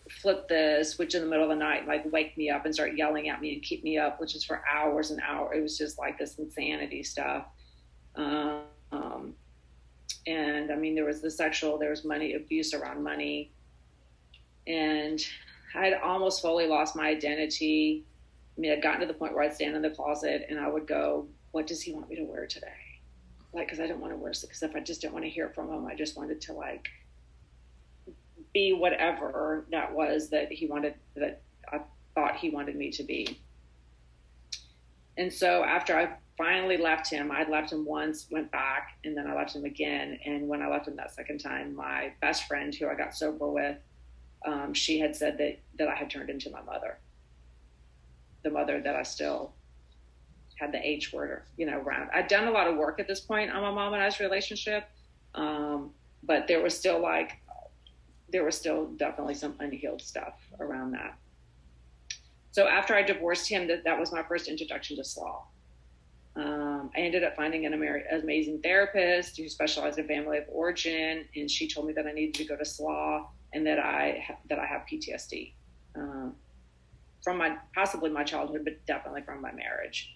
flip 0.09 0.47
the 0.47 0.83
switch 0.83 1.15
in 1.15 1.21
the 1.21 1.27
middle 1.27 1.43
of 1.43 1.49
the 1.49 1.55
night, 1.55 1.87
like 1.87 2.11
wake 2.11 2.37
me 2.37 2.49
up 2.49 2.65
and 2.65 2.73
start 2.73 2.95
yelling 2.95 3.29
at 3.29 3.41
me 3.41 3.53
and 3.53 3.63
keep 3.63 3.83
me 3.83 3.97
up, 3.97 4.19
which 4.19 4.35
is 4.35 4.43
for 4.43 4.63
hours 4.71 5.11
and 5.11 5.21
hours. 5.21 5.57
It 5.57 5.61
was 5.61 5.77
just 5.77 5.97
like 5.97 6.17
this 6.17 6.37
insanity 6.37 7.03
stuff. 7.03 7.45
Um, 8.15 9.33
and 10.27 10.71
I 10.71 10.75
mean, 10.75 10.95
there 10.95 11.05
was 11.05 11.21
the 11.21 11.31
sexual, 11.31 11.77
there 11.77 11.89
was 11.89 12.05
money 12.05 12.33
abuse 12.33 12.73
around 12.73 13.03
money. 13.03 13.51
And 14.67 15.19
I 15.75 15.85
had 15.85 16.01
almost 16.01 16.41
fully 16.41 16.67
lost 16.67 16.95
my 16.95 17.07
identity. 17.07 18.05
I 18.57 18.61
mean, 18.61 18.71
I'd 18.71 18.81
gotten 18.81 19.01
to 19.01 19.07
the 19.07 19.13
point 19.13 19.33
where 19.33 19.43
I'd 19.43 19.53
stand 19.53 19.75
in 19.75 19.81
the 19.81 19.89
closet 19.89 20.45
and 20.49 20.59
I 20.59 20.67
would 20.67 20.87
go, 20.87 21.27
What 21.51 21.67
does 21.67 21.81
he 21.81 21.93
want 21.93 22.09
me 22.09 22.15
to 22.15 22.23
wear 22.23 22.47
today? 22.47 22.67
like 23.55 23.67
because 23.67 23.79
I 23.79 23.87
didn't 23.87 24.01
want 24.01 24.13
to 24.13 24.17
wear 24.17 24.33
because 24.39 24.61
if 24.61 24.75
I 24.75 24.81
just 24.81 25.01
didn't 25.01 25.13
want 25.13 25.23
to 25.25 25.29
hear 25.29 25.49
from 25.49 25.71
him. 25.71 25.87
I 25.87 25.95
just 25.95 26.17
wanted 26.17 26.41
to 26.41 26.53
like 26.53 26.89
be 28.55 28.71
whatever 28.71 29.65
that 29.69 29.93
was 29.93 30.29
that 30.29 30.49
he 30.49 30.65
wanted 30.65 30.95
that 31.15 31.41
I 31.71 31.81
thought 32.15 32.37
he 32.37 32.49
wanted 32.49 32.77
me 32.77 32.89
to 32.91 33.03
be. 33.03 33.39
And 35.17 35.31
so 35.31 35.63
after 35.63 35.97
I 35.97 36.15
finally 36.37 36.77
left 36.77 37.09
him, 37.09 37.31
I'd 37.31 37.49
left 37.49 37.73
him 37.73 37.85
once, 37.85 38.27
went 38.31 38.49
back, 38.51 38.97
and 39.03 39.15
then 39.15 39.27
I 39.27 39.35
left 39.35 39.53
him 39.55 39.65
again. 39.65 40.17
And 40.25 40.47
when 40.47 40.61
I 40.61 40.69
left 40.69 40.87
him 40.87 40.95
that 40.95 41.13
second 41.13 41.39
time, 41.39 41.75
my 41.75 42.13
best 42.21 42.47
friend, 42.47 42.73
who 42.73 42.87
I 42.87 42.95
got 42.95 43.13
sober 43.13 43.47
with, 43.47 43.77
um, 44.45 44.73
she 44.73 44.99
had 44.99 45.15
said 45.15 45.37
that 45.39 45.59
that 45.77 45.89
I 45.89 45.95
had 45.95 46.09
turned 46.09 46.29
into 46.29 46.49
my 46.49 46.61
mother, 46.61 46.97
the 48.43 48.51
mother 48.51 48.79
that 48.81 48.95
I 48.95 49.03
still 49.03 49.51
had 50.55 50.71
the 50.71 50.79
H 50.87 51.11
word, 51.11 51.41
you 51.57 51.65
know, 51.65 51.79
around. 51.79 52.09
I'd 52.13 52.29
done 52.29 52.47
a 52.47 52.51
lot 52.51 52.67
of 52.67 52.77
work 52.77 53.01
at 53.01 53.07
this 53.07 53.19
point 53.19 53.51
on 53.51 53.61
my 53.61 53.71
mom 53.71 53.93
and 53.93 54.01
I's 54.01 54.21
relationship, 54.21 54.87
um, 55.33 55.91
but 56.23 56.47
there 56.47 56.61
was 56.61 56.77
still 56.77 57.01
like, 57.01 57.33
there 58.29 58.43
was 58.43 58.55
still 58.55 58.87
definitely 58.97 59.35
some 59.35 59.55
unhealed 59.59 60.01
stuff 60.01 60.33
around 60.59 60.91
that. 60.91 61.17
So 62.51 62.67
after 62.67 62.95
I 62.95 63.01
divorced 63.01 63.49
him, 63.49 63.67
that, 63.67 63.83
that 63.83 63.99
was 63.99 64.11
my 64.11 64.23
first 64.23 64.47
introduction 64.47 64.95
to 64.97 65.03
SLAA. 65.03 65.41
Um, 66.37 66.91
I 66.95 66.99
ended 66.99 67.23
up 67.23 67.35
finding 67.35 67.65
an 67.65 67.73
amazing 67.73 68.61
therapist 68.61 69.37
who 69.37 69.47
specialized 69.47 69.97
in 69.99 70.07
family 70.07 70.37
of 70.37 70.45
origin, 70.49 71.25
and 71.35 71.49
she 71.49 71.67
told 71.67 71.87
me 71.87 71.93
that 71.93 72.05
I 72.05 72.11
needed 72.11 72.33
to 72.35 72.45
go 72.45 72.57
to 72.57 72.63
SLAA 72.63 73.25
and 73.53 73.65
that 73.65 73.79
I 73.79 74.37
that 74.49 74.59
I 74.59 74.65
have 74.65 74.81
PTSD 74.91 75.53
um, 75.95 76.35
from 77.23 77.37
my 77.37 77.55
possibly 77.73 78.09
my 78.09 78.23
childhood, 78.23 78.65
but 78.65 78.85
definitely 78.85 79.21
from 79.21 79.41
my 79.41 79.53
marriage 79.53 80.15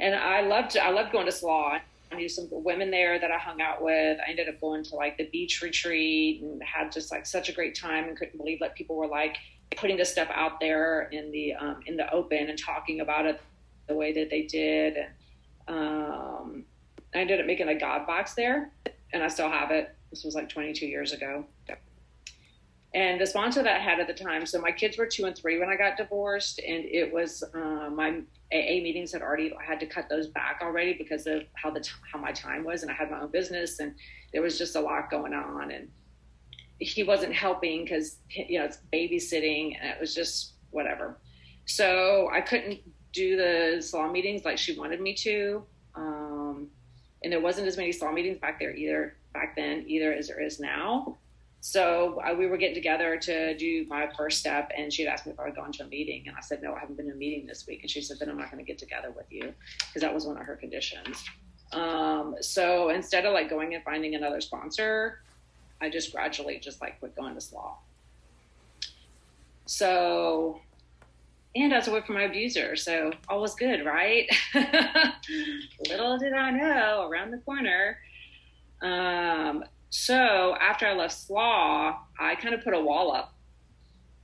and 0.00 0.14
I 0.14 0.42
loved 0.42 0.76
I 0.76 0.90
loved 0.90 1.12
going 1.12 1.26
to 1.26 1.32
SLAA. 1.32 1.80
I 2.10 2.16
knew 2.16 2.28
some 2.28 2.48
women 2.50 2.90
there 2.90 3.18
that 3.18 3.30
I 3.30 3.38
hung 3.38 3.60
out 3.60 3.82
with. 3.82 4.18
I 4.26 4.30
ended 4.30 4.48
up 4.48 4.60
going 4.60 4.82
to 4.84 4.94
like 4.94 5.18
the 5.18 5.28
beach 5.30 5.60
retreat 5.62 6.42
and 6.42 6.62
had 6.62 6.90
just 6.90 7.10
like 7.10 7.26
such 7.26 7.48
a 7.48 7.52
great 7.52 7.74
time 7.74 8.04
and 8.04 8.16
couldn't 8.16 8.36
believe 8.36 8.60
that 8.60 8.74
people 8.74 8.96
were 8.96 9.06
like 9.06 9.36
putting 9.76 9.96
this 9.96 10.10
stuff 10.10 10.28
out 10.32 10.60
there 10.60 11.08
in 11.12 11.30
the 11.30 11.54
um, 11.54 11.80
in 11.86 11.96
the 11.96 12.10
open 12.12 12.48
and 12.48 12.58
talking 12.58 13.00
about 13.00 13.26
it 13.26 13.40
the 13.88 13.94
way 13.94 14.12
that 14.12 14.30
they 14.30 14.42
did. 14.42 14.96
And 15.66 15.76
um, 15.76 16.64
I 17.14 17.18
ended 17.18 17.40
up 17.40 17.46
making 17.46 17.68
a 17.68 17.78
God 17.78 18.06
box 18.06 18.34
there, 18.34 18.70
and 19.12 19.22
I 19.22 19.28
still 19.28 19.50
have 19.50 19.70
it. 19.70 19.94
This 20.10 20.24
was 20.24 20.34
like 20.34 20.48
22 20.48 20.86
years 20.86 21.12
ago. 21.12 21.44
And 22.94 23.20
the 23.20 23.26
sponsor 23.26 23.62
that 23.62 23.80
I 23.80 23.82
had 23.82 24.00
at 24.00 24.06
the 24.06 24.14
time, 24.14 24.46
so 24.46 24.60
my 24.60 24.72
kids 24.72 24.96
were 24.96 25.04
two 25.04 25.26
and 25.26 25.36
three 25.36 25.58
when 25.58 25.68
I 25.68 25.76
got 25.76 25.98
divorced, 25.98 26.58
and 26.58 26.84
it 26.86 27.12
was 27.12 27.44
uh, 27.54 27.90
my 27.90 28.20
AA 28.50 28.80
meetings 28.80 29.12
had 29.12 29.20
already 29.20 29.52
I 29.52 29.62
had 29.62 29.78
to 29.80 29.86
cut 29.86 30.08
those 30.08 30.28
back 30.28 30.60
already 30.62 30.94
because 30.94 31.26
of 31.26 31.42
how 31.54 31.70
the 31.70 31.86
how 32.10 32.18
my 32.18 32.32
time 32.32 32.64
was, 32.64 32.82
and 32.82 32.90
I 32.90 32.94
had 32.94 33.10
my 33.10 33.20
own 33.20 33.30
business, 33.30 33.80
and 33.80 33.94
there 34.32 34.40
was 34.40 34.56
just 34.56 34.74
a 34.74 34.80
lot 34.80 35.10
going 35.10 35.34
on, 35.34 35.70
and 35.70 35.88
he 36.78 37.02
wasn't 37.02 37.34
helping 37.34 37.84
because 37.84 38.16
you 38.30 38.58
know 38.58 38.64
it's 38.64 38.78
babysitting, 38.90 39.76
and 39.78 39.90
it 39.90 40.00
was 40.00 40.14
just 40.14 40.54
whatever. 40.70 41.18
So 41.66 42.30
I 42.32 42.40
couldn't 42.40 42.80
do 43.12 43.36
the 43.36 43.82
salon 43.82 44.12
meetings 44.12 44.46
like 44.46 44.56
she 44.56 44.78
wanted 44.78 45.02
me 45.02 45.12
to, 45.12 45.62
um, 45.94 46.68
and 47.22 47.30
there 47.30 47.40
wasn't 47.40 47.68
as 47.68 47.76
many 47.76 47.92
salon 47.92 48.14
meetings 48.14 48.38
back 48.38 48.58
there 48.58 48.74
either 48.74 49.18
back 49.34 49.56
then 49.56 49.84
either 49.86 50.14
as 50.14 50.28
there 50.28 50.40
is 50.40 50.58
now. 50.58 51.18
So 51.60 52.20
uh, 52.24 52.34
we 52.34 52.46
were 52.46 52.56
getting 52.56 52.74
together 52.74 53.18
to 53.18 53.56
do 53.56 53.84
my 53.88 54.08
first 54.16 54.38
step, 54.38 54.70
and 54.76 54.92
she 54.92 55.02
had 55.02 55.12
asked 55.12 55.26
me 55.26 55.32
if 55.32 55.40
I 55.40 55.44
would 55.44 55.56
go 55.56 55.64
into 55.64 55.82
a 55.82 55.88
meeting, 55.88 56.24
and 56.28 56.36
I 56.36 56.40
said 56.40 56.62
no, 56.62 56.72
I 56.74 56.78
haven't 56.78 56.96
been 56.96 57.06
to 57.06 57.12
a 57.12 57.16
meeting 57.16 57.46
this 57.46 57.66
week, 57.66 57.80
and 57.82 57.90
she 57.90 58.00
said 58.00 58.18
then 58.18 58.30
I'm 58.30 58.38
not 58.38 58.50
going 58.50 58.64
to 58.64 58.66
get 58.66 58.78
together 58.78 59.12
with 59.16 59.26
you 59.30 59.52
because 59.80 60.02
that 60.02 60.14
was 60.14 60.24
one 60.24 60.36
of 60.36 60.44
her 60.44 60.56
conditions. 60.56 61.24
Um, 61.72 62.36
so 62.40 62.90
instead 62.90 63.26
of 63.26 63.34
like 63.34 63.50
going 63.50 63.74
and 63.74 63.82
finding 63.84 64.14
another 64.14 64.40
sponsor, 64.40 65.20
I 65.80 65.90
just 65.90 66.12
gradually 66.12 66.58
just 66.58 66.80
like 66.80 66.98
quit 67.00 67.14
going 67.16 67.34
to 67.34 67.40
SLAA. 67.40 67.74
So, 69.66 70.60
and 71.54 71.74
I 71.74 71.76
was 71.76 71.88
away 71.88 72.00
from 72.00 72.14
my 72.14 72.22
abuser, 72.22 72.74
so 72.76 73.12
all 73.28 73.40
was 73.40 73.54
good, 73.54 73.84
right? 73.84 74.28
Little 75.88 76.18
did 76.18 76.32
I 76.32 76.50
know 76.50 77.08
around 77.10 77.32
the 77.32 77.38
corner. 77.38 77.98
Um, 78.80 79.64
so 79.90 80.56
after 80.60 80.86
I 80.86 80.94
left 80.94 81.14
SLAA, 81.28 81.96
I 82.18 82.34
kind 82.36 82.54
of 82.54 82.62
put 82.62 82.74
a 82.74 82.80
wall 82.80 83.12
up, 83.12 83.34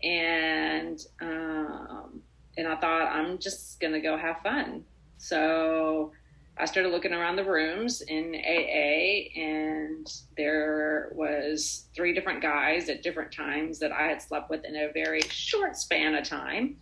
and 0.02 1.00
um, 1.20 2.22
and 2.56 2.68
I 2.68 2.76
thought 2.76 3.02
I'm 3.02 3.38
just 3.38 3.80
gonna 3.80 4.00
go 4.00 4.16
have 4.16 4.38
fun. 4.42 4.84
So 5.18 6.12
I 6.58 6.66
started 6.66 6.90
looking 6.90 7.12
around 7.12 7.36
the 7.36 7.44
rooms 7.44 8.02
in 8.02 8.34
AA, 8.34 9.40
and 9.40 10.06
there 10.36 11.10
was 11.14 11.86
three 11.96 12.12
different 12.12 12.42
guys 12.42 12.88
at 12.88 13.02
different 13.02 13.32
times 13.32 13.78
that 13.78 13.90
I 13.90 14.02
had 14.02 14.20
slept 14.20 14.50
with 14.50 14.64
in 14.64 14.76
a 14.76 14.92
very 14.92 15.22
short 15.22 15.76
span 15.76 16.14
of 16.14 16.24
time. 16.24 16.76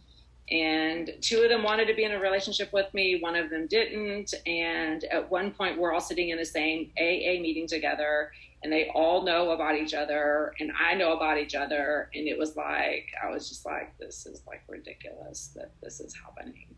And 0.51 1.13
two 1.23 1.41
of 1.41 1.49
them 1.49 1.63
wanted 1.63 1.87
to 1.87 1.95
be 1.95 2.05
in 2.05 2.13
a 2.13 2.19
relationship 2.19 2.73
with 2.73 2.93
me 2.93 3.21
one 3.21 3.37
of 3.37 3.49
them 3.49 3.67
didn't. 3.69 4.35
And 4.45 5.05
at 5.05 5.31
one 5.31 5.53
point 5.53 5.79
we're 5.79 5.93
all 5.93 6.01
sitting 6.01 6.31
in 6.31 6.37
the 6.37 6.45
same 6.45 6.91
aa 6.99 7.41
meeting 7.41 7.67
together 7.67 8.33
and 8.63 8.73
they 8.73 8.91
all 8.95 9.23
know 9.23 9.51
about 9.51 9.77
each 9.77 9.95
other 9.95 10.55
and 10.61 10.73
i 10.79 10.95
know 10.95 11.17
about 11.17 11.39
each 11.39 11.55
other 11.55 12.09
and 12.15 12.29
it 12.29 12.39
was 12.39 12.57
like 12.57 13.11
i 13.23 13.29
was 13.29 13.49
just 13.49 13.67
like 13.67 13.97
this 13.99 14.27
is 14.27 14.43
like 14.47 14.63
ridiculous 14.69 15.51
that 15.55 15.73
this 15.83 16.01
is 16.01 16.15
happening. 16.15 16.75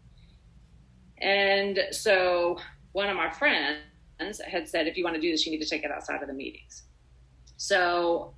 And 1.18 1.78
so 1.90 2.58
one 2.92 3.08
of 3.08 3.16
my 3.16 3.30
friends 3.30 3.80
had 4.46 4.68
said 4.68 4.86
if 4.86 4.96
you 4.96 5.04
want 5.04 5.14
to 5.16 5.22
do 5.22 5.30
this 5.30 5.46
you 5.46 5.52
need 5.52 5.62
to 5.62 5.68
take 5.68 5.84
it 5.84 5.90
outside 5.90 6.20
of 6.22 6.28
the 6.28 6.34
meetings. 6.34 6.84
So 7.56 8.34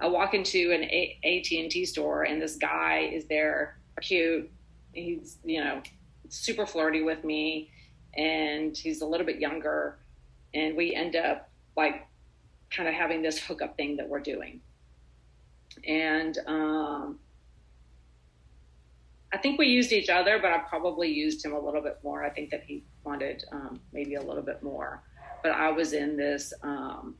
i 0.00 0.06
walk 0.06 0.34
into 0.34 0.72
an 0.72 0.84
at&t 0.84 1.84
store 1.86 2.24
and 2.24 2.40
this 2.40 2.56
guy 2.56 3.10
is 3.12 3.26
there 3.26 3.78
cute 4.00 4.50
he's 4.94 5.38
you 5.44 5.62
know 5.62 5.82
super 6.30 6.64
flirty 6.64 7.02
with 7.02 7.22
me 7.22 7.70
and 8.14 8.76
he's 8.76 9.02
a 9.02 9.06
little 9.06 9.26
bit 9.26 9.38
younger 9.38 9.98
and 10.54 10.76
we 10.76 10.94
end 10.94 11.16
up 11.16 11.50
like 11.76 12.06
kind 12.74 12.88
of 12.88 12.94
having 12.94 13.22
this 13.22 13.38
hookup 13.38 13.76
thing 13.76 13.96
that 13.96 14.08
we're 14.08 14.20
doing. 14.20 14.60
And 15.86 16.38
um, 16.46 17.18
i 19.32 19.38
think 19.38 19.58
we 19.58 19.66
used 19.66 19.92
each 19.92 20.08
other 20.08 20.38
but 20.40 20.50
i 20.50 20.58
probably 20.58 21.08
used 21.08 21.44
him 21.44 21.52
a 21.52 21.58
little 21.58 21.82
bit 21.82 21.98
more. 22.02 22.24
I 22.24 22.30
think 22.30 22.50
that 22.50 22.62
he 22.64 22.84
wanted 23.04 23.44
um, 23.52 23.80
maybe 23.92 24.14
a 24.14 24.22
little 24.22 24.42
bit 24.42 24.62
more. 24.62 25.02
But 25.42 25.52
i 25.52 25.70
was 25.70 25.92
in 25.92 26.16
this 26.16 26.52
um, 26.62 27.14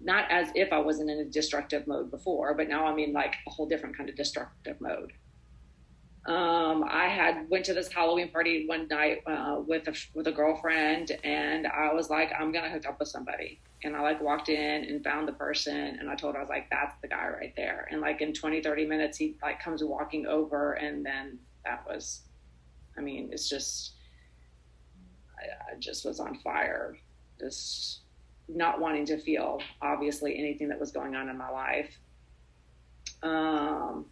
not 0.00 0.30
as 0.30 0.48
if 0.54 0.72
i 0.72 0.78
wasn't 0.78 1.10
in 1.10 1.18
a 1.18 1.24
destructive 1.24 1.86
mode 1.86 2.10
before 2.10 2.54
but 2.54 2.68
now 2.68 2.86
i'm 2.86 2.98
in 2.98 3.12
like 3.12 3.34
a 3.46 3.50
whole 3.50 3.66
different 3.66 3.96
kind 3.96 4.08
of 4.08 4.16
destructive 4.16 4.80
mode 4.80 5.12
um, 6.26 6.84
I 6.88 7.06
had 7.06 7.48
went 7.48 7.64
to 7.66 7.74
this 7.74 7.92
Halloween 7.92 8.30
party 8.32 8.66
one 8.66 8.88
night 8.88 9.22
uh, 9.26 9.60
with 9.64 9.86
a 9.86 9.94
with 10.12 10.26
a 10.26 10.32
girlfriend, 10.32 11.12
and 11.22 11.68
I 11.68 11.92
was 11.94 12.10
like, 12.10 12.32
I'm 12.38 12.50
gonna 12.50 12.68
hook 12.68 12.84
up 12.86 12.98
with 12.98 13.08
somebody. 13.08 13.60
And 13.84 13.94
I 13.94 14.00
like 14.00 14.20
walked 14.20 14.48
in 14.48 14.84
and 14.84 15.04
found 15.04 15.28
the 15.28 15.32
person, 15.32 15.76
and 15.76 16.10
I 16.10 16.16
told 16.16 16.34
her 16.34 16.40
I 16.40 16.42
was 16.42 16.48
like, 16.48 16.68
that's 16.68 16.96
the 17.00 17.08
guy 17.08 17.28
right 17.28 17.52
there. 17.56 17.86
And 17.92 18.00
like 18.00 18.22
in 18.22 18.32
20, 18.32 18.60
30 18.60 18.86
minutes, 18.86 19.18
he 19.18 19.36
like 19.40 19.62
comes 19.62 19.84
walking 19.84 20.26
over, 20.26 20.72
and 20.72 21.06
then 21.06 21.38
that 21.64 21.86
was, 21.86 22.22
I 22.98 23.02
mean, 23.02 23.28
it's 23.32 23.48
just, 23.48 23.92
I, 25.38 25.74
I 25.74 25.78
just 25.78 26.04
was 26.04 26.18
on 26.18 26.40
fire, 26.40 26.96
just 27.38 28.00
not 28.48 28.80
wanting 28.80 29.06
to 29.06 29.18
feel 29.18 29.60
obviously 29.80 30.36
anything 30.36 30.68
that 30.68 30.80
was 30.80 30.90
going 30.90 31.14
on 31.14 31.28
in 31.28 31.38
my 31.38 31.50
life. 31.50 31.96
Um, 33.22 34.06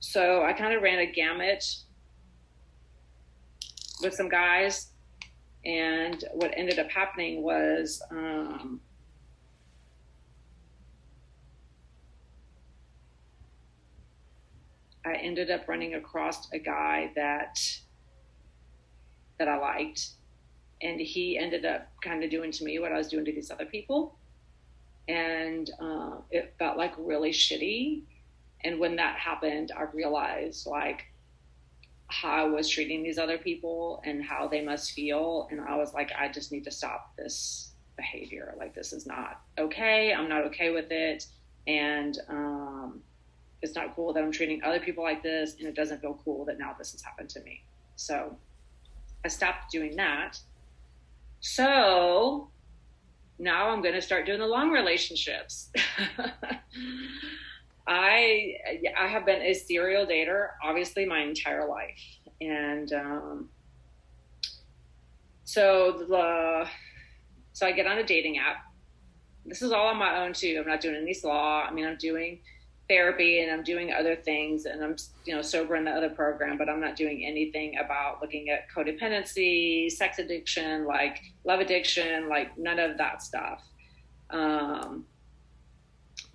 so 0.00 0.42
I 0.42 0.54
kind 0.54 0.74
of 0.74 0.82
ran 0.82 0.98
a 0.98 1.06
gamut 1.06 1.64
with 4.02 4.14
some 4.14 4.28
guys. 4.28 4.88
And 5.64 6.24
what 6.32 6.52
ended 6.56 6.78
up 6.78 6.90
happening 6.90 7.42
was 7.42 8.02
um, 8.10 8.80
I 15.04 15.14
ended 15.14 15.50
up 15.50 15.68
running 15.68 15.94
across 15.94 16.50
a 16.52 16.58
guy 16.58 17.12
that 17.14 17.58
that 19.38 19.48
I 19.48 19.58
liked, 19.58 20.08
and 20.82 21.00
he 21.00 21.38
ended 21.38 21.64
up 21.64 21.88
kind 22.02 22.24
of 22.24 22.30
doing 22.30 22.52
to 22.52 22.64
me 22.64 22.78
what 22.78 22.92
I 22.92 22.96
was 22.96 23.08
doing 23.08 23.24
to 23.26 23.32
these 23.32 23.50
other 23.50 23.64
people, 23.66 24.18
and 25.08 25.70
uh, 25.78 26.16
it 26.30 26.54
felt 26.58 26.78
like 26.78 26.94
really 26.98 27.32
shitty 27.32 28.02
and 28.64 28.78
when 28.78 28.96
that 28.96 29.16
happened, 29.16 29.72
I 29.76 29.84
realized 29.92 30.66
like 30.66 31.06
how 32.08 32.32
I 32.32 32.44
was 32.44 32.68
treating 32.68 33.02
these 33.02 33.18
other 33.18 33.38
people 33.38 34.02
and 34.04 34.22
how 34.22 34.48
they 34.48 34.62
must 34.62 34.92
feel. 34.92 35.48
And 35.50 35.60
I 35.60 35.76
was 35.76 35.94
like, 35.94 36.10
I 36.18 36.28
just 36.28 36.50
need 36.52 36.64
to 36.64 36.70
stop 36.70 37.16
this 37.16 37.72
behavior. 37.96 38.54
Like, 38.58 38.74
this 38.74 38.92
is 38.92 39.06
not 39.06 39.42
okay. 39.58 40.12
I'm 40.12 40.28
not 40.28 40.44
okay 40.46 40.70
with 40.70 40.90
it. 40.90 41.26
And 41.66 42.18
um, 42.28 43.00
it's 43.62 43.74
not 43.74 43.94
cool 43.94 44.12
that 44.12 44.22
I'm 44.22 44.32
treating 44.32 44.62
other 44.64 44.80
people 44.80 45.04
like 45.04 45.22
this. 45.22 45.54
And 45.58 45.68
it 45.68 45.74
doesn't 45.74 46.00
feel 46.00 46.20
cool 46.24 46.44
that 46.46 46.58
now 46.58 46.74
this 46.76 46.92
has 46.92 47.02
happened 47.02 47.28
to 47.30 47.40
me. 47.42 47.62
So 47.96 48.36
I 49.24 49.28
stopped 49.28 49.70
doing 49.70 49.96
that. 49.96 50.38
So 51.40 52.50
now 53.38 53.70
I'm 53.70 53.82
going 53.82 53.94
to 53.94 54.02
start 54.02 54.26
doing 54.26 54.40
the 54.40 54.46
long 54.46 54.70
relationships. 54.70 55.70
I 57.90 58.54
I 58.96 59.08
have 59.08 59.26
been 59.26 59.42
a 59.42 59.52
serial 59.52 60.06
dater 60.06 60.50
obviously 60.62 61.04
my 61.04 61.22
entire 61.22 61.68
life, 61.68 62.00
and 62.40 62.92
um, 62.92 63.48
so 65.42 66.04
the 66.08 66.68
so 67.52 67.66
I 67.66 67.72
get 67.72 67.86
on 67.86 67.98
a 67.98 68.04
dating 68.04 68.38
app. 68.38 68.64
This 69.44 69.60
is 69.60 69.72
all 69.72 69.88
on 69.88 69.96
my 69.96 70.24
own 70.24 70.32
too. 70.32 70.56
I'm 70.60 70.68
not 70.68 70.80
doing 70.80 70.94
any 70.94 71.16
law. 71.24 71.64
I 71.68 71.72
mean, 71.72 71.84
I'm 71.84 71.96
doing 71.96 72.38
therapy 72.88 73.40
and 73.40 73.50
I'm 73.50 73.64
doing 73.64 73.92
other 73.92 74.14
things, 74.14 74.66
and 74.66 74.84
I'm 74.84 74.94
you 75.24 75.34
know 75.34 75.42
sober 75.42 75.74
in 75.74 75.84
the 75.84 75.90
other 75.90 76.10
program, 76.10 76.58
but 76.58 76.68
I'm 76.68 76.80
not 76.80 76.94
doing 76.94 77.26
anything 77.26 77.76
about 77.78 78.22
looking 78.22 78.50
at 78.50 78.70
codependency, 78.70 79.90
sex 79.90 80.20
addiction, 80.20 80.86
like 80.86 81.20
love 81.44 81.58
addiction, 81.58 82.28
like 82.28 82.56
none 82.56 82.78
of 82.78 82.98
that 82.98 83.20
stuff. 83.20 83.64
Um, 84.30 85.06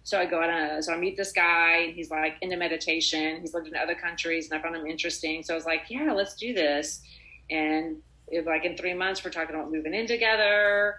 so 0.05 0.19
I 0.19 0.27
go 0.27 0.39
out 0.39 0.51
and 0.51 0.85
so 0.85 0.93
I 0.93 0.97
meet 0.97 1.17
this 1.17 1.31
guy 1.31 1.77
and 1.77 1.95
he's 1.95 2.11
like 2.11 2.35
into 2.43 2.57
meditation. 2.57 3.41
He's 3.41 3.55
lived 3.55 3.67
in 3.67 3.75
other 3.75 3.95
countries 3.95 4.47
and 4.49 4.57
I 4.57 4.61
found 4.61 4.75
him 4.75 4.85
interesting. 4.85 5.41
So 5.41 5.55
I 5.55 5.57
was 5.57 5.65
like, 5.65 5.85
yeah, 5.89 6.13
let's 6.13 6.35
do 6.35 6.53
this. 6.53 7.01
And 7.49 7.97
it, 8.27 8.45
like 8.45 8.65
in 8.65 8.77
three 8.77 8.93
months, 8.93 9.25
we're 9.25 9.31
talking 9.31 9.55
about 9.55 9.71
moving 9.71 9.95
in 9.95 10.05
together. 10.05 10.97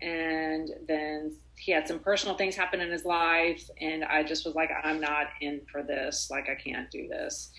And 0.00 0.70
then 0.86 1.34
he 1.56 1.72
had 1.72 1.88
some 1.88 1.98
personal 1.98 2.36
things 2.36 2.54
happen 2.54 2.80
in 2.80 2.92
his 2.92 3.04
life. 3.04 3.68
And 3.80 4.04
I 4.04 4.22
just 4.22 4.46
was 4.46 4.54
like, 4.54 4.70
I'm 4.84 5.00
not 5.00 5.30
in 5.40 5.62
for 5.70 5.82
this. 5.82 6.28
Like, 6.30 6.48
I 6.48 6.54
can't 6.54 6.88
do 6.92 7.08
this. 7.08 7.50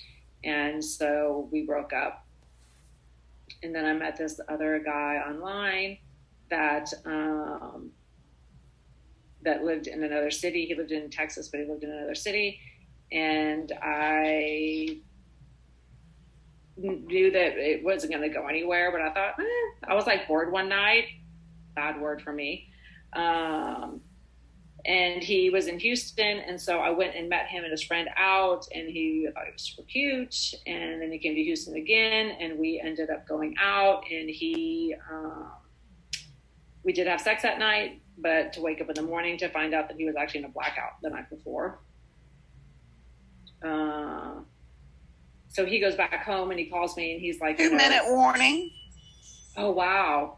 And 0.45 0.83
so 0.83 1.49
we 1.51 1.65
broke 1.65 1.91
up. 1.91 2.25
And 3.63 3.75
then 3.75 3.83
I 3.83 3.91
met 3.91 4.15
this 4.15 4.39
other 4.47 4.79
guy 4.79 5.21
online 5.27 5.97
that, 6.49 6.93
um, 7.03 7.91
that 9.45 9.63
lived 9.63 9.87
in 9.87 10.03
another 10.03 10.31
city. 10.31 10.65
He 10.65 10.75
lived 10.75 10.91
in 10.91 11.09
Texas, 11.09 11.47
but 11.47 11.59
he 11.61 11.65
lived 11.65 11.83
in 11.83 11.91
another 11.91 12.15
city. 12.15 12.59
And 13.11 13.71
I 13.81 14.99
knew 16.77 17.31
that 17.31 17.57
it 17.57 17.83
wasn't 17.83 18.11
going 18.11 18.29
to 18.29 18.33
go 18.33 18.47
anywhere, 18.47 18.91
but 18.91 19.01
I 19.01 19.13
thought, 19.13 19.39
eh. 19.39 19.87
I 19.87 19.93
was 19.93 20.05
like 20.05 20.27
bored 20.27 20.51
one 20.51 20.69
night. 20.69 21.05
Bad 21.75 22.01
word 22.01 22.21
for 22.21 22.33
me. 22.33 22.69
Um, 23.13 24.01
and 24.85 25.23
he 25.23 25.49
was 25.49 25.67
in 25.67 25.79
Houston, 25.79 26.39
and 26.39 26.61
so 26.61 26.77
I 26.77 26.91
went 26.91 27.15
and 27.15 27.27
met 27.27 27.47
him 27.47 27.63
and 27.63 27.71
his 27.71 27.81
friend 27.81 28.07
out, 28.17 28.67
and 28.73 28.87
he 28.87 29.27
thought 29.33 29.45
he 29.45 29.51
was 29.51 29.63
super 29.63 29.87
cute, 29.87 30.53
and 30.67 31.01
then 31.01 31.11
he 31.11 31.17
came 31.17 31.33
to 31.33 31.41
Houston 31.41 31.75
again, 31.75 32.37
and 32.39 32.59
we 32.59 32.79
ended 32.83 33.09
up 33.09 33.27
going 33.27 33.55
out, 33.59 34.03
and 34.11 34.29
he, 34.29 34.93
um, 35.11 35.47
we 36.83 36.93
did 36.93 37.07
have 37.07 37.19
sex 37.19 37.41
that 37.41 37.57
night, 37.57 37.99
but 38.18 38.53
to 38.53 38.61
wake 38.61 38.82
up 38.82 38.89
in 38.89 38.95
the 38.95 39.01
morning 39.01 39.38
to 39.38 39.49
find 39.49 39.74
out 39.74 39.88
that 39.88 39.97
he 39.97 40.05
was 40.05 40.16
actually 40.16 40.39
in 40.39 40.45
a 40.45 40.49
blackout 40.49 41.01
the 41.01 41.09
night 41.09 41.30
before. 41.30 41.80
Uh, 43.63 44.36
so 45.49 45.66
he 45.66 45.80
goes 45.80 45.95
back 45.95 46.24
home 46.24 46.51
and 46.51 46.59
he 46.59 46.66
calls 46.66 46.95
me 46.97 47.13
and 47.13 47.22
he's 47.22 47.39
like, 47.39 47.57
Two 47.57 47.72
minute 47.76 48.03
warning. 48.07 48.72
Oh 49.57 49.72
wow. 49.72 50.38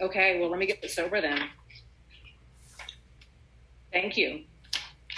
Okay, 0.00 0.40
well 0.40 0.50
let 0.50 0.58
me 0.58 0.66
get 0.66 0.82
this 0.82 0.94
sober 0.94 1.20
then. 1.20 1.40
Thank 3.92 4.16
you. 4.16 4.44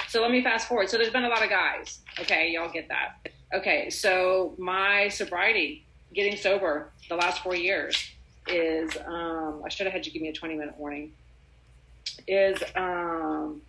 So 0.08 0.22
let 0.22 0.30
me 0.30 0.42
fast 0.42 0.68
forward. 0.68 0.88
So 0.88 0.98
there's 0.98 1.10
been 1.10 1.24
a 1.24 1.28
lot 1.28 1.42
of 1.42 1.50
guys. 1.50 2.00
Okay, 2.20 2.50
y'all 2.50 2.70
get 2.70 2.88
that. 2.88 3.30
Okay, 3.54 3.90
so 3.90 4.54
my 4.58 5.08
sobriety, 5.08 5.86
getting 6.14 6.36
sober 6.36 6.92
the 7.08 7.16
last 7.16 7.42
four 7.42 7.54
years 7.54 8.12
is 8.46 8.96
um 9.06 9.62
I 9.64 9.68
should 9.68 9.86
have 9.86 9.92
had 9.92 10.06
you 10.06 10.12
give 10.12 10.22
me 10.22 10.28
a 10.28 10.32
20 10.32 10.54
minute 10.54 10.74
warning. 10.78 11.12
Is 12.26 12.62
um 12.74 13.62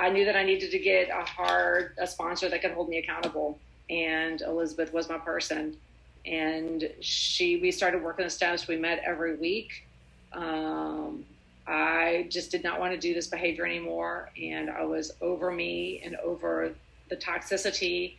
I 0.00 0.08
knew 0.08 0.24
that 0.24 0.36
I 0.36 0.42
needed 0.44 0.70
to 0.70 0.78
get 0.78 1.10
a 1.10 1.22
hard 1.22 1.94
a 1.98 2.06
sponsor 2.06 2.48
that 2.48 2.62
could 2.62 2.72
hold 2.72 2.88
me 2.88 2.98
accountable, 2.98 3.58
and 3.90 4.40
Elizabeth 4.40 4.92
was 4.92 5.08
my 5.08 5.18
person. 5.18 5.76
And 6.24 6.90
she, 7.00 7.58
we 7.58 7.70
started 7.70 8.02
working 8.02 8.24
the 8.24 8.30
steps. 8.30 8.68
We 8.68 8.76
met 8.76 9.02
every 9.04 9.36
week. 9.36 9.86
Um, 10.32 11.24
I 11.66 12.26
just 12.28 12.50
did 12.50 12.62
not 12.62 12.80
want 12.80 12.92
to 12.92 12.98
do 12.98 13.14
this 13.14 13.26
behavior 13.26 13.66
anymore, 13.66 14.30
and 14.40 14.70
I 14.70 14.84
was 14.84 15.12
over 15.20 15.50
me 15.50 16.00
and 16.04 16.16
over 16.16 16.72
the 17.10 17.16
toxicity. 17.16 18.14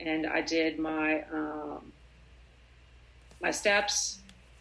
And 0.00 0.26
I 0.26 0.40
did 0.40 0.78
my 0.78 1.24
um, 1.32 1.92
my 3.44 3.50
steps. 3.52 4.18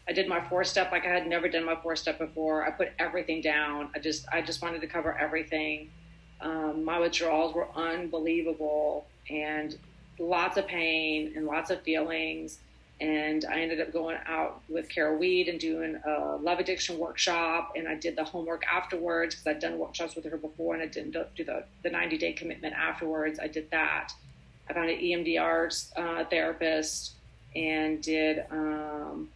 I 0.07 0.11
did 0.11 0.27
my 0.27 0.41
four 0.49 0.63
step 0.65 0.91
like 0.91 1.05
I 1.05 1.09
had 1.09 1.25
never 1.25 1.47
done 1.47 1.65
my 1.65 1.77
four 1.81 1.95
step 1.95 2.19
before. 2.19 2.65
I 2.67 2.71
put 2.71 2.89
everything 2.99 3.41
down. 3.41 3.89
I 3.95 3.99
just 3.99 4.27
I 4.31 4.41
just 4.41 4.61
wanted 4.61 4.81
to 4.81 4.87
cover 4.87 5.17
everything 5.17 5.89
um, 6.43 6.83
my 6.83 6.99
withdrawals 6.99 7.55
were 7.55 7.69
unbelievable 7.75 9.07
and 9.29 9.77
lots 10.19 10.57
of 10.57 10.67
pain 10.67 11.33
and 11.35 11.45
lots 11.45 11.71
of 11.71 11.81
feelings. 11.81 12.59
And 13.01 13.45
I 13.45 13.61
ended 13.61 13.81
up 13.81 13.91
going 13.91 14.17
out 14.27 14.61
with 14.69 14.87
Carol 14.87 15.17
Weed 15.17 15.47
and 15.47 15.59
doing 15.59 15.99
a 16.05 16.35
love 16.35 16.59
addiction 16.59 16.99
workshop. 16.99 17.73
And 17.75 17.87
I 17.87 17.95
did 17.95 18.15
the 18.15 18.23
homework 18.23 18.63
afterwards 18.71 19.35
because 19.35 19.47
I'd 19.47 19.59
done 19.59 19.79
workshops 19.79 20.15
with 20.15 20.25
her 20.25 20.37
before 20.37 20.73
and 20.73 20.83
I 20.83 20.87
didn't 20.87 21.15
do 21.35 21.43
the, 21.43 21.63
the 21.81 21.89
90 21.89 22.17
day 22.17 22.33
commitment 22.33 22.73
afterwards. 22.75 23.39
I 23.39 23.47
did 23.47 23.71
that. 23.71 24.11
I 24.69 24.73
found 24.73 24.89
an 24.89 24.99
EMDR 24.99 25.91
uh, 25.97 26.25
therapist 26.25 27.13
and 27.55 28.01
did 28.01 28.45
um, 28.51 29.29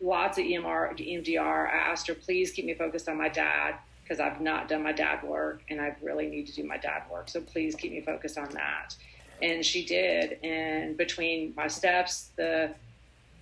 lots 0.00 0.38
of 0.38 0.44
EMR, 0.44 0.96
EMDR. 0.98 1.68
I 1.68 1.90
asked 1.90 2.06
her, 2.08 2.14
please 2.14 2.50
keep 2.50 2.64
me 2.64 2.74
focused 2.74 3.08
on 3.08 3.18
my 3.18 3.28
dad 3.28 3.76
because 4.02 4.20
I've 4.20 4.40
not 4.40 4.68
done 4.68 4.82
my 4.82 4.92
dad 4.92 5.22
work 5.22 5.62
and 5.68 5.80
I 5.80 5.94
really 6.02 6.26
need 6.28 6.46
to 6.48 6.54
do 6.54 6.64
my 6.64 6.76
dad 6.76 7.02
work. 7.10 7.28
So 7.28 7.40
please 7.40 7.74
keep 7.74 7.92
me 7.92 8.00
focused 8.00 8.38
on 8.38 8.48
that. 8.50 8.96
And 9.42 9.64
she 9.64 9.84
did. 9.84 10.38
And 10.42 10.96
between 10.96 11.54
my 11.56 11.68
steps, 11.68 12.30
the 12.36 12.74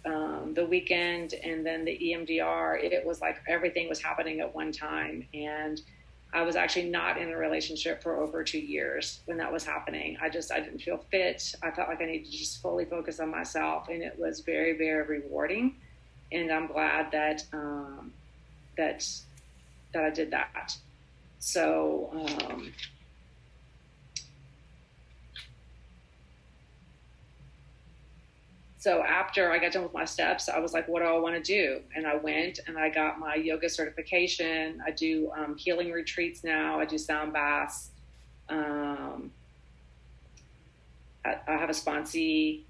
um, 0.05 0.55
the 0.55 0.65
weekend, 0.65 1.35
and 1.35 1.67
then 1.67 1.85
the 1.85 1.99
EMDR, 1.99 2.83
it 2.83 3.05
was 3.05 3.21
like 3.21 3.39
everything 3.49 3.89
was 3.89 4.01
happening 4.01 4.41
at 4.41 4.55
one 4.55 4.73
time. 4.73 5.27
And 5.35 5.83
I 6.33 6.43
was 6.43 6.57
actually 6.57 6.91
not 6.91 7.16
in 7.16 7.31
a 7.31 7.37
relationship 7.37 8.03
for 8.03 8.18
over 8.18 8.45
two 8.45 8.59
years 8.59 9.20
when 9.24 9.39
that 9.39 9.51
was 9.51 9.64
happening. 9.64 10.18
I 10.20 10.29
just 10.29 10.53
I 10.53 10.61
didn't 10.61 10.81
feel 10.81 10.99
fit. 11.11 11.55
I 11.62 11.70
felt 11.70 11.89
like 11.89 12.03
I 12.03 12.07
needed 12.07 12.31
to 12.31 12.37
just 12.37 12.61
fully 12.61 12.85
focus 12.85 13.18
on 13.18 13.31
myself, 13.31 13.89
and 13.89 14.03
it 14.03 14.18
was 14.18 14.41
very 14.41 14.76
very 14.76 15.20
rewarding. 15.20 15.76
And 16.31 16.53
I'm 16.53 16.66
glad 16.66 17.11
that 17.12 17.45
um, 17.53 18.12
that 18.76 19.07
that 19.95 20.05
I 20.05 20.11
did 20.11 20.31
that. 20.33 20.76
So, 21.39 22.11
um, 22.12 22.72
so 28.89 29.03
after 29.03 29.53
I 29.53 29.59
got 29.59 29.72
done 29.72 29.82
with 29.82 29.93
my 29.93 30.07
steps, 30.07 30.49
I 30.49 30.59
was 30.61 30.72
like, 30.72 30.89
what 30.89 31.01
do 31.01 31.05
I 31.05 31.18
want 31.18 31.34
to 31.34 31.43
do? 31.43 31.82
And 31.95 32.07
I 32.07 32.16
went 32.16 32.61
and 32.66 32.78
I 32.78 32.89
got 32.89 33.18
my 33.18 33.34
yoga 33.34 33.68
certification. 33.68 34.80
I 34.82 34.93
do 34.93 35.30
um, 35.36 35.59
healing 35.59 35.93
retreats 35.93 36.43
now. 36.43 36.80
I 36.80 36.86
do 36.86 36.97
sound 36.97 37.34
baths. 37.34 37.91
Um, 38.49 39.30
I, 41.22 41.36
I 41.47 41.57
have 41.59 41.68
a 41.68 41.74
sponsee 41.74 42.62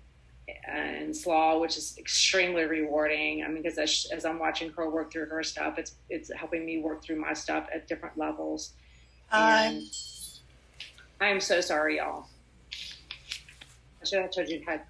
and 0.67 1.11
SLAA, 1.11 1.61
which 1.61 1.77
is 1.77 1.97
extremely 1.99 2.65
rewarding. 2.65 3.45
I 3.45 3.47
mean, 3.47 3.63
because 3.63 3.79
as, 3.79 4.09
as, 4.13 4.25
I'm 4.25 4.41
watching 4.41 4.71
her 4.73 4.91
work 4.91 5.13
through 5.13 5.27
her 5.27 5.45
stuff, 5.45 5.79
it's 5.79 5.95
it's 6.11 6.33
helping 6.35 6.67
me 6.67 6.81
work 6.81 7.01
through 7.01 7.21
my 7.21 7.33
stuff 7.33 7.69
at 7.73 7.87
different 7.87 8.19
levels. 8.19 8.73
And 9.31 9.85
I'm 11.21 11.39
so 11.39 11.61
sorry, 11.61 11.99
y'all. 11.99 12.27
I 14.09 14.11
should 14.11 14.23
have 14.23 14.31
told 14.31 14.49
you 14.49 14.63
had 14.67 14.81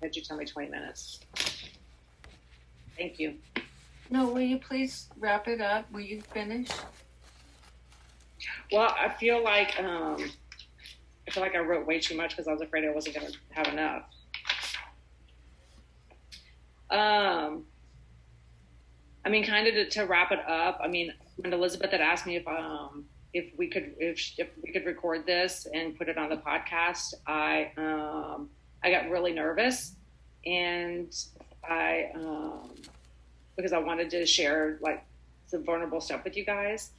had 0.00 0.14
you 0.14 0.22
tell 0.22 0.36
me 0.36 0.44
20 0.44 0.68
minutes. 0.68 1.18
Thank 2.96 3.18
you. 3.18 3.34
No, 4.08 4.28
will 4.28 4.40
you 4.40 4.58
please 4.58 5.08
wrap 5.18 5.48
it 5.48 5.60
up? 5.60 5.90
Will 5.90 6.00
you 6.00 6.22
finish? 6.32 6.68
Well, 8.70 8.94
I 8.96 9.08
feel 9.08 9.42
like 9.42 9.76
um, 9.80 10.30
I 11.26 11.30
feel 11.32 11.42
like 11.42 11.56
I 11.56 11.58
wrote 11.58 11.88
way 11.88 11.98
too 11.98 12.16
much 12.16 12.36
because 12.36 12.46
I 12.46 12.52
was 12.52 12.60
afraid 12.60 12.84
I 12.84 12.90
wasn't 12.90 13.16
going 13.16 13.32
to 13.32 13.38
have 13.50 13.66
enough. 13.66 14.04
Um, 16.90 17.64
I 19.24 19.28
mean, 19.28 19.44
kind 19.44 19.66
of 19.66 19.74
to, 19.74 19.90
to, 19.90 20.04
wrap 20.04 20.30
it 20.30 20.38
up. 20.48 20.78
I 20.80 20.86
mean, 20.86 21.12
when 21.34 21.52
Elizabeth 21.52 21.90
had 21.90 22.00
asked 22.00 22.26
me 22.26 22.36
if 22.36 22.46
um, 22.46 23.06
if 23.34 23.46
we 23.58 23.66
could 23.66 23.94
if, 23.98 24.34
if 24.38 24.50
we 24.62 24.72
could 24.72 24.86
record 24.86 25.26
this 25.26 25.66
and 25.74 25.98
put 25.98 26.08
it 26.08 26.16
on 26.16 26.30
the 26.30 26.36
podcast, 26.36 27.14
I 27.26 27.72
um, 27.76 28.50
I 28.82 28.90
got 28.90 29.10
really 29.10 29.32
nervous, 29.32 29.94
and 30.46 31.14
I 31.68 32.10
um, 32.14 32.70
because 33.56 33.72
I 33.72 33.78
wanted 33.78 34.10
to 34.10 34.24
share 34.26 34.78
like 34.80 35.04
some 35.46 35.64
vulnerable 35.64 36.00
stuff 36.00 36.24
with 36.24 36.36
you 36.36 36.44
guys, 36.44 36.90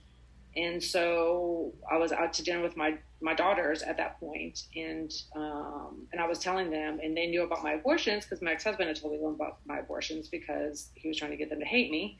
and 0.56 0.84
so 0.84 1.74
I 1.90 1.98
was 1.98 2.12
out 2.12 2.34
to 2.34 2.44
dinner 2.44 2.62
with 2.62 2.76
my 2.76 2.98
my 3.22 3.34
daughters 3.34 3.82
at 3.82 3.98
that 3.98 4.20
point, 4.20 4.64
and 4.76 5.12
um, 5.36 6.08
and 6.12 6.22
I 6.22 6.28
was 6.28 6.40
telling 6.40 6.70
them, 6.70 7.00
and 7.02 7.16
they 7.16 7.28
knew 7.28 7.44
about 7.44 7.64
my 7.64 7.74
abortions 7.74 8.26
because 8.26 8.42
my 8.42 8.52
ex 8.52 8.64
husband 8.64 8.88
had 8.88 9.00
told 9.00 9.14
them 9.14 9.34
about 9.34 9.60
my 9.66 9.80
abortions 9.80 10.28
because 10.28 10.90
he 10.96 11.08
was 11.08 11.18
trying 11.18 11.32
to 11.32 11.38
get 11.38 11.50
them 11.50 11.60
to 11.60 11.66
hate 11.66 11.92
me, 11.92 12.18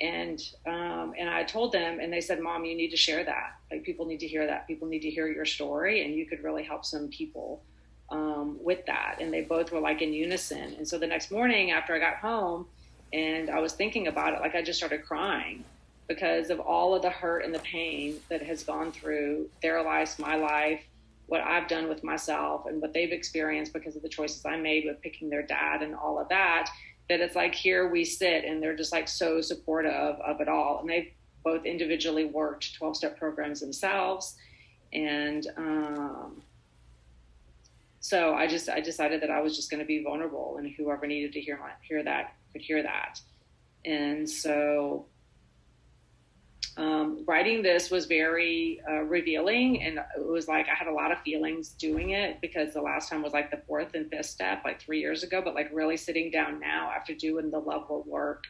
and 0.00 0.40
um, 0.66 1.14
and 1.18 1.28
I 1.28 1.44
told 1.44 1.72
them, 1.72 2.00
and 2.00 2.12
they 2.12 2.20
said, 2.20 2.40
"Mom, 2.40 2.64
you 2.64 2.76
need 2.76 2.90
to 2.90 2.96
share 2.96 3.24
that. 3.24 3.56
Like 3.70 3.82
people 3.82 4.06
need 4.06 4.20
to 4.20 4.28
hear 4.28 4.46
that. 4.46 4.66
People 4.66 4.88
need 4.88 5.00
to 5.00 5.10
hear 5.10 5.28
your 5.28 5.44
story, 5.44 6.04
and 6.04 6.14
you 6.14 6.26
could 6.26 6.42
really 6.42 6.64
help 6.64 6.84
some 6.84 7.08
people." 7.08 7.62
Um, 8.10 8.58
with 8.62 8.84
that, 8.86 9.16
and 9.20 9.32
they 9.32 9.40
both 9.40 9.72
were 9.72 9.80
like 9.80 10.02
in 10.02 10.12
unison. 10.12 10.74
And 10.76 10.86
so 10.86 10.98
the 10.98 11.06
next 11.06 11.30
morning 11.30 11.70
after 11.70 11.94
I 11.94 11.98
got 11.98 12.16
home, 12.16 12.66
and 13.14 13.48
I 13.48 13.60
was 13.60 13.72
thinking 13.72 14.08
about 14.08 14.34
it, 14.34 14.40
like 14.40 14.54
I 14.54 14.62
just 14.62 14.78
started 14.78 15.04
crying 15.04 15.64
because 16.08 16.50
of 16.50 16.60
all 16.60 16.94
of 16.94 17.02
the 17.02 17.10
hurt 17.10 17.44
and 17.44 17.54
the 17.54 17.60
pain 17.60 18.20
that 18.28 18.42
has 18.42 18.62
gone 18.62 18.92
through 18.92 19.48
their 19.62 19.82
lives, 19.82 20.18
my 20.18 20.36
life, 20.36 20.80
what 21.26 21.40
I've 21.40 21.68
done 21.68 21.88
with 21.88 22.04
myself, 22.04 22.66
and 22.66 22.82
what 22.82 22.92
they've 22.92 23.12
experienced 23.12 23.72
because 23.72 23.96
of 23.96 24.02
the 24.02 24.08
choices 24.08 24.44
I 24.44 24.56
made 24.56 24.84
with 24.84 25.00
picking 25.00 25.30
their 25.30 25.42
dad 25.42 25.82
and 25.82 25.94
all 25.94 26.18
of 26.18 26.28
that. 26.28 26.68
That 27.08 27.20
it's 27.20 27.36
like 27.36 27.54
here 27.54 27.88
we 27.88 28.04
sit 28.04 28.44
and 28.44 28.62
they're 28.62 28.76
just 28.76 28.92
like 28.92 29.08
so 29.08 29.40
supportive 29.40 29.92
of 29.92 30.40
it 30.40 30.48
all. 30.48 30.80
And 30.80 30.88
they've 30.88 31.12
both 31.42 31.64
individually 31.64 32.24
worked 32.24 32.74
12 32.74 32.96
step 32.96 33.18
programs 33.18 33.60
themselves. 33.60 34.36
And 34.92 35.46
um, 35.56 36.42
so 38.04 38.34
I 38.34 38.46
just 38.46 38.68
I 38.68 38.80
decided 38.80 39.22
that 39.22 39.30
I 39.30 39.40
was 39.40 39.56
just 39.56 39.70
going 39.70 39.80
to 39.80 39.86
be 39.86 40.02
vulnerable, 40.02 40.56
and 40.58 40.70
whoever 40.76 41.06
needed 41.06 41.32
to 41.32 41.40
hear 41.40 41.56
my 41.56 41.70
hear 41.80 42.04
that 42.04 42.34
could 42.52 42.60
hear 42.60 42.82
that. 42.82 43.18
And 43.86 44.28
so 44.28 45.06
um, 46.76 47.24
writing 47.26 47.62
this 47.62 47.90
was 47.90 48.04
very 48.04 48.82
uh, 48.86 49.04
revealing 49.04 49.80
and 49.82 50.00
it 50.18 50.26
was 50.26 50.48
like 50.48 50.66
i 50.68 50.74
had 50.74 50.88
a 50.88 50.92
lot 50.92 51.12
of 51.12 51.18
feelings 51.20 51.68
doing 51.68 52.10
it 52.10 52.40
because 52.40 52.74
the 52.74 52.80
last 52.80 53.08
time 53.08 53.22
was 53.22 53.32
like 53.32 53.48
the 53.52 53.62
fourth 53.68 53.94
and 53.94 54.10
fifth 54.10 54.26
step 54.26 54.62
like 54.64 54.80
three 54.80 54.98
years 54.98 55.22
ago 55.22 55.40
but 55.44 55.54
like 55.54 55.70
really 55.72 55.96
sitting 55.96 56.32
down 56.32 56.58
now 56.58 56.90
after 56.90 57.14
doing 57.14 57.48
the 57.48 57.58
level 57.60 58.00
of 58.00 58.06
work 58.08 58.42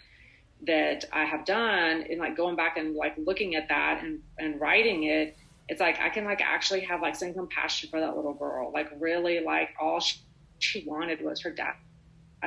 that 0.66 1.04
i 1.12 1.22
have 1.22 1.44
done 1.44 2.02
and 2.08 2.18
like 2.18 2.34
going 2.34 2.56
back 2.56 2.78
and 2.78 2.96
like 2.96 3.14
looking 3.18 3.56
at 3.56 3.68
that 3.68 4.02
and, 4.02 4.20
and 4.38 4.58
writing 4.58 5.02
it 5.02 5.36
it's 5.68 5.80
like 5.80 5.98
i 6.00 6.08
can 6.08 6.24
like 6.24 6.40
actually 6.40 6.80
have 6.80 7.00
like 7.00 7.14
some 7.14 7.32
compassion 7.32 7.88
for 7.90 8.00
that 8.00 8.16
little 8.16 8.34
girl 8.34 8.70
like 8.72 8.88
really 8.98 9.40
like 9.40 9.70
all 9.80 10.00
she, 10.00 10.18
she 10.58 10.84
wanted 10.86 11.22
was 11.22 11.40
her 11.40 11.50
dad 11.50 11.74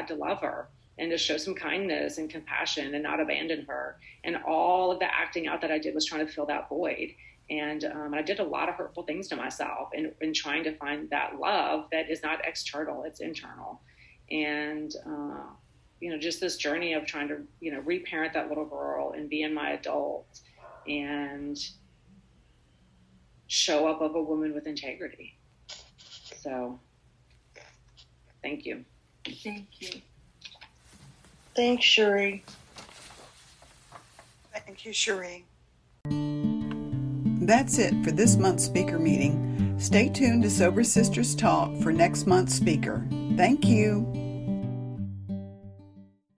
to 0.08 0.16
love 0.16 0.42
her 0.42 0.70
and 1.00 1.12
to 1.12 1.18
show 1.18 1.38
some 1.38 1.54
kindness 1.54 2.18
and 2.18 2.30
compassion 2.30 2.94
and 2.94 3.04
not 3.04 3.20
abandon 3.20 3.66
her. 3.68 3.98
And 4.24 4.38
all 4.48 4.92
of 4.92 5.00
the 5.00 5.06
acting 5.06 5.48
out 5.48 5.62
that 5.62 5.72
I 5.72 5.78
did 5.78 5.94
was 5.94 6.06
trying 6.06 6.26
to 6.26 6.32
fill 6.32 6.46
that 6.48 6.70
void. 6.70 7.14
And 7.50 7.86
um, 7.86 8.14
I 8.14 8.22
did 8.22 8.40
a 8.40 8.44
lot 8.44 8.68
of 8.68 8.76
hurtful 8.76 9.04
things 9.04 9.28
to 9.30 9.36
myself 9.36 9.90
in, 9.94 10.12
in 10.22 10.34
trying 10.34 10.64
to 10.66 10.76
find 10.78 11.10
that 11.12 11.40
love 11.40 11.86
that 11.92 12.10
is 12.10 12.22
not 12.24 12.46
external, 12.46 13.04
it's 13.04 13.22
internal. 13.22 13.82
And, 14.30 14.94
uh, 15.06 15.44
you 16.02 16.12
know, 16.12 16.18
just 16.18 16.42
this 16.42 16.58
journey 16.58 16.94
of 16.94 17.06
trying 17.06 17.30
to, 17.30 17.38
you 17.62 17.72
know, 17.72 17.80
reparent 17.80 18.34
that 18.34 18.50
little 18.50 18.66
girl 18.66 19.14
and 19.16 19.30
be 19.30 19.44
in 19.44 19.54
my 19.54 19.72
adult 19.72 20.42
and 20.88 21.58
show 23.48 23.88
up 23.88 24.02
of 24.02 24.16
a 24.16 24.22
woman 24.22 24.54
with 24.54 24.68
integrity. 24.68 25.38
So, 26.42 26.80
thank 28.42 28.66
you. 28.66 28.86
Thank 29.26 29.68
you. 29.80 30.02
Thanks, 31.56 31.84
Cherie. 31.84 32.44
Thank 34.54 34.86
you, 34.86 34.94
Cherie. 34.94 35.46
That's 37.42 37.78
it 37.80 37.94
for 38.04 38.12
this 38.12 38.36
month's 38.36 38.66
speaker 38.66 39.00
meeting. 39.00 39.76
Stay 39.80 40.10
tuned 40.10 40.44
to 40.44 40.50
Sober 40.50 40.84
Sisters 40.84 41.34
Talk 41.36 41.76
for 41.82 41.94
next 41.94 42.28
month's 42.28 42.54
speaker. 42.54 43.06
Thank 43.38 43.66
you. 43.66 44.27